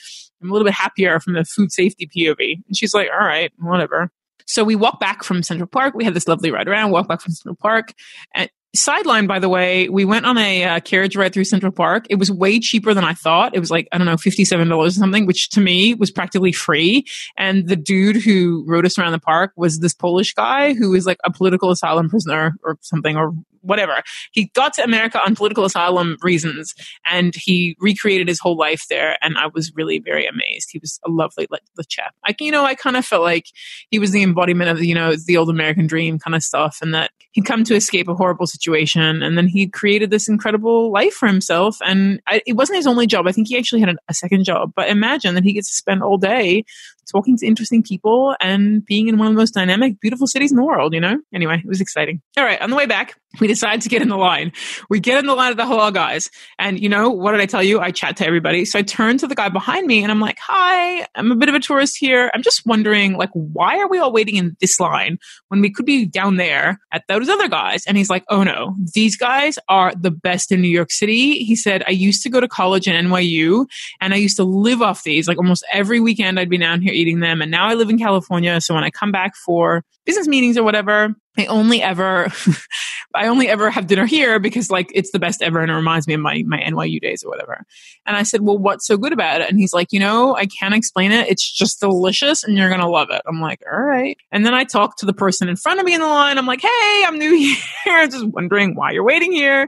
I'm 0.42 0.50
a 0.50 0.54
little 0.54 0.66
bit 0.66 0.74
happier 0.74 1.20
from 1.20 1.34
the 1.34 1.46
food 1.46 1.72
safety 1.72 2.08
POV. 2.08 2.64
And 2.66 2.76
she's 2.76 2.96
like, 2.96 3.10
all 3.14 3.28
right, 3.28 3.52
whatever. 3.60 4.10
So 4.48 4.64
we 4.64 4.76
walk 4.76 5.00
back 5.00 5.24
from 5.24 5.44
Central 5.44 5.68
Park. 5.68 5.94
We 5.94 6.04
had 6.04 6.16
this 6.16 6.28
lovely 6.28 6.50
ride 6.50 6.68
around, 6.68 6.90
walk 6.90 7.08
back 7.08 7.22
from 7.22 7.34
Central 7.34 7.58
Park. 7.62 7.94
And 8.34 8.50
Sideline, 8.76 9.26
by 9.26 9.40
the 9.40 9.50
way, 9.50 9.90
we 9.90 10.06
went 10.06 10.28
on 10.28 10.38
a 10.38 10.64
uh, 10.64 10.80
carriage 10.82 11.16
ride 11.16 11.34
through 11.34 11.46
Central 11.46 11.72
Park. 11.72 12.06
It 12.08 12.18
was 12.18 12.32
way 12.32 12.60
cheaper 12.60 12.94
than 12.94 13.04
I 13.04 13.16
thought. 13.16 13.56
It 13.56 13.60
was 13.60 13.72
like, 13.72 13.88
I 13.92 13.98
don't 13.98 14.06
know, 14.06 14.16
$57 14.16 14.78
or 14.78 14.92
something, 14.92 15.26
which 15.26 15.50
to 15.50 15.62
me 15.62 15.96
was 15.96 16.12
practically 16.12 16.52
free. 16.52 17.06
And 17.36 17.68
the 17.68 17.76
dude 17.76 18.18
who 18.18 18.64
rode 18.68 18.86
us 18.86 19.00
around 19.00 19.14
the 19.14 19.20
park 19.20 19.54
was 19.56 19.80
this 19.80 19.96
Polish 19.96 20.36
guy 20.36 20.76
who 20.76 20.94
is 20.94 21.08
like 21.08 21.18
a 21.26 21.32
political 21.32 21.72
asylum 21.72 22.10
prisoner 22.10 22.56
or 22.64 22.78
something, 22.82 23.18
or 23.18 23.34
whatever. 23.62 24.02
He 24.32 24.52
got 24.56 24.74
to 24.74 24.84
America 24.84 25.22
on 25.24 25.36
political 25.36 25.66
asylum 25.66 26.18
reasons 26.22 26.74
and 27.06 27.34
he 27.36 27.76
recreated 27.80 28.28
his 28.28 28.40
whole 28.40 28.58
life 28.58 28.86
there. 28.90 29.18
And 29.22 29.38
I 29.38 29.48
was 29.48 29.72
really 29.76 30.00
very 30.00 30.26
amazed. 30.26 30.70
He 30.72 30.80
was 30.80 31.00
a 31.06 31.10
lovely 31.10 31.48
like, 31.50 31.62
the 31.76 31.84
chap. 31.84 32.16
Like, 32.28 32.42
you 32.42 32.52
know, 32.52 32.66
I 32.66 32.76
kind 32.76 32.98
of 32.98 33.06
felt 33.06 33.24
like 33.24 33.46
he 33.90 34.00
was 34.00 34.12
the 34.12 34.24
embodiment 34.24 34.70
of, 34.70 34.84
you 34.84 34.96
know, 34.96 35.16
the 35.16 35.38
old 35.38 35.50
American 35.50 35.88
dream 35.88 36.20
kind 36.20 36.36
of 36.36 36.44
stuff 36.44 36.80
and 36.82 36.94
that 36.94 37.12
he'd 37.32 37.46
come 37.46 37.64
to 37.64 37.76
escape 37.76 38.08
a 38.08 38.16
horrible 38.16 38.48
situation 38.48 39.22
and 39.22 39.38
then 39.38 39.48
he 39.48 39.68
created 39.68 40.10
this 40.10 40.28
incredible 40.28 40.92
life 40.92 41.14
for 41.14 41.28
himself. 41.28 41.78
And 41.86 42.22
I, 42.28 42.42
it 42.46 42.54
wasn't 42.54 42.78
his 42.78 42.88
only 42.88 43.08
job. 43.08 43.28
I 43.28 43.32
think 43.32 43.48
he 43.48 43.58
actually 43.58 43.82
had 43.82 43.90
a, 43.90 43.96
a 44.10 44.14
second 44.14 44.44
job, 44.46 44.74
but 44.76 44.90
imagine 44.90 45.36
that 45.36 45.44
he 45.44 45.54
gets 45.54 45.70
to 45.70 45.76
spend 45.76 46.04
all 46.04 46.18
day 46.18 46.66
talking 47.12 47.38
to 47.38 47.46
interesting 47.46 47.84
people 47.84 48.36
and 48.40 48.86
being 48.86 49.08
in 49.08 49.18
one 49.18 49.28
of 49.28 49.34
the 49.34 49.40
most 49.40 49.54
dynamic, 49.54 50.00
beautiful 50.00 50.28
cities 50.28 50.52
in 50.52 50.58
the 50.58 50.64
world, 50.64 50.94
you 50.94 51.00
know? 51.00 51.18
Anyway, 51.34 51.62
it 51.64 51.68
was 51.68 51.82
exciting. 51.82 52.22
All 52.38 52.44
right, 52.44 52.62
on 52.62 52.70
the 52.70 52.76
way 52.76 52.86
back, 52.86 53.16
we 53.40 53.48
decide 53.48 53.82
to 53.82 53.90
get 53.90 54.02
in 54.02 54.10
the 54.10 54.18
line. 54.18 54.52
We 54.90 55.00
get 55.00 55.20
in 55.20 55.28
the 55.28 55.36
line 55.36 55.52
of 55.52 55.58
the 55.58 55.64
halal 55.64 55.94
guys. 55.94 56.32
And 56.58 56.80
you 56.80 56.90
know, 56.90 57.10
what 57.10 57.32
did 57.32 57.42
I 57.42 57.46
tell 57.46 57.62
you? 57.62 57.80
I 57.80 57.92
chat 57.92 58.18
to 58.18 58.26
everybody. 58.26 58.66
So 58.66 58.80
I 58.80 58.82
turn 58.82 59.18
to 59.20 59.28
the 59.28 59.36
guy 59.36 59.50
behind 59.50 59.86
me 59.86 60.02
and 60.02 60.12
I'm 60.12 60.20
like, 60.20 60.40
hi, 60.40 61.06
I'm 61.16 61.32
a 61.32 61.36
bit 61.36 61.50
of 61.50 61.56
a 61.56 61.60
tourist 61.60 61.98
here. 61.98 62.32
I'm 62.34 62.42
just 62.42 62.66
wondering, 62.66 63.18
like, 63.18 63.30
why 63.34 63.78
are 63.80 63.88
we 63.88 64.00
all 64.00 64.12
waiting 64.12 64.36
in 64.36 64.58
this 64.60 64.80
line 64.80 65.20
when 65.50 65.62
we 65.62 65.72
could 65.72 65.86
be 65.86 66.06
down 66.06 66.38
there 66.38 66.80
at 66.92 67.04
those 67.08 67.30
other 67.30 67.48
guys? 67.48 67.84
And 67.86 67.98
he's 67.98 68.10
like, 68.10 68.24
oh 68.30 68.44
no, 68.44 68.76
these 68.94 69.16
guys 69.16 69.60
are 69.68 69.94
the 69.94 70.12
best 70.12 70.52
in 70.52 70.62
New 70.62 70.68
York 70.68 70.92
City. 70.92 71.44
He 71.44 71.56
said, 71.56 71.84
I 71.88 71.92
used 71.92 72.24
to 72.24 72.30
go 72.30 72.40
to 72.40 72.48
college 72.48 72.88
in 72.88 73.06
NYU 73.06 73.68
and 74.02 74.14
I 74.14 74.18
used 74.18 74.38
to 74.38 74.44
live 74.44 74.82
off 74.82 75.04
these. 75.04 75.28
Like 75.28 75.38
almost 75.38 75.64
every 75.72 76.00
weekend 76.00 76.40
I'd 76.40 76.50
be 76.50 76.58
down 76.58 76.82
here 76.82 76.94
eating 77.00 77.20
them. 77.20 77.42
And 77.42 77.50
now 77.50 77.68
I 77.68 77.74
live 77.74 77.90
in 77.90 77.98
California. 77.98 78.60
So 78.62 78.76
when 78.76 78.84
I 78.84 78.90
come 78.90 79.12
back 79.12 79.36
for 79.36 79.84
business 80.06 80.28
meetings 80.28 80.58
or 80.58 80.64
whatever, 80.64 81.16
I 81.40 81.46
only 81.46 81.82
ever, 81.82 82.28
I 83.16 83.28
only 83.28 83.48
ever 83.48 83.70
have 83.70 83.88
dinner 83.88 84.06
here 84.06 84.40
because 84.40 84.70
like 84.70 84.92
it's 84.94 85.12
the 85.12 85.20
best 85.20 85.42
ever 85.42 85.60
and 85.60 85.72
it 85.72 85.76
reminds 85.76 86.08
me 86.08 86.14
of 86.14 86.20
my, 86.20 86.44
my 86.46 86.60
NYU 86.60 87.00
days 87.00 87.24
or 87.24 87.30
whatever. 87.30 87.64
And 88.06 88.18
I 88.18 88.24
said, 88.24 88.42
well, 88.42 88.58
what's 88.58 88.86
so 88.86 88.98
good 88.98 89.14
about 89.14 89.42
it? 89.42 89.50
And 89.50 89.60
he's 89.60 89.74
like, 89.74 89.92
you 89.92 90.00
know, 90.00 90.36
I 90.36 90.46
can't 90.46 90.74
explain 90.74 91.12
it. 91.12 91.28
It's 91.30 91.50
just 91.50 91.80
delicious 91.80 92.44
and 92.44 92.58
you're 92.58 92.70
going 92.70 92.82
to 92.82 92.90
love 92.90 93.08
it. 93.12 93.22
I'm 93.28 93.40
like, 93.40 93.62
all 93.72 93.82
right. 93.82 94.18
And 94.32 94.46
then 94.46 94.54
I 94.54 94.66
talk 94.66 94.98
to 94.98 95.06
the 95.06 95.14
person 95.14 95.48
in 95.48 95.56
front 95.56 95.80
of 95.80 95.86
me 95.86 95.94
in 95.94 96.02
the 96.02 96.08
line. 96.08 96.38
I'm 96.38 96.46
like, 96.46 96.62
hey, 96.62 97.04
I'm 97.08 97.18
new 97.18 97.38
here. 97.86 97.98
I'm 97.98 98.12
just 98.12 98.26
wondering 98.26 98.76
why 98.76 98.92
you're 98.92 99.04
waiting 99.04 99.32
here. 99.32 99.68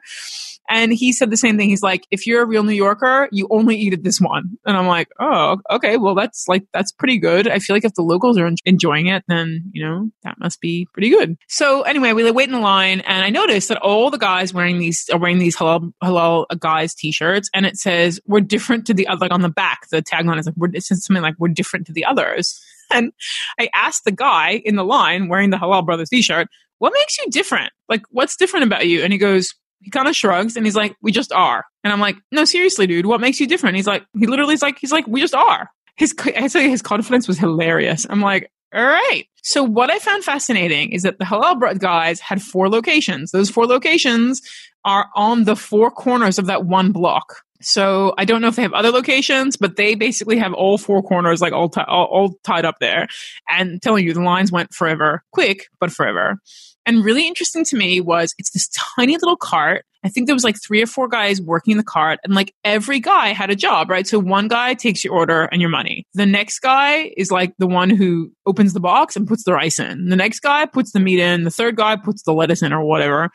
And 0.72 0.94
he 0.94 1.12
said 1.12 1.30
the 1.30 1.38
same 1.38 1.58
thing. 1.58 1.70
He's 1.70 1.84
like, 1.84 2.08
if 2.12 2.26
you're 2.26 2.44
a 2.44 2.46
real 2.46 2.64
New 2.64 2.72
Yorker, 2.72 3.28
you 3.32 3.46
only 3.52 3.76
eat 3.76 3.92
at 3.92 4.04
this 4.04 4.22
one. 4.22 4.58
And 4.66 4.78
I'm 4.78 4.88
like, 4.88 5.10
oh, 5.20 5.58
okay. 5.70 5.98
Well, 5.98 6.16
that's 6.16 6.48
like, 6.48 6.64
that's 6.74 6.94
pretty 6.94 7.18
good. 7.18 7.48
I 7.48 7.60
feel 7.60 7.76
like 7.76 7.84
if 7.84 7.96
the 7.96 8.04
locals 8.04 8.38
are 8.38 8.50
enjoying 8.66 9.08
it, 9.08 9.24
then, 9.28 9.70
you 9.74 9.84
know, 9.84 10.10
that 10.24 10.40
must 10.40 10.62
be 10.62 10.88
pretty 10.94 11.10
good. 11.10 11.36
So 11.50 11.61
anyway, 11.84 12.14
we 12.14 12.30
wait 12.32 12.48
in 12.48 12.54
the 12.54 12.60
line 12.60 13.02
and 13.02 13.24
I 13.24 13.30
noticed 13.30 13.70
that 13.70 13.78
all 13.78 14.10
the 14.10 14.18
guys 14.18 14.54
wearing 14.54 14.80
these 14.80 15.10
are 15.10 15.20
wearing 15.20 15.38
these 15.38 15.56
halal, 15.56 15.92
halal 16.04 16.46
guys 16.60 16.94
t-shirts 16.94 17.50
and 17.54 17.66
it 17.66 17.78
says, 17.78 18.20
we're 18.26 18.42
different 18.42 18.88
to 18.88 18.94
the 18.94 19.08
other, 19.08 19.26
like 19.26 19.34
on 19.34 19.42
the 19.42 19.50
back, 19.50 19.88
the 19.90 20.02
tagline 20.02 20.40
is 20.40 20.46
like, 20.46 20.56
we're, 20.58 20.70
it 20.74 20.84
says 20.84 21.06
something 21.06 21.22
like, 21.22 21.36
we're 21.38 21.50
different 21.50 21.88
to 21.88 21.94
the 21.94 22.06
others. 22.06 22.60
And 22.94 23.14
I 23.58 23.70
asked 23.74 24.04
the 24.04 24.12
guy 24.12 24.62
in 24.66 24.76
the 24.76 24.84
line 24.84 25.30
wearing 25.30 25.50
the 25.50 25.56
Halal 25.56 25.86
Brothers 25.86 26.10
t-shirt, 26.10 26.50
what 26.80 26.92
makes 26.94 27.18
you 27.18 27.32
different? 27.32 27.72
Like, 27.88 28.02
what's 28.10 28.36
different 28.36 28.66
about 28.66 28.86
you? 28.86 29.02
And 29.02 29.14
he 29.14 29.18
goes, 29.18 29.54
he 29.80 29.90
kind 29.90 30.10
of 30.10 30.16
shrugs 30.16 30.58
and 30.58 30.66
he's 30.66 30.76
like, 30.76 30.98
we 31.02 31.14
just 31.14 31.32
are. 31.32 31.64
And 31.86 31.94
I'm 31.94 32.02
like, 32.02 32.18
no, 32.34 32.44
seriously, 32.44 32.88
dude, 32.88 33.06
what 33.06 33.22
makes 33.22 33.40
you 33.40 33.48
different? 33.48 33.78
He's 33.78 33.88
like, 33.88 34.04
he 34.20 34.28
literally 34.28 34.56
is 34.56 34.62
like, 34.62 34.78
he's 34.78 34.92
like, 34.92 35.08
we 35.08 35.22
just 35.22 35.34
are. 35.34 35.70
His, 35.96 36.14
I 36.36 36.50
his 36.50 36.82
confidence 36.82 37.30
was 37.30 37.38
hilarious. 37.38 38.06
I'm 38.10 38.20
like, 38.20 38.52
all 38.74 38.86
right. 38.86 39.26
So 39.44 39.64
what 39.64 39.90
I 39.90 40.00
found 40.00 40.24
fascinating 40.24 40.92
is 40.92 41.04
that 41.04 41.18
the 41.20 41.26
Halal 41.26 41.60
Bread 41.60 41.80
guys 41.80 42.20
had 42.20 42.42
four 42.42 42.70
locations. 42.70 43.32
Those 43.32 43.50
four 43.50 43.66
locations 43.66 44.42
are 44.86 45.08
on 45.16 45.44
the 45.44 45.56
four 45.56 45.92
corners 45.92 46.40
of 46.40 46.46
that 46.46 46.66
one 46.66 46.92
block. 46.92 47.44
So 47.62 48.14
I 48.18 48.26
don't 48.26 48.42
know 48.42 48.48
if 48.48 48.56
they 48.56 48.62
have 48.64 48.74
other 48.74 48.92
locations, 48.92 49.56
but 49.56 49.76
they 49.76 49.96
basically 49.96 50.38
have 50.38 50.54
all 50.54 50.78
four 50.78 51.04
corners 51.04 51.42
like 51.42 51.54
all, 51.54 51.70
t- 51.70 51.82
all, 51.88 52.06
all 52.06 52.34
tied 52.44 52.66
up 52.66 52.80
there. 52.80 53.08
And 53.48 53.82
telling 53.82 54.06
you 54.06 54.14
the 54.14 54.22
lines 54.22 54.52
went 54.52 54.74
forever, 54.74 55.24
quick, 55.32 55.70
but 55.80 55.92
forever. 55.92 56.40
And 56.86 57.04
really 57.04 57.28
interesting 57.28 57.64
to 57.66 57.76
me 57.76 58.02
was 58.02 58.34
it's 58.38 58.52
this 58.52 58.70
tiny 58.70 59.14
little 59.14 59.38
cart 59.38 59.86
I 60.04 60.10
think 60.10 60.26
there 60.26 60.36
was 60.36 60.44
like 60.44 60.58
three 60.62 60.82
or 60.82 60.88
four 60.88 61.08
guys 61.08 61.42
working 61.42 61.78
the 61.78 61.84
cart 61.84 62.20
and 62.24 62.34
like 62.34 62.54
every 62.64 63.00
guy 63.00 63.30
had 63.30 63.52
a 63.52 63.56
job, 63.56 63.90
right? 63.90 64.08
So 64.08 64.18
one 64.18 64.48
guy 64.48 64.74
takes 64.74 65.04
your 65.04 65.14
order 65.14 65.44
and 65.44 65.62
your 65.62 65.70
money. 65.70 66.08
The 66.16 66.26
next 66.26 66.60
guy 66.60 67.12
is 67.18 67.32
like 67.32 67.54
the 67.60 67.68
one 67.68 67.90
who 67.90 68.32
opens 68.48 68.74
the 68.74 68.80
box 68.80 69.16
and 69.16 69.28
puts 69.28 69.44
the 69.44 69.54
rice 69.54 69.80
in. 69.80 70.10
The 70.10 70.16
next 70.16 70.40
guy 70.40 70.66
puts 70.66 70.92
the 70.92 71.00
meat 71.00 71.20
in. 71.20 71.44
The 71.44 71.52
third 71.52 71.76
guy 71.76 71.98
puts 71.98 72.24
the 72.24 72.34
lettuce 72.34 72.64
in 72.64 72.74
or 72.74 72.84
whatever. 72.84 73.30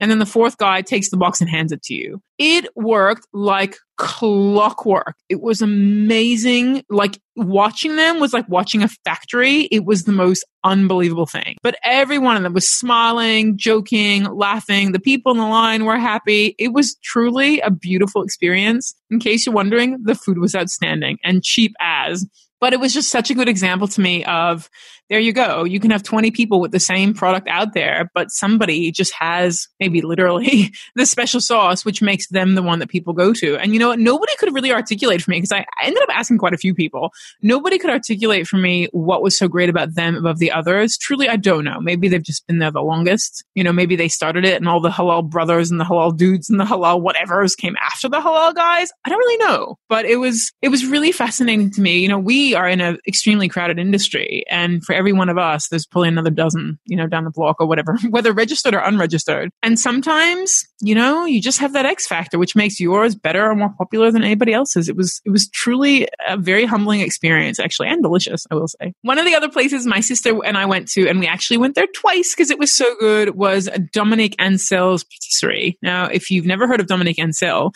And 0.00 0.10
then 0.10 0.18
the 0.18 0.26
fourth 0.26 0.58
guy 0.58 0.82
takes 0.82 1.10
the 1.10 1.16
box 1.16 1.40
and 1.40 1.50
hands 1.50 1.72
it 1.72 1.82
to 1.84 1.94
you. 1.94 2.20
It 2.38 2.68
worked 2.76 3.26
like 3.32 3.76
clockwork. 3.96 5.16
It 5.28 5.40
was 5.40 5.60
amazing. 5.60 6.84
Like 6.88 7.18
watching 7.34 7.96
them 7.96 8.20
was 8.20 8.32
like 8.32 8.48
watching 8.48 8.82
a 8.82 8.88
factory. 9.04 9.62
It 9.72 9.84
was 9.84 10.04
the 10.04 10.12
most 10.12 10.44
unbelievable 10.62 11.26
thing. 11.26 11.56
But 11.62 11.76
every 11.84 12.18
one 12.18 12.36
of 12.36 12.44
them 12.44 12.54
was 12.54 12.68
smiling, 12.68 13.58
joking, 13.58 14.24
laughing. 14.24 14.92
The 14.92 15.00
people 15.00 15.32
in 15.32 15.38
the 15.38 15.46
line 15.46 15.84
were 15.84 15.98
happy. 15.98 16.54
It 16.58 16.72
was 16.72 16.96
truly 17.02 17.60
a 17.60 17.70
beautiful 17.70 18.22
experience. 18.22 18.94
In 19.10 19.18
case 19.18 19.46
you're 19.46 19.54
wondering, 19.54 19.98
the 20.02 20.14
food 20.14 20.38
was 20.38 20.54
outstanding 20.54 21.18
and 21.24 21.42
cheap 21.42 21.72
as. 21.80 22.24
But 22.60 22.72
it 22.72 22.80
was 22.80 22.92
just 22.92 23.10
such 23.10 23.30
a 23.30 23.34
good 23.34 23.48
example 23.48 23.88
to 23.88 24.00
me 24.00 24.24
of 24.24 24.68
there 25.08 25.18
you 25.18 25.32
go. 25.32 25.64
You 25.64 25.80
can 25.80 25.90
have 25.90 26.02
20 26.02 26.30
people 26.30 26.60
with 26.60 26.70
the 26.70 26.80
same 26.80 27.14
product 27.14 27.48
out 27.48 27.72
there, 27.72 28.10
but 28.14 28.30
somebody 28.30 28.90
just 28.90 29.12
has 29.14 29.66
maybe 29.80 30.02
literally 30.02 30.72
the 30.96 31.06
special 31.06 31.40
sauce, 31.40 31.84
which 31.84 32.02
makes 32.02 32.28
them 32.28 32.54
the 32.54 32.62
one 32.62 32.78
that 32.80 32.90
people 32.90 33.14
go 33.14 33.32
to. 33.32 33.56
And 33.56 33.72
you 33.72 33.78
know 33.78 33.88
what? 33.88 33.98
Nobody 33.98 34.32
could 34.36 34.52
really 34.52 34.72
articulate 34.72 35.22
for 35.22 35.30
me 35.30 35.38
because 35.38 35.52
I, 35.52 35.60
I 35.80 35.86
ended 35.86 36.02
up 36.02 36.10
asking 36.12 36.38
quite 36.38 36.52
a 36.52 36.58
few 36.58 36.74
people. 36.74 37.10
Nobody 37.40 37.78
could 37.78 37.90
articulate 37.90 38.46
for 38.46 38.58
me 38.58 38.88
what 38.92 39.22
was 39.22 39.38
so 39.38 39.48
great 39.48 39.70
about 39.70 39.94
them 39.94 40.16
above 40.16 40.38
the 40.38 40.52
others. 40.52 40.98
Truly, 40.98 41.28
I 41.28 41.36
don't 41.36 41.64
know. 41.64 41.80
Maybe 41.80 42.08
they've 42.08 42.22
just 42.22 42.46
been 42.46 42.58
there 42.58 42.70
the 42.70 42.82
longest. 42.82 43.44
You 43.54 43.64
know, 43.64 43.72
maybe 43.72 43.96
they 43.96 44.08
started 44.08 44.44
it 44.44 44.56
and 44.56 44.68
all 44.68 44.80
the 44.80 44.90
halal 44.90 45.28
brothers 45.28 45.70
and 45.70 45.80
the 45.80 45.84
halal 45.84 46.16
dudes 46.16 46.50
and 46.50 46.60
the 46.60 46.64
halal 46.64 47.02
whatevers 47.02 47.56
came 47.56 47.76
after 47.76 48.08
the 48.08 48.20
halal 48.20 48.54
guys. 48.54 48.90
I 49.04 49.08
don't 49.08 49.18
really 49.18 49.46
know, 49.46 49.76
but 49.88 50.04
it 50.04 50.16
was, 50.16 50.52
it 50.60 50.68
was 50.68 50.84
really 50.84 51.12
fascinating 51.12 51.70
to 51.72 51.80
me. 51.80 51.98
You 51.98 52.08
know, 52.08 52.18
we 52.18 52.47
are 52.54 52.68
in 52.68 52.80
an 52.80 52.98
extremely 53.06 53.48
crowded 53.48 53.78
industry 53.78 54.44
and 54.50 54.84
for 54.84 54.94
every 54.94 55.12
one 55.12 55.28
of 55.28 55.38
us, 55.38 55.68
there's 55.68 55.86
probably 55.86 56.08
another 56.08 56.30
dozen, 56.30 56.78
you 56.86 56.96
know, 56.96 57.06
down 57.06 57.24
the 57.24 57.30
block 57.30 57.56
or 57.60 57.66
whatever, 57.66 57.96
whether 58.10 58.32
registered 58.32 58.74
or 58.74 58.80
unregistered. 58.80 59.50
And 59.62 59.78
sometimes, 59.78 60.66
you 60.80 60.94
know, 60.94 61.24
you 61.24 61.40
just 61.40 61.58
have 61.58 61.72
that 61.72 61.86
X 61.86 62.06
factor, 62.06 62.38
which 62.38 62.56
makes 62.56 62.80
yours 62.80 63.14
better 63.14 63.50
or 63.50 63.54
more 63.54 63.72
popular 63.76 64.10
than 64.10 64.24
anybody 64.24 64.52
else's. 64.52 64.88
It 64.88 64.96
was, 64.96 65.20
it 65.24 65.30
was 65.30 65.48
truly 65.48 66.08
a 66.26 66.36
very 66.36 66.64
humbling 66.64 67.00
experience, 67.00 67.58
actually, 67.58 67.88
and 67.88 68.02
delicious, 68.02 68.46
I 68.50 68.54
will 68.54 68.68
say. 68.68 68.94
One 69.02 69.18
of 69.18 69.24
the 69.24 69.34
other 69.34 69.48
places 69.48 69.86
my 69.86 70.00
sister 70.00 70.44
and 70.44 70.56
I 70.56 70.66
went 70.66 70.88
to, 70.92 71.08
and 71.08 71.20
we 71.20 71.26
actually 71.26 71.58
went 71.58 71.74
there 71.74 71.86
twice 71.94 72.34
because 72.34 72.50
it 72.50 72.58
was 72.58 72.74
so 72.74 72.94
good, 72.96 73.36
was 73.36 73.68
Dominique 73.92 74.36
Ansel's 74.38 75.04
patisserie. 75.04 75.78
Now, 75.82 76.06
if 76.06 76.30
you've 76.30 76.46
never 76.46 76.66
heard 76.66 76.80
of 76.80 76.86
Dominique 76.86 77.18
Ansel, 77.18 77.72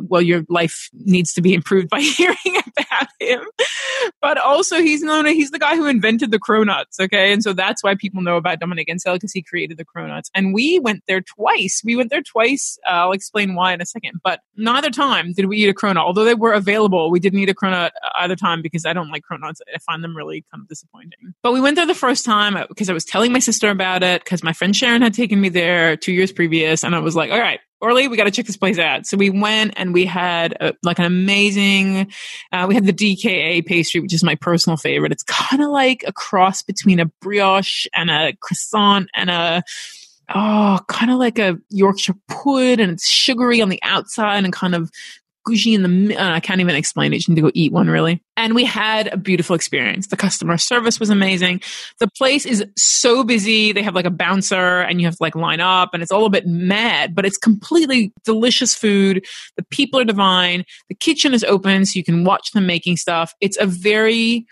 well, 0.00 0.22
your 0.22 0.44
life 0.48 0.88
needs 0.92 1.32
to 1.34 1.42
be 1.42 1.54
improved 1.54 1.88
by 1.88 2.00
hearing 2.16 2.36
about 2.46 3.08
him. 3.20 3.40
But 4.20 4.38
also, 4.38 4.80
he's 4.80 5.02
known, 5.02 5.26
he's 5.26 5.50
the 5.50 5.58
guy 5.58 5.76
who 5.76 5.86
invented 5.86 6.30
the 6.30 6.38
cronuts, 6.38 6.98
okay? 7.00 7.32
And 7.32 7.42
so 7.42 7.52
that's 7.52 7.82
why 7.82 7.94
people 7.94 8.22
know 8.22 8.36
about 8.36 8.60
Dominique 8.60 8.88
Ansel 8.88 9.14
because 9.14 9.32
he 9.32 9.42
created 9.42 9.76
the 9.76 9.84
cronuts. 9.84 10.28
And 10.34 10.54
we 10.54 10.78
went 10.78 11.02
there 11.06 11.20
twice. 11.20 11.82
We 11.84 11.96
went 11.96 12.10
there 12.10 12.22
twice. 12.22 12.78
Uh, 12.86 12.92
I'll 12.92 13.12
explain 13.12 13.54
why 13.54 13.74
in 13.74 13.80
a 13.80 13.86
second. 13.86 14.20
But 14.22 14.40
neither 14.56 14.90
time 14.90 15.32
did 15.32 15.46
we 15.46 15.58
eat 15.58 15.68
a 15.68 15.74
cronut. 15.74 15.98
Although 15.98 16.24
they 16.24 16.34
were 16.34 16.52
available, 16.52 17.10
we 17.10 17.20
didn't 17.20 17.38
eat 17.38 17.48
a 17.48 17.54
cronut 17.54 17.90
either 18.16 18.36
time 18.36 18.62
because 18.62 18.86
I 18.86 18.92
don't 18.92 19.10
like 19.10 19.22
cronuts. 19.30 19.60
I 19.74 19.78
find 19.78 20.02
them 20.02 20.16
really 20.16 20.44
kind 20.50 20.62
of 20.62 20.68
disappointing. 20.68 21.34
But 21.42 21.52
we 21.52 21.60
went 21.60 21.76
there 21.76 21.86
the 21.86 21.94
first 21.94 22.24
time 22.24 22.56
because 22.68 22.88
I 22.88 22.92
was 22.92 23.04
telling 23.04 23.32
my 23.32 23.38
sister 23.38 23.70
about 23.70 24.02
it 24.02 24.24
because 24.24 24.42
my 24.42 24.52
friend 24.52 24.74
Sharon 24.74 25.02
had 25.02 25.14
taken 25.14 25.40
me 25.40 25.48
there 25.48 25.96
two 25.96 26.12
years 26.12 26.32
previous. 26.32 26.84
And 26.84 26.94
I 26.94 27.00
was 27.00 27.16
like, 27.16 27.30
all 27.30 27.40
right, 27.40 27.60
Orly, 27.82 28.06
we 28.06 28.16
got 28.16 28.24
to 28.24 28.30
check 28.30 28.46
this 28.46 28.56
place 28.56 28.78
out. 28.78 29.06
So 29.06 29.16
we 29.16 29.28
went 29.28 29.74
and 29.76 29.92
we 29.92 30.06
had 30.06 30.52
a, 30.60 30.72
like 30.84 31.00
an 31.00 31.04
amazing, 31.04 32.12
uh, 32.52 32.66
we 32.68 32.76
had 32.76 32.86
the 32.86 32.92
DKA 32.92 33.66
pastry, 33.66 34.00
which 34.00 34.14
is 34.14 34.22
my 34.22 34.36
personal 34.36 34.76
favorite. 34.76 35.10
It's 35.10 35.24
kind 35.24 35.60
of 35.60 35.68
like 35.68 36.04
a 36.06 36.12
cross 36.12 36.62
between 36.62 37.00
a 37.00 37.06
brioche 37.20 37.86
and 37.92 38.08
a 38.08 38.34
croissant 38.40 39.10
and 39.16 39.30
a, 39.30 39.64
oh, 40.32 40.78
kind 40.86 41.10
of 41.10 41.18
like 41.18 41.40
a 41.40 41.58
Yorkshire 41.70 42.14
pud 42.28 42.78
and 42.78 42.92
it's 42.92 43.08
sugary 43.08 43.60
on 43.60 43.68
the 43.68 43.80
outside 43.82 44.44
and 44.44 44.52
kind 44.52 44.76
of 44.76 44.88
gushy 45.44 45.74
in 45.74 45.82
the 45.82 46.16
uh, 46.16 46.30
I 46.30 46.38
can't 46.38 46.60
even 46.60 46.76
explain 46.76 47.12
it. 47.12 47.26
You 47.26 47.34
need 47.34 47.40
to 47.40 47.48
go 47.48 47.52
eat 47.52 47.72
one 47.72 47.88
really. 47.88 48.21
And 48.42 48.56
we 48.56 48.64
had 48.64 49.06
a 49.06 49.16
beautiful 49.16 49.54
experience. 49.54 50.08
The 50.08 50.16
customer 50.16 50.58
service 50.58 50.98
was 50.98 51.10
amazing. 51.10 51.60
The 52.00 52.08
place 52.08 52.44
is 52.44 52.66
so 52.76 53.22
busy. 53.22 53.70
They 53.70 53.82
have 53.82 53.94
like 53.94 54.04
a 54.04 54.10
bouncer 54.10 54.80
and 54.80 55.00
you 55.00 55.06
have 55.06 55.14
to 55.14 55.22
like 55.22 55.36
line 55.36 55.60
up 55.60 55.90
and 55.94 56.02
it's 56.02 56.10
all 56.10 56.26
a 56.26 56.30
bit 56.30 56.44
mad, 56.44 57.14
but 57.14 57.24
it's 57.24 57.38
completely 57.38 58.12
delicious 58.24 58.74
food. 58.74 59.24
The 59.56 59.62
people 59.70 60.00
are 60.00 60.04
divine. 60.04 60.64
The 60.88 60.96
kitchen 60.96 61.34
is 61.34 61.44
open 61.44 61.86
so 61.86 61.96
you 61.96 62.02
can 62.02 62.24
watch 62.24 62.50
them 62.50 62.66
making 62.66 62.96
stuff. 62.96 63.32
It's 63.40 63.56
a 63.60 63.66
very 63.66 64.44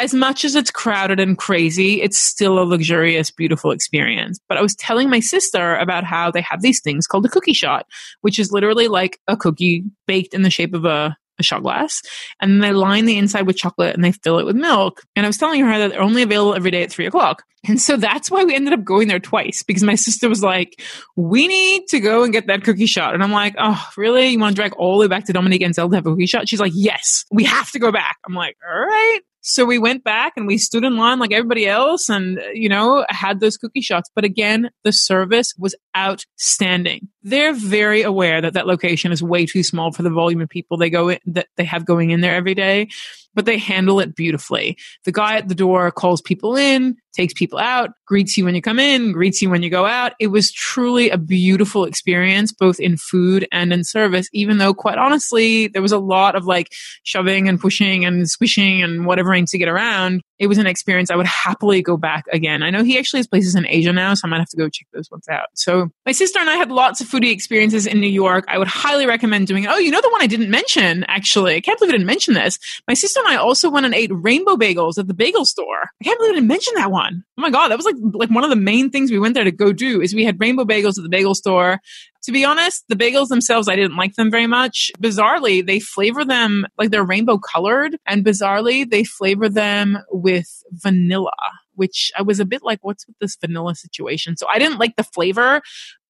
as 0.00 0.14
much 0.14 0.44
as 0.44 0.54
it's 0.54 0.70
crowded 0.70 1.20
and 1.20 1.36
crazy, 1.36 2.02
it's 2.02 2.18
still 2.18 2.58
a 2.58 2.64
luxurious, 2.64 3.30
beautiful 3.30 3.70
experience. 3.70 4.40
But 4.48 4.58
I 4.58 4.62
was 4.62 4.74
telling 4.74 5.08
my 5.08 5.20
sister 5.20 5.76
about 5.76 6.02
how 6.02 6.30
they 6.30 6.40
have 6.40 6.62
these 6.62 6.80
things 6.80 7.06
called 7.06 7.26
a 7.26 7.28
cookie 7.28 7.52
shot, 7.52 7.86
which 8.22 8.38
is 8.38 8.50
literally 8.50 8.88
like 8.88 9.20
a 9.28 9.36
cookie 9.36 9.84
baked 10.06 10.34
in 10.34 10.42
the 10.42 10.50
shape 10.50 10.74
of 10.74 10.84
a, 10.84 11.16
a 11.38 11.42
shot 11.42 11.62
glass. 11.62 12.02
And 12.40 12.62
they 12.62 12.72
line 12.72 13.04
the 13.04 13.18
inside 13.18 13.46
with 13.46 13.56
chocolate 13.56 13.94
and 13.94 14.04
they 14.04 14.12
fill 14.12 14.38
it 14.38 14.46
with 14.46 14.56
milk. 14.56 15.02
And 15.16 15.26
I 15.26 15.28
was 15.28 15.38
telling 15.38 15.64
her 15.64 15.78
that 15.78 15.90
they're 15.90 16.02
only 16.02 16.22
available 16.22 16.54
every 16.54 16.70
day 16.70 16.82
at 16.82 16.90
three 16.90 17.06
o'clock. 17.06 17.44
And 17.66 17.80
so 17.80 17.96
that's 17.96 18.30
why 18.30 18.44
we 18.44 18.54
ended 18.54 18.74
up 18.74 18.84
going 18.84 19.08
there 19.08 19.18
twice 19.18 19.62
because 19.62 19.82
my 19.82 19.94
sister 19.94 20.28
was 20.28 20.42
like, 20.42 20.80
we 21.16 21.48
need 21.48 21.86
to 21.88 22.00
go 22.00 22.22
and 22.22 22.32
get 22.32 22.46
that 22.48 22.62
cookie 22.62 22.86
shot. 22.86 23.14
And 23.14 23.22
I'm 23.22 23.32
like, 23.32 23.54
oh, 23.58 23.82
really? 23.96 24.28
You 24.28 24.38
want 24.38 24.54
to 24.54 24.60
drag 24.60 24.74
all 24.74 24.98
the 24.98 25.02
way 25.02 25.08
back 25.08 25.24
to 25.26 25.32
Dominique 25.32 25.62
Ansel 25.62 25.88
to 25.88 25.96
have 25.96 26.06
a 26.06 26.10
cookie 26.10 26.26
shot? 26.26 26.48
She's 26.48 26.60
like, 26.60 26.72
yes, 26.74 27.24
we 27.30 27.44
have 27.44 27.70
to 27.72 27.78
go 27.78 27.90
back. 27.90 28.18
I'm 28.26 28.34
like, 28.34 28.56
all 28.68 28.78
right. 28.78 29.20
So 29.46 29.66
we 29.66 29.78
went 29.78 30.04
back 30.04 30.32
and 30.38 30.46
we 30.46 30.56
stood 30.56 30.84
in 30.84 30.96
line 30.96 31.18
like 31.18 31.30
everybody 31.30 31.66
else 31.66 32.08
and, 32.08 32.40
you 32.54 32.70
know, 32.70 33.04
had 33.10 33.40
those 33.40 33.58
cookie 33.58 33.82
shots. 33.82 34.10
But 34.14 34.24
again, 34.24 34.70
the 34.84 34.92
service 34.92 35.52
was 35.58 35.74
outstanding. 35.94 37.08
They're 37.22 37.52
very 37.52 38.00
aware 38.00 38.40
that 38.40 38.54
that 38.54 38.66
location 38.66 39.12
is 39.12 39.22
way 39.22 39.44
too 39.44 39.62
small 39.62 39.92
for 39.92 40.02
the 40.02 40.08
volume 40.08 40.40
of 40.40 40.48
people 40.48 40.78
they 40.78 40.88
go 40.88 41.10
in, 41.10 41.18
that 41.26 41.48
they 41.58 41.64
have 41.64 41.84
going 41.84 42.10
in 42.10 42.22
there 42.22 42.34
every 42.34 42.54
day 42.54 42.88
but 43.34 43.44
they 43.44 43.58
handle 43.58 44.00
it 44.00 44.14
beautifully. 44.14 44.76
The 45.04 45.12
guy 45.12 45.36
at 45.36 45.48
the 45.48 45.54
door 45.54 45.90
calls 45.90 46.22
people 46.22 46.56
in, 46.56 46.96
takes 47.14 47.34
people 47.34 47.58
out, 47.58 47.90
greets 48.06 48.36
you 48.36 48.44
when 48.44 48.54
you 48.54 48.62
come 48.62 48.78
in, 48.78 49.12
greets 49.12 49.40
you 49.40 49.50
when 49.50 49.62
you 49.62 49.70
go 49.70 49.86
out. 49.86 50.12
It 50.18 50.28
was 50.28 50.52
truly 50.52 51.10
a 51.10 51.18
beautiful 51.18 51.84
experience, 51.84 52.52
both 52.52 52.80
in 52.80 52.96
food 52.96 53.46
and 53.52 53.72
in 53.72 53.84
service, 53.84 54.28
even 54.32 54.58
though 54.58 54.74
quite 54.74 54.98
honestly, 54.98 55.68
there 55.68 55.82
was 55.82 55.92
a 55.92 55.98
lot 55.98 56.34
of 56.34 56.46
like 56.46 56.68
shoving 57.04 57.48
and 57.48 57.60
pushing 57.60 58.04
and 58.04 58.28
squishing 58.28 58.82
and 58.82 59.06
whatever 59.06 59.34
to 59.34 59.58
get 59.58 59.68
around 59.68 60.22
it 60.38 60.48
was 60.48 60.58
an 60.58 60.66
experience 60.66 61.10
I 61.10 61.16
would 61.16 61.26
happily 61.26 61.82
go 61.82 61.96
back 61.96 62.24
again. 62.32 62.62
I 62.62 62.70
know 62.70 62.82
he 62.82 62.98
actually 62.98 63.18
has 63.18 63.26
places 63.26 63.54
in 63.54 63.66
Asia 63.66 63.92
now, 63.92 64.14
so 64.14 64.26
I 64.26 64.30
might 64.30 64.38
have 64.38 64.48
to 64.48 64.56
go 64.56 64.68
check 64.68 64.86
those 64.92 65.10
ones 65.10 65.28
out. 65.28 65.48
So 65.54 65.90
my 66.04 66.12
sister 66.12 66.40
and 66.40 66.50
I 66.50 66.56
had 66.56 66.70
lots 66.70 67.00
of 67.00 67.06
foodie 67.06 67.30
experiences 67.30 67.86
in 67.86 68.00
New 68.00 68.08
York. 68.08 68.44
I 68.48 68.58
would 68.58 68.68
highly 68.68 69.06
recommend 69.06 69.46
doing 69.46 69.64
it. 69.64 69.70
Oh, 69.70 69.78
you 69.78 69.90
know 69.90 70.00
the 70.00 70.10
one 70.10 70.22
I 70.22 70.26
didn't 70.26 70.50
mention, 70.50 71.04
actually. 71.04 71.54
I 71.54 71.60
can't 71.60 71.78
believe 71.78 71.94
I 71.94 71.98
didn't 71.98 72.06
mention 72.06 72.34
this. 72.34 72.58
My 72.88 72.94
sister 72.94 73.20
and 73.20 73.28
I 73.28 73.36
also 73.36 73.70
went 73.70 73.86
and 73.86 73.94
ate 73.94 74.10
rainbow 74.12 74.56
bagels 74.56 74.98
at 74.98 75.06
the 75.06 75.14
bagel 75.14 75.44
store. 75.44 75.82
I 76.00 76.04
can't 76.04 76.18
believe 76.18 76.32
I 76.32 76.34
didn't 76.36 76.48
mention 76.48 76.74
that 76.76 76.90
one. 76.90 77.24
Oh 77.38 77.42
my 77.42 77.50
God, 77.50 77.68
that 77.68 77.76
was 77.76 77.86
like, 77.86 77.96
like 78.12 78.30
one 78.30 78.44
of 78.44 78.50
the 78.50 78.56
main 78.56 78.90
things 78.90 79.10
we 79.10 79.18
went 79.18 79.34
there 79.34 79.44
to 79.44 79.52
go 79.52 79.72
do 79.72 80.00
is 80.00 80.14
we 80.14 80.24
had 80.24 80.40
rainbow 80.40 80.64
bagels 80.64 80.98
at 80.98 81.04
the 81.04 81.08
bagel 81.08 81.34
store. 81.34 81.80
To 82.24 82.32
be 82.32 82.44
honest, 82.44 82.84
the 82.88 82.96
bagels 82.96 83.28
themselves, 83.28 83.68
I 83.68 83.76
didn't 83.76 83.96
like 83.96 84.14
them 84.14 84.30
very 84.30 84.46
much. 84.46 84.90
Bizarrely, 84.98 85.64
they 85.64 85.80
flavor 85.80 86.24
them 86.24 86.66
like 86.78 86.90
they're 86.90 87.04
rainbow 87.04 87.38
colored, 87.38 87.96
and 88.06 88.24
bizarrely, 88.24 88.88
they 88.88 89.04
flavor 89.04 89.48
them 89.48 89.98
with 90.10 90.62
vanilla 90.72 91.32
which 91.76 92.12
I 92.16 92.22
was 92.22 92.40
a 92.40 92.44
bit 92.44 92.62
like, 92.62 92.78
what's 92.82 93.06
with 93.06 93.18
this 93.20 93.36
vanilla 93.36 93.74
situation? 93.74 94.36
So 94.36 94.46
I 94.48 94.58
didn't 94.58 94.78
like 94.78 94.96
the 94.96 95.04
flavor, 95.04 95.60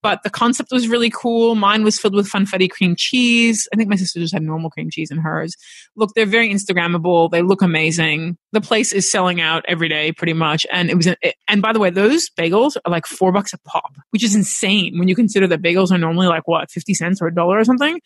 but 0.05 0.23
the 0.23 0.29
concept 0.29 0.71
was 0.71 0.87
really 0.87 1.09
cool. 1.09 1.55
Mine 1.55 1.83
was 1.83 1.99
filled 1.99 2.14
with 2.14 2.29
funfetti 2.29 2.71
cream 2.71 2.95
cheese. 2.95 3.67
I 3.73 3.77
think 3.77 3.88
my 3.88 3.97
sister 3.97 4.21
just 4.21 4.35
had 4.35 4.43
normal 4.43 4.69
cream 4.69 4.90
cheese 4.90 5.11
in 5.11 5.17
hers. 5.17 5.57
Look, 5.97 6.11
they're 6.14 6.27
very 6.27 6.51
Instagrammable. 6.51 7.31
They 7.31 7.40
look 7.40 7.62
amazing. 7.62 8.37
The 8.53 8.61
place 8.61 8.93
is 8.93 9.11
selling 9.11 9.40
out 9.40 9.64
every 9.67 9.88
day 9.88 10.12
pretty 10.12 10.35
much. 10.35 10.67
And 10.71 10.90
it 10.90 10.97
was, 10.97 11.07
it, 11.07 11.37
and 11.49 11.62
by 11.62 11.73
the 11.73 11.81
way, 11.81 11.88
those 11.88 12.29
bagels 12.38 12.77
are 12.85 12.90
like 12.90 13.07
four 13.07 13.33
bucks 13.33 13.55
a 13.55 13.59
pop, 13.61 13.95
which 14.11 14.23
is 14.23 14.35
insane 14.35 14.99
when 14.99 15.09
you 15.09 15.17
consider 15.17 15.47
that 15.47 15.62
bagels 15.62 15.90
are 15.90 15.97
normally 15.97 16.27
like 16.27 16.47
what, 16.47 16.71
50 16.71 16.93
cents 16.93 17.23
or 17.23 17.29
a 17.29 17.35
dollar 17.35 17.59
or 17.59 17.64
something. 17.64 17.99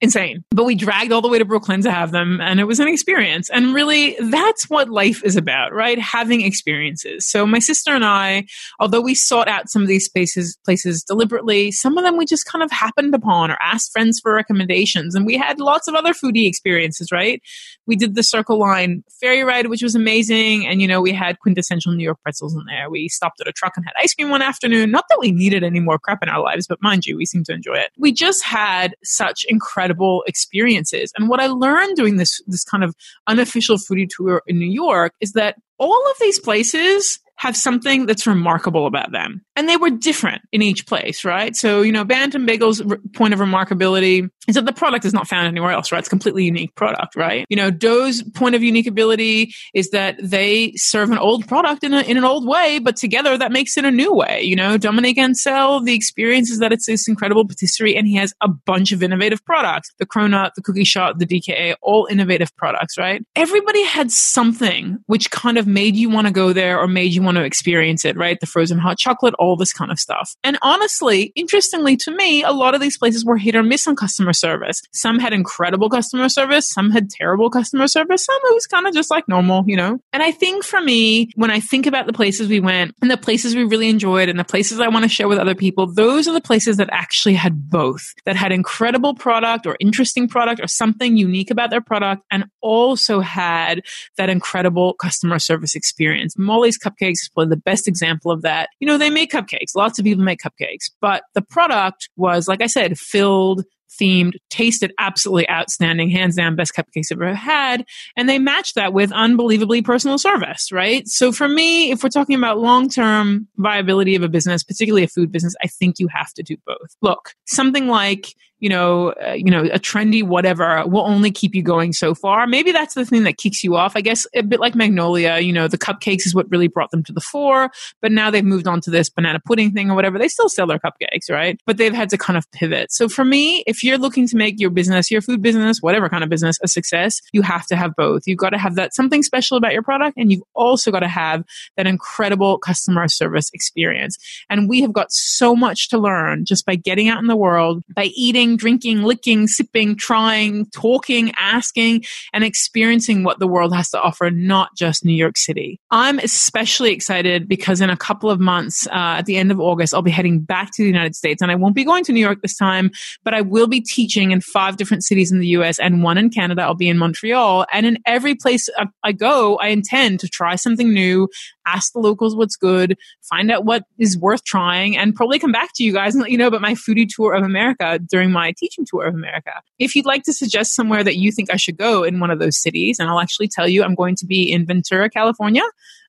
Insane. 0.00 0.44
But 0.50 0.64
we 0.64 0.74
dragged 0.74 1.12
all 1.12 1.22
the 1.22 1.28
way 1.28 1.38
to 1.38 1.44
Brooklyn 1.44 1.82
to 1.82 1.90
have 1.90 2.10
them 2.10 2.40
and 2.40 2.60
it 2.60 2.64
was 2.64 2.80
an 2.80 2.88
experience. 2.88 3.48
And 3.50 3.74
really 3.74 4.16
that's 4.20 4.68
what 4.68 4.88
life 4.88 5.24
is 5.24 5.36
about, 5.36 5.72
right? 5.72 5.98
Having 5.98 6.42
experiences. 6.42 7.26
So 7.28 7.46
my 7.46 7.58
sister 7.58 7.92
and 7.92 8.04
I, 8.04 8.46
although 8.78 9.00
we 9.00 9.14
sought 9.14 9.48
out 9.48 9.70
some 9.70 9.82
of 9.82 9.88
these 9.88 10.04
spaces, 10.04 10.58
places 10.64 11.02
deliberately, 11.02 11.72
some 11.72 11.96
of 11.96 12.04
them 12.04 12.16
we 12.16 12.26
just 12.26 12.46
kind 12.46 12.62
of 12.62 12.70
happened 12.70 13.14
upon 13.14 13.50
or 13.50 13.56
asked 13.62 13.92
friends 13.92 14.20
for 14.20 14.34
recommendations. 14.34 15.14
And 15.14 15.24
we 15.24 15.36
had 15.36 15.58
lots 15.58 15.88
of 15.88 15.94
other 15.94 16.12
foodie 16.12 16.46
experiences, 16.46 17.10
right? 17.10 17.42
We 17.86 17.96
did 17.96 18.14
the 18.14 18.22
Circle 18.22 18.58
Line 18.58 19.04
ferry 19.20 19.42
ride, 19.42 19.68
which 19.68 19.82
was 19.82 19.94
amazing. 19.94 20.66
And, 20.66 20.82
you 20.82 20.88
know, 20.88 21.00
we 21.00 21.12
had 21.12 21.38
quintessential 21.38 21.92
New 21.92 22.04
York 22.04 22.18
pretzels 22.22 22.54
in 22.54 22.64
there. 22.66 22.90
We 22.90 23.08
stopped 23.08 23.40
at 23.40 23.48
a 23.48 23.52
truck 23.52 23.74
and 23.76 23.86
had 23.86 23.94
ice 23.98 24.14
cream 24.14 24.28
one 24.28 24.42
afternoon. 24.42 24.90
Not 24.90 25.04
that 25.08 25.18
we 25.18 25.32
needed 25.32 25.64
any 25.64 25.80
more 25.80 25.98
crap 25.98 26.22
in 26.22 26.28
our 26.28 26.42
lives, 26.42 26.66
but 26.66 26.82
mind 26.82 27.06
you, 27.06 27.16
we 27.16 27.26
seem 27.26 27.44
to 27.44 27.52
enjoy 27.52 27.74
it. 27.74 27.90
We 27.96 28.12
just 28.12 28.44
had 28.44 28.96
such 29.02 29.44
incredible 29.48 29.93
experiences. 30.26 31.12
And 31.16 31.28
what 31.28 31.40
I 31.40 31.46
learned 31.46 31.96
doing 31.96 32.16
this, 32.16 32.40
this 32.46 32.64
kind 32.64 32.84
of 32.84 32.94
unofficial 33.26 33.76
foodie 33.76 34.08
tour 34.08 34.42
in 34.46 34.58
New 34.58 34.70
York 34.70 35.14
is 35.20 35.32
that 35.32 35.56
all 35.78 36.10
of 36.10 36.16
these 36.20 36.38
places 36.38 37.18
have 37.36 37.56
something 37.56 38.06
that's 38.06 38.26
remarkable 38.26 38.86
about 38.86 39.12
them. 39.12 39.44
And 39.56 39.68
they 39.68 39.76
were 39.76 39.90
different 39.90 40.42
in 40.52 40.62
each 40.62 40.86
place, 40.86 41.24
right? 41.24 41.54
So, 41.56 41.82
you 41.82 41.92
know, 41.92 42.04
Bantam 42.04 42.46
Bagel's 42.46 42.80
r- 42.80 42.98
point 43.14 43.34
of 43.34 43.40
remarkability 43.40 44.28
is 44.46 44.54
that 44.54 44.66
the 44.66 44.72
product 44.72 45.04
is 45.04 45.12
not 45.12 45.26
found 45.26 45.46
anywhere 45.46 45.70
else, 45.70 45.90
right? 45.90 45.98
It's 45.98 46.08
completely 46.08 46.44
unique 46.44 46.74
product, 46.74 47.16
right? 47.16 47.46
You 47.48 47.56
know, 47.56 47.70
Dough's 47.70 48.22
point 48.22 48.54
of 48.54 48.62
unique 48.62 48.86
ability 48.86 49.52
is 49.72 49.90
that 49.90 50.16
they 50.22 50.72
serve 50.76 51.10
an 51.10 51.18
old 51.18 51.48
product 51.48 51.82
in, 51.82 51.94
a, 51.94 52.02
in 52.02 52.16
an 52.16 52.24
old 52.24 52.46
way, 52.46 52.78
but 52.78 52.96
together 52.96 53.36
that 53.38 53.52
makes 53.52 53.76
it 53.76 53.84
a 53.84 53.90
new 53.90 54.12
way. 54.12 54.42
You 54.42 54.56
know, 54.56 54.76
Dominique 54.76 55.18
Ansel, 55.18 55.80
the 55.80 55.94
experience 55.94 56.50
is 56.50 56.58
that 56.58 56.72
it's 56.72 56.86
this 56.86 57.08
incredible 57.08 57.46
patisserie 57.46 57.96
and 57.96 58.06
he 58.06 58.16
has 58.16 58.32
a 58.40 58.48
bunch 58.48 58.92
of 58.92 59.02
innovative 59.02 59.44
products. 59.44 59.90
The 59.98 60.06
Cronut, 60.06 60.50
the 60.54 60.62
Cookie 60.62 60.84
Shot, 60.84 61.18
the 61.18 61.26
DKA, 61.26 61.74
all 61.82 62.06
innovative 62.10 62.54
products, 62.56 62.98
right? 62.98 63.24
Everybody 63.34 63.84
had 63.84 64.10
something 64.10 64.98
which 65.06 65.30
kind 65.30 65.58
of 65.58 65.66
made 65.66 65.96
you 65.96 66.10
want 66.10 66.26
to 66.26 66.32
go 66.32 66.52
there 66.52 66.78
or 66.78 66.86
made 66.86 67.12
you 67.14 67.23
want 67.24 67.36
to 67.36 67.44
experience 67.44 68.04
it, 68.04 68.16
right? 68.16 68.38
The 68.38 68.46
frozen 68.46 68.78
hot 68.78 68.98
chocolate, 68.98 69.34
all 69.38 69.56
this 69.56 69.72
kind 69.72 69.90
of 69.90 69.98
stuff. 69.98 70.34
And 70.42 70.58
honestly, 70.62 71.32
interestingly 71.34 71.96
to 71.98 72.10
me, 72.10 72.42
a 72.42 72.52
lot 72.52 72.74
of 72.74 72.80
these 72.80 72.98
places 72.98 73.24
were 73.24 73.36
hit 73.36 73.56
or 73.56 73.62
miss 73.62 73.86
on 73.86 73.96
customer 73.96 74.32
service. 74.32 74.82
Some 74.92 75.18
had 75.18 75.32
incredible 75.32 75.88
customer 75.88 76.28
service, 76.28 76.68
some 76.68 76.90
had 76.90 77.10
terrible 77.10 77.50
customer 77.50 77.88
service, 77.88 78.24
some 78.24 78.38
it 78.44 78.54
was 78.54 78.66
kind 78.66 78.86
of 78.86 78.94
just 78.94 79.10
like 79.10 79.28
normal, 79.28 79.64
you 79.66 79.76
know? 79.76 79.98
And 80.12 80.22
I 80.22 80.30
think 80.30 80.64
for 80.64 80.80
me, 80.80 81.30
when 81.34 81.50
I 81.50 81.60
think 81.60 81.86
about 81.86 82.06
the 82.06 82.12
places 82.12 82.48
we 82.48 82.60
went 82.60 82.94
and 83.00 83.10
the 83.10 83.16
places 83.16 83.54
we 83.54 83.64
really 83.64 83.88
enjoyed 83.88 84.28
and 84.28 84.38
the 84.38 84.44
places 84.44 84.80
I 84.80 84.88
want 84.88 85.04
to 85.04 85.08
share 85.08 85.28
with 85.28 85.38
other 85.38 85.54
people, 85.54 85.86
those 85.92 86.28
are 86.28 86.32
the 86.32 86.40
places 86.40 86.76
that 86.76 86.88
actually 86.92 87.34
had 87.34 87.70
both, 87.70 88.12
that 88.24 88.36
had 88.36 88.52
incredible 88.52 89.14
product 89.14 89.66
or 89.66 89.76
interesting 89.80 90.28
product 90.28 90.60
or 90.60 90.66
something 90.66 91.16
unique 91.16 91.50
about 91.50 91.70
their 91.70 91.80
product 91.80 92.22
and 92.30 92.44
also 92.60 93.20
had 93.20 93.82
that 94.16 94.28
incredible 94.28 94.94
customer 94.94 95.38
service 95.38 95.74
experience. 95.74 96.34
Molly's 96.36 96.78
Cupcakes 97.14 97.22
is 97.22 97.30
probably 97.32 97.50
the 97.50 97.62
best 97.62 97.88
example 97.88 98.30
of 98.30 98.42
that. 98.42 98.68
You 98.80 98.86
know, 98.86 98.98
they 98.98 99.10
make 99.10 99.32
cupcakes. 99.32 99.74
Lots 99.74 99.98
of 99.98 100.04
people 100.04 100.24
make 100.24 100.40
cupcakes, 100.40 100.90
but 101.00 101.22
the 101.34 101.42
product 101.42 102.08
was, 102.16 102.48
like 102.48 102.62
I 102.62 102.66
said, 102.66 102.98
filled 102.98 103.64
themed, 104.00 104.32
tasted 104.50 104.92
absolutely 104.98 105.48
outstanding, 105.48 106.10
hands 106.10 106.34
down 106.34 106.56
best 106.56 106.74
cupcakes 106.74 107.12
I've 107.12 107.22
ever 107.22 107.32
had. 107.32 107.84
And 108.16 108.28
they 108.28 108.40
matched 108.40 108.74
that 108.74 108.92
with 108.92 109.12
unbelievably 109.12 109.82
personal 109.82 110.18
service, 110.18 110.72
right? 110.72 111.06
So 111.06 111.30
for 111.30 111.46
me, 111.46 111.92
if 111.92 112.02
we're 112.02 112.08
talking 112.08 112.36
about 112.36 112.58
long 112.58 112.88
term 112.88 113.46
viability 113.56 114.16
of 114.16 114.24
a 114.24 114.28
business, 114.28 114.64
particularly 114.64 115.04
a 115.04 115.08
food 115.08 115.30
business, 115.30 115.54
I 115.62 115.68
think 115.68 116.00
you 116.00 116.08
have 116.08 116.32
to 116.34 116.42
do 116.42 116.56
both. 116.66 116.96
Look, 117.02 117.34
something 117.46 117.86
like 117.86 118.34
you 118.60 118.68
know, 118.68 119.12
uh, 119.24 119.32
you 119.32 119.50
know, 119.50 119.64
a 119.64 119.78
trendy 119.78 120.22
whatever 120.22 120.84
will 120.86 121.06
only 121.06 121.30
keep 121.30 121.54
you 121.54 121.62
going 121.62 121.92
so 121.92 122.14
far. 122.14 122.46
Maybe 122.46 122.72
that's 122.72 122.94
the 122.94 123.04
thing 123.04 123.24
that 123.24 123.36
kicks 123.36 123.62
you 123.62 123.76
off. 123.76 123.96
I 123.96 124.00
guess 124.00 124.26
a 124.34 124.42
bit 124.42 124.60
like 124.60 124.74
Magnolia, 124.74 125.38
you 125.38 125.52
know, 125.52 125.68
the 125.68 125.78
cupcakes 125.78 126.26
is 126.26 126.34
what 126.34 126.50
really 126.50 126.68
brought 126.68 126.90
them 126.90 127.02
to 127.04 127.12
the 127.12 127.20
fore, 127.20 127.70
but 128.00 128.12
now 128.12 128.30
they've 128.30 128.44
moved 128.44 128.66
on 128.66 128.80
to 128.82 128.90
this 128.90 129.10
banana 129.10 129.40
pudding 129.44 129.72
thing 129.72 129.90
or 129.90 129.94
whatever. 129.94 130.18
They 130.18 130.28
still 130.28 130.48
sell 130.48 130.66
their 130.66 130.78
cupcakes, 130.78 131.30
right? 131.30 131.58
But 131.66 131.76
they've 131.76 131.92
had 131.92 132.10
to 132.10 132.18
kind 132.18 132.36
of 132.36 132.50
pivot. 132.52 132.92
So 132.92 133.08
for 133.08 133.24
me, 133.24 133.64
if 133.66 133.82
you're 133.82 133.98
looking 133.98 134.26
to 134.28 134.36
make 134.36 134.60
your 134.60 134.70
business, 134.70 135.10
your 135.10 135.20
food 135.20 135.42
business, 135.42 135.78
whatever 135.80 136.08
kind 136.08 136.24
of 136.24 136.30
business, 136.30 136.58
a 136.62 136.68
success, 136.68 137.20
you 137.32 137.42
have 137.42 137.66
to 137.66 137.76
have 137.76 137.94
both. 137.96 138.22
You've 138.26 138.38
got 138.38 138.50
to 138.50 138.58
have 138.58 138.76
that 138.76 138.94
something 138.94 139.22
special 139.22 139.56
about 139.56 139.72
your 139.72 139.82
product, 139.82 140.16
and 140.16 140.30
you've 140.30 140.42
also 140.54 140.90
got 140.90 141.00
to 141.00 141.08
have 141.08 141.44
that 141.76 141.86
incredible 141.86 142.58
customer 142.58 143.08
service 143.08 143.50
experience. 143.52 144.16
And 144.48 144.68
we 144.68 144.80
have 144.82 144.92
got 144.92 145.12
so 145.12 145.54
much 145.54 145.88
to 145.90 145.98
learn 145.98 146.44
just 146.44 146.64
by 146.64 146.76
getting 146.76 147.08
out 147.08 147.20
in 147.20 147.26
the 147.26 147.36
world, 147.36 147.82
by 147.94 148.10
eating 148.44 148.56
drinking, 148.56 149.02
licking, 149.02 149.46
sipping, 149.46 149.96
trying, 149.96 150.66
talking, 150.66 151.32
asking, 151.36 152.04
and 152.32 152.44
experiencing 152.44 153.24
what 153.24 153.38
the 153.38 153.46
world 153.46 153.74
has 153.74 153.90
to 153.90 154.00
offer, 154.00 154.30
not 154.30 154.70
just 154.76 155.04
New 155.04 155.14
York 155.14 155.36
City. 155.36 155.80
I'm 155.90 156.18
especially 156.18 156.92
excited 156.92 157.48
because 157.48 157.80
in 157.80 157.90
a 157.90 157.96
couple 157.96 158.30
of 158.30 158.40
months, 158.40 158.86
uh, 158.88 159.18
at 159.18 159.26
the 159.26 159.36
end 159.36 159.50
of 159.50 159.60
August, 159.60 159.94
I'll 159.94 160.02
be 160.02 160.10
heading 160.10 160.40
back 160.40 160.72
to 160.74 160.82
the 160.82 160.88
United 160.88 161.14
States 161.14 161.40
and 161.40 161.50
I 161.50 161.54
won't 161.54 161.74
be 161.74 161.84
going 161.84 162.04
to 162.04 162.12
New 162.12 162.20
York 162.20 162.42
this 162.42 162.56
time, 162.56 162.90
but 163.24 163.32
I 163.34 163.40
will 163.40 163.66
be 163.66 163.80
teaching 163.80 164.30
in 164.30 164.40
five 164.40 164.76
different 164.76 165.04
cities 165.04 165.32
in 165.32 165.40
the 165.40 165.48
US 165.48 165.78
and 165.78 166.02
one 166.02 166.18
in 166.18 166.30
Canada. 166.30 166.62
I'll 166.62 166.74
be 166.74 166.88
in 166.88 166.98
Montreal. 166.98 167.66
And 167.72 167.86
in 167.86 167.98
every 168.06 168.34
place 168.34 168.68
I 169.02 169.12
go, 169.12 169.56
I 169.56 169.68
intend 169.68 170.20
to 170.20 170.28
try 170.28 170.56
something 170.56 170.92
new, 170.92 171.28
ask 171.66 171.92
the 171.92 171.98
locals 171.98 172.36
what's 172.36 172.56
good, 172.56 172.96
find 173.22 173.50
out 173.50 173.64
what 173.64 173.84
is 173.98 174.18
worth 174.18 174.44
trying, 174.44 174.96
and 174.96 175.14
probably 175.14 175.38
come 175.38 175.52
back 175.52 175.70
to 175.76 175.84
you 175.84 175.92
guys 175.92 176.14
and 176.14 176.22
let 176.22 176.30
you 176.30 176.38
know 176.38 176.48
about 176.48 176.60
my 176.60 176.74
foodie 176.74 177.08
tour 177.08 177.32
of 177.32 177.42
America 177.42 177.98
during 178.10 178.30
my 178.34 178.52
teaching 178.58 178.84
tour 178.86 179.06
of 179.06 179.14
America. 179.14 179.52
If 179.78 179.96
you'd 179.96 180.04
like 180.04 180.24
to 180.24 180.32
suggest 180.34 180.74
somewhere 180.74 181.02
that 181.02 181.16
you 181.16 181.32
think 181.32 181.48
I 181.50 181.56
should 181.56 181.78
go 181.78 182.02
in 182.04 182.20
one 182.20 182.30
of 182.30 182.38
those 182.38 182.60
cities, 182.60 182.98
and 182.98 183.08
I'll 183.08 183.20
actually 183.20 183.48
tell 183.48 183.66
you 183.66 183.82
I'm 183.82 183.94
going 183.94 184.16
to 184.16 184.26
be 184.26 184.52
in 184.52 184.66
Ventura, 184.66 185.08
California. 185.08 185.64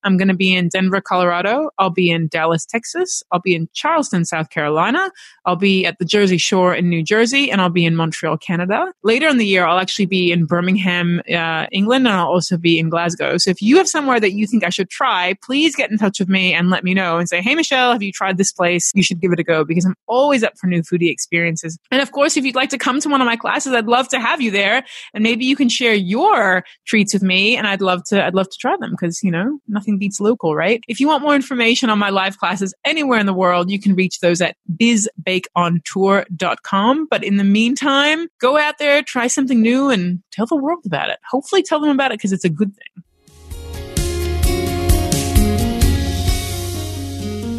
I'm 0.05 0.17
going 0.17 0.28
to 0.28 0.36
be 0.36 0.53
in 0.53 0.69
Denver, 0.69 1.01
Colorado. 1.01 1.71
I'll 1.80 1.89
be 1.89 2.11
in 2.11 2.28
Dallas, 2.28 2.63
Texas. 2.63 3.23
I'll 3.32 3.39
be 3.39 3.55
in 3.55 3.67
Charleston, 3.73 4.23
South 4.23 4.51
Carolina. 4.51 5.11
I'll 5.45 5.55
be 5.55 5.86
at 5.86 5.97
the 5.97 6.05
Jersey 6.05 6.38
Shore 6.38 6.76
in 6.76 6.89
New 6.89 7.03
Jersey, 7.03 7.49
and 7.51 7.59
I'll 7.59 7.69
be 7.69 7.86
in 7.86 7.95
Montreal, 7.95 8.38
Canada. 8.38 8.93
Later 9.03 9.28
in 9.28 9.38
the 9.38 9.47
year, 9.47 9.65
I'll 9.65 9.80
actually 9.80 10.05
be 10.05 10.32
in 10.32 10.45
Birmingham, 10.45 11.21
uh, 11.34 11.65
England, 11.71 12.07
and 12.07 12.15
I'll 12.15 12.28
also 12.28 12.55
be 12.55 12.78
in 12.78 12.89
Glasgow. 12.89 13.38
So 13.38 13.49
if 13.49 13.63
you 13.63 13.78
have 13.78 13.88
somewhere 13.88 14.19
that 14.19 14.34
you 14.34 14.45
think 14.45 14.63
I 14.63 14.69
should 14.69 14.91
try, 14.91 15.36
please 15.43 15.76
get 15.76 15.89
in 15.89 15.97
touch 15.97 16.19
with 16.19 16.30
me 16.30 16.53
and 16.53 16.69
let 16.69 16.84
me 16.84 16.93
know 16.93 17.17
and 17.17 17.28
say, 17.28 17.41
Hey, 17.41 17.55
Michelle, 17.55 17.91
have 17.91 18.03
you 18.03 18.11
tried 18.11 18.38
this 18.38 18.51
place? 18.51 18.91
You 18.93 19.01
should 19.01 19.19
give 19.19 19.32
it 19.34 19.39
a 19.39 19.43
go 19.43 19.65
because 19.65 19.86
I'm 19.86 19.95
always 20.07 20.43
up 20.43 20.53
for 20.57 20.67
new 20.67 20.84
foodie 20.84 21.11
experiences. 21.11 21.80
And 21.89 22.01
of 22.01 22.11
course, 22.16 22.36
if 22.38 22.45
you'd 22.45 22.55
like 22.55 22.70
to 22.70 22.80
come 22.80 22.99
to 23.01 23.09
one 23.09 23.22
of 23.22 23.26
my 23.26 23.36
classes, 23.36 23.74
I'd 23.74 23.86
love 23.86 24.07
to 24.09 24.20
have 24.20 24.41
you 24.41 24.49
there 24.49 24.84
and 25.13 25.22
maybe 25.22 25.45
you 25.45 25.55
can 25.55 25.70
share 25.70 25.93
your 25.93 26.63
treats 26.88 27.13
with 27.13 27.22
me 27.22 27.55
and 27.57 27.68
I'd 27.68 27.82
love 27.82 28.03
to, 28.05 28.26
I'd 28.26 28.34
love 28.34 28.49
to 28.49 28.57
try 28.57 28.76
them 28.80 28.89
because, 28.91 29.22
you 29.22 29.30
know, 29.30 29.59
nothing 29.68 29.99
beats 29.99 30.22
local, 30.22 30.55
right? 30.55 30.82
If 30.88 31.01
you 31.01 31.07
want 31.07 31.24
more 31.24 31.36
information 31.36 31.89
on 31.89 31.99
my 31.99 32.09
live 32.09 32.39
classes 32.39 32.74
anywhere 32.86 33.20
in 33.20 33.26
the 33.26 33.34
world, 33.34 33.70
you 33.70 33.80
can 33.80 33.95
reach 33.95 34.22
those 34.22 34.39
at 34.41 34.55
bizbakeontour.com. 34.74 37.07
But 37.07 37.24
in 37.24 37.38
the 37.38 37.43
meantime, 37.43 38.28
go 38.39 38.57
out 38.57 38.78
there, 38.80 39.03
try 39.03 39.28
something 39.28 39.61
new 39.61 39.89
and 39.89 40.24
tell 40.32 40.45
the 40.45 40.55
world 40.55 40.86
about 40.86 41.09
it. 41.09 41.20
Hopefully 41.30 41.61
tell 41.61 41.82
them 41.82 41.89
about 41.89 42.11
it 42.11 42.18
because 42.18 42.32
it's 42.32 42.45
a 42.45 42.49
good 42.49 42.74
thing. 42.74 43.03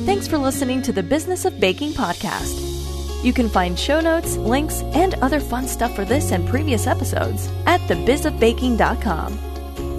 Thanks 0.06 0.26
for 0.26 0.38
listening 0.38 0.80
to 0.82 0.92
the 0.92 1.02
Business 1.02 1.44
of 1.44 1.60
Baking 1.60 1.92
podcast. 1.92 2.75
You 3.22 3.32
can 3.32 3.48
find 3.48 3.78
show 3.78 4.00
notes, 4.00 4.36
links, 4.36 4.82
and 4.94 5.14
other 5.14 5.40
fun 5.40 5.66
stuff 5.66 5.94
for 5.94 6.04
this 6.04 6.32
and 6.32 6.48
previous 6.48 6.86
episodes 6.86 7.48
at 7.66 7.80
thebizofbaking.com. 7.82 9.38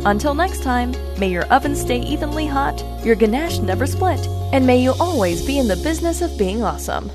Until 0.05 0.33
next 0.33 0.63
time, 0.63 0.93
may 1.19 1.29
your 1.29 1.45
oven 1.45 1.75
stay 1.75 1.99
evenly 1.99 2.47
hot, 2.47 2.81
your 3.05 3.15
ganache 3.15 3.59
never 3.59 3.85
split, 3.85 4.25
and 4.53 4.65
may 4.65 4.81
you 4.81 4.93
always 4.99 5.45
be 5.45 5.57
in 5.59 5.67
the 5.67 5.75
business 5.77 6.21
of 6.21 6.37
being 6.37 6.63
awesome. 6.63 7.11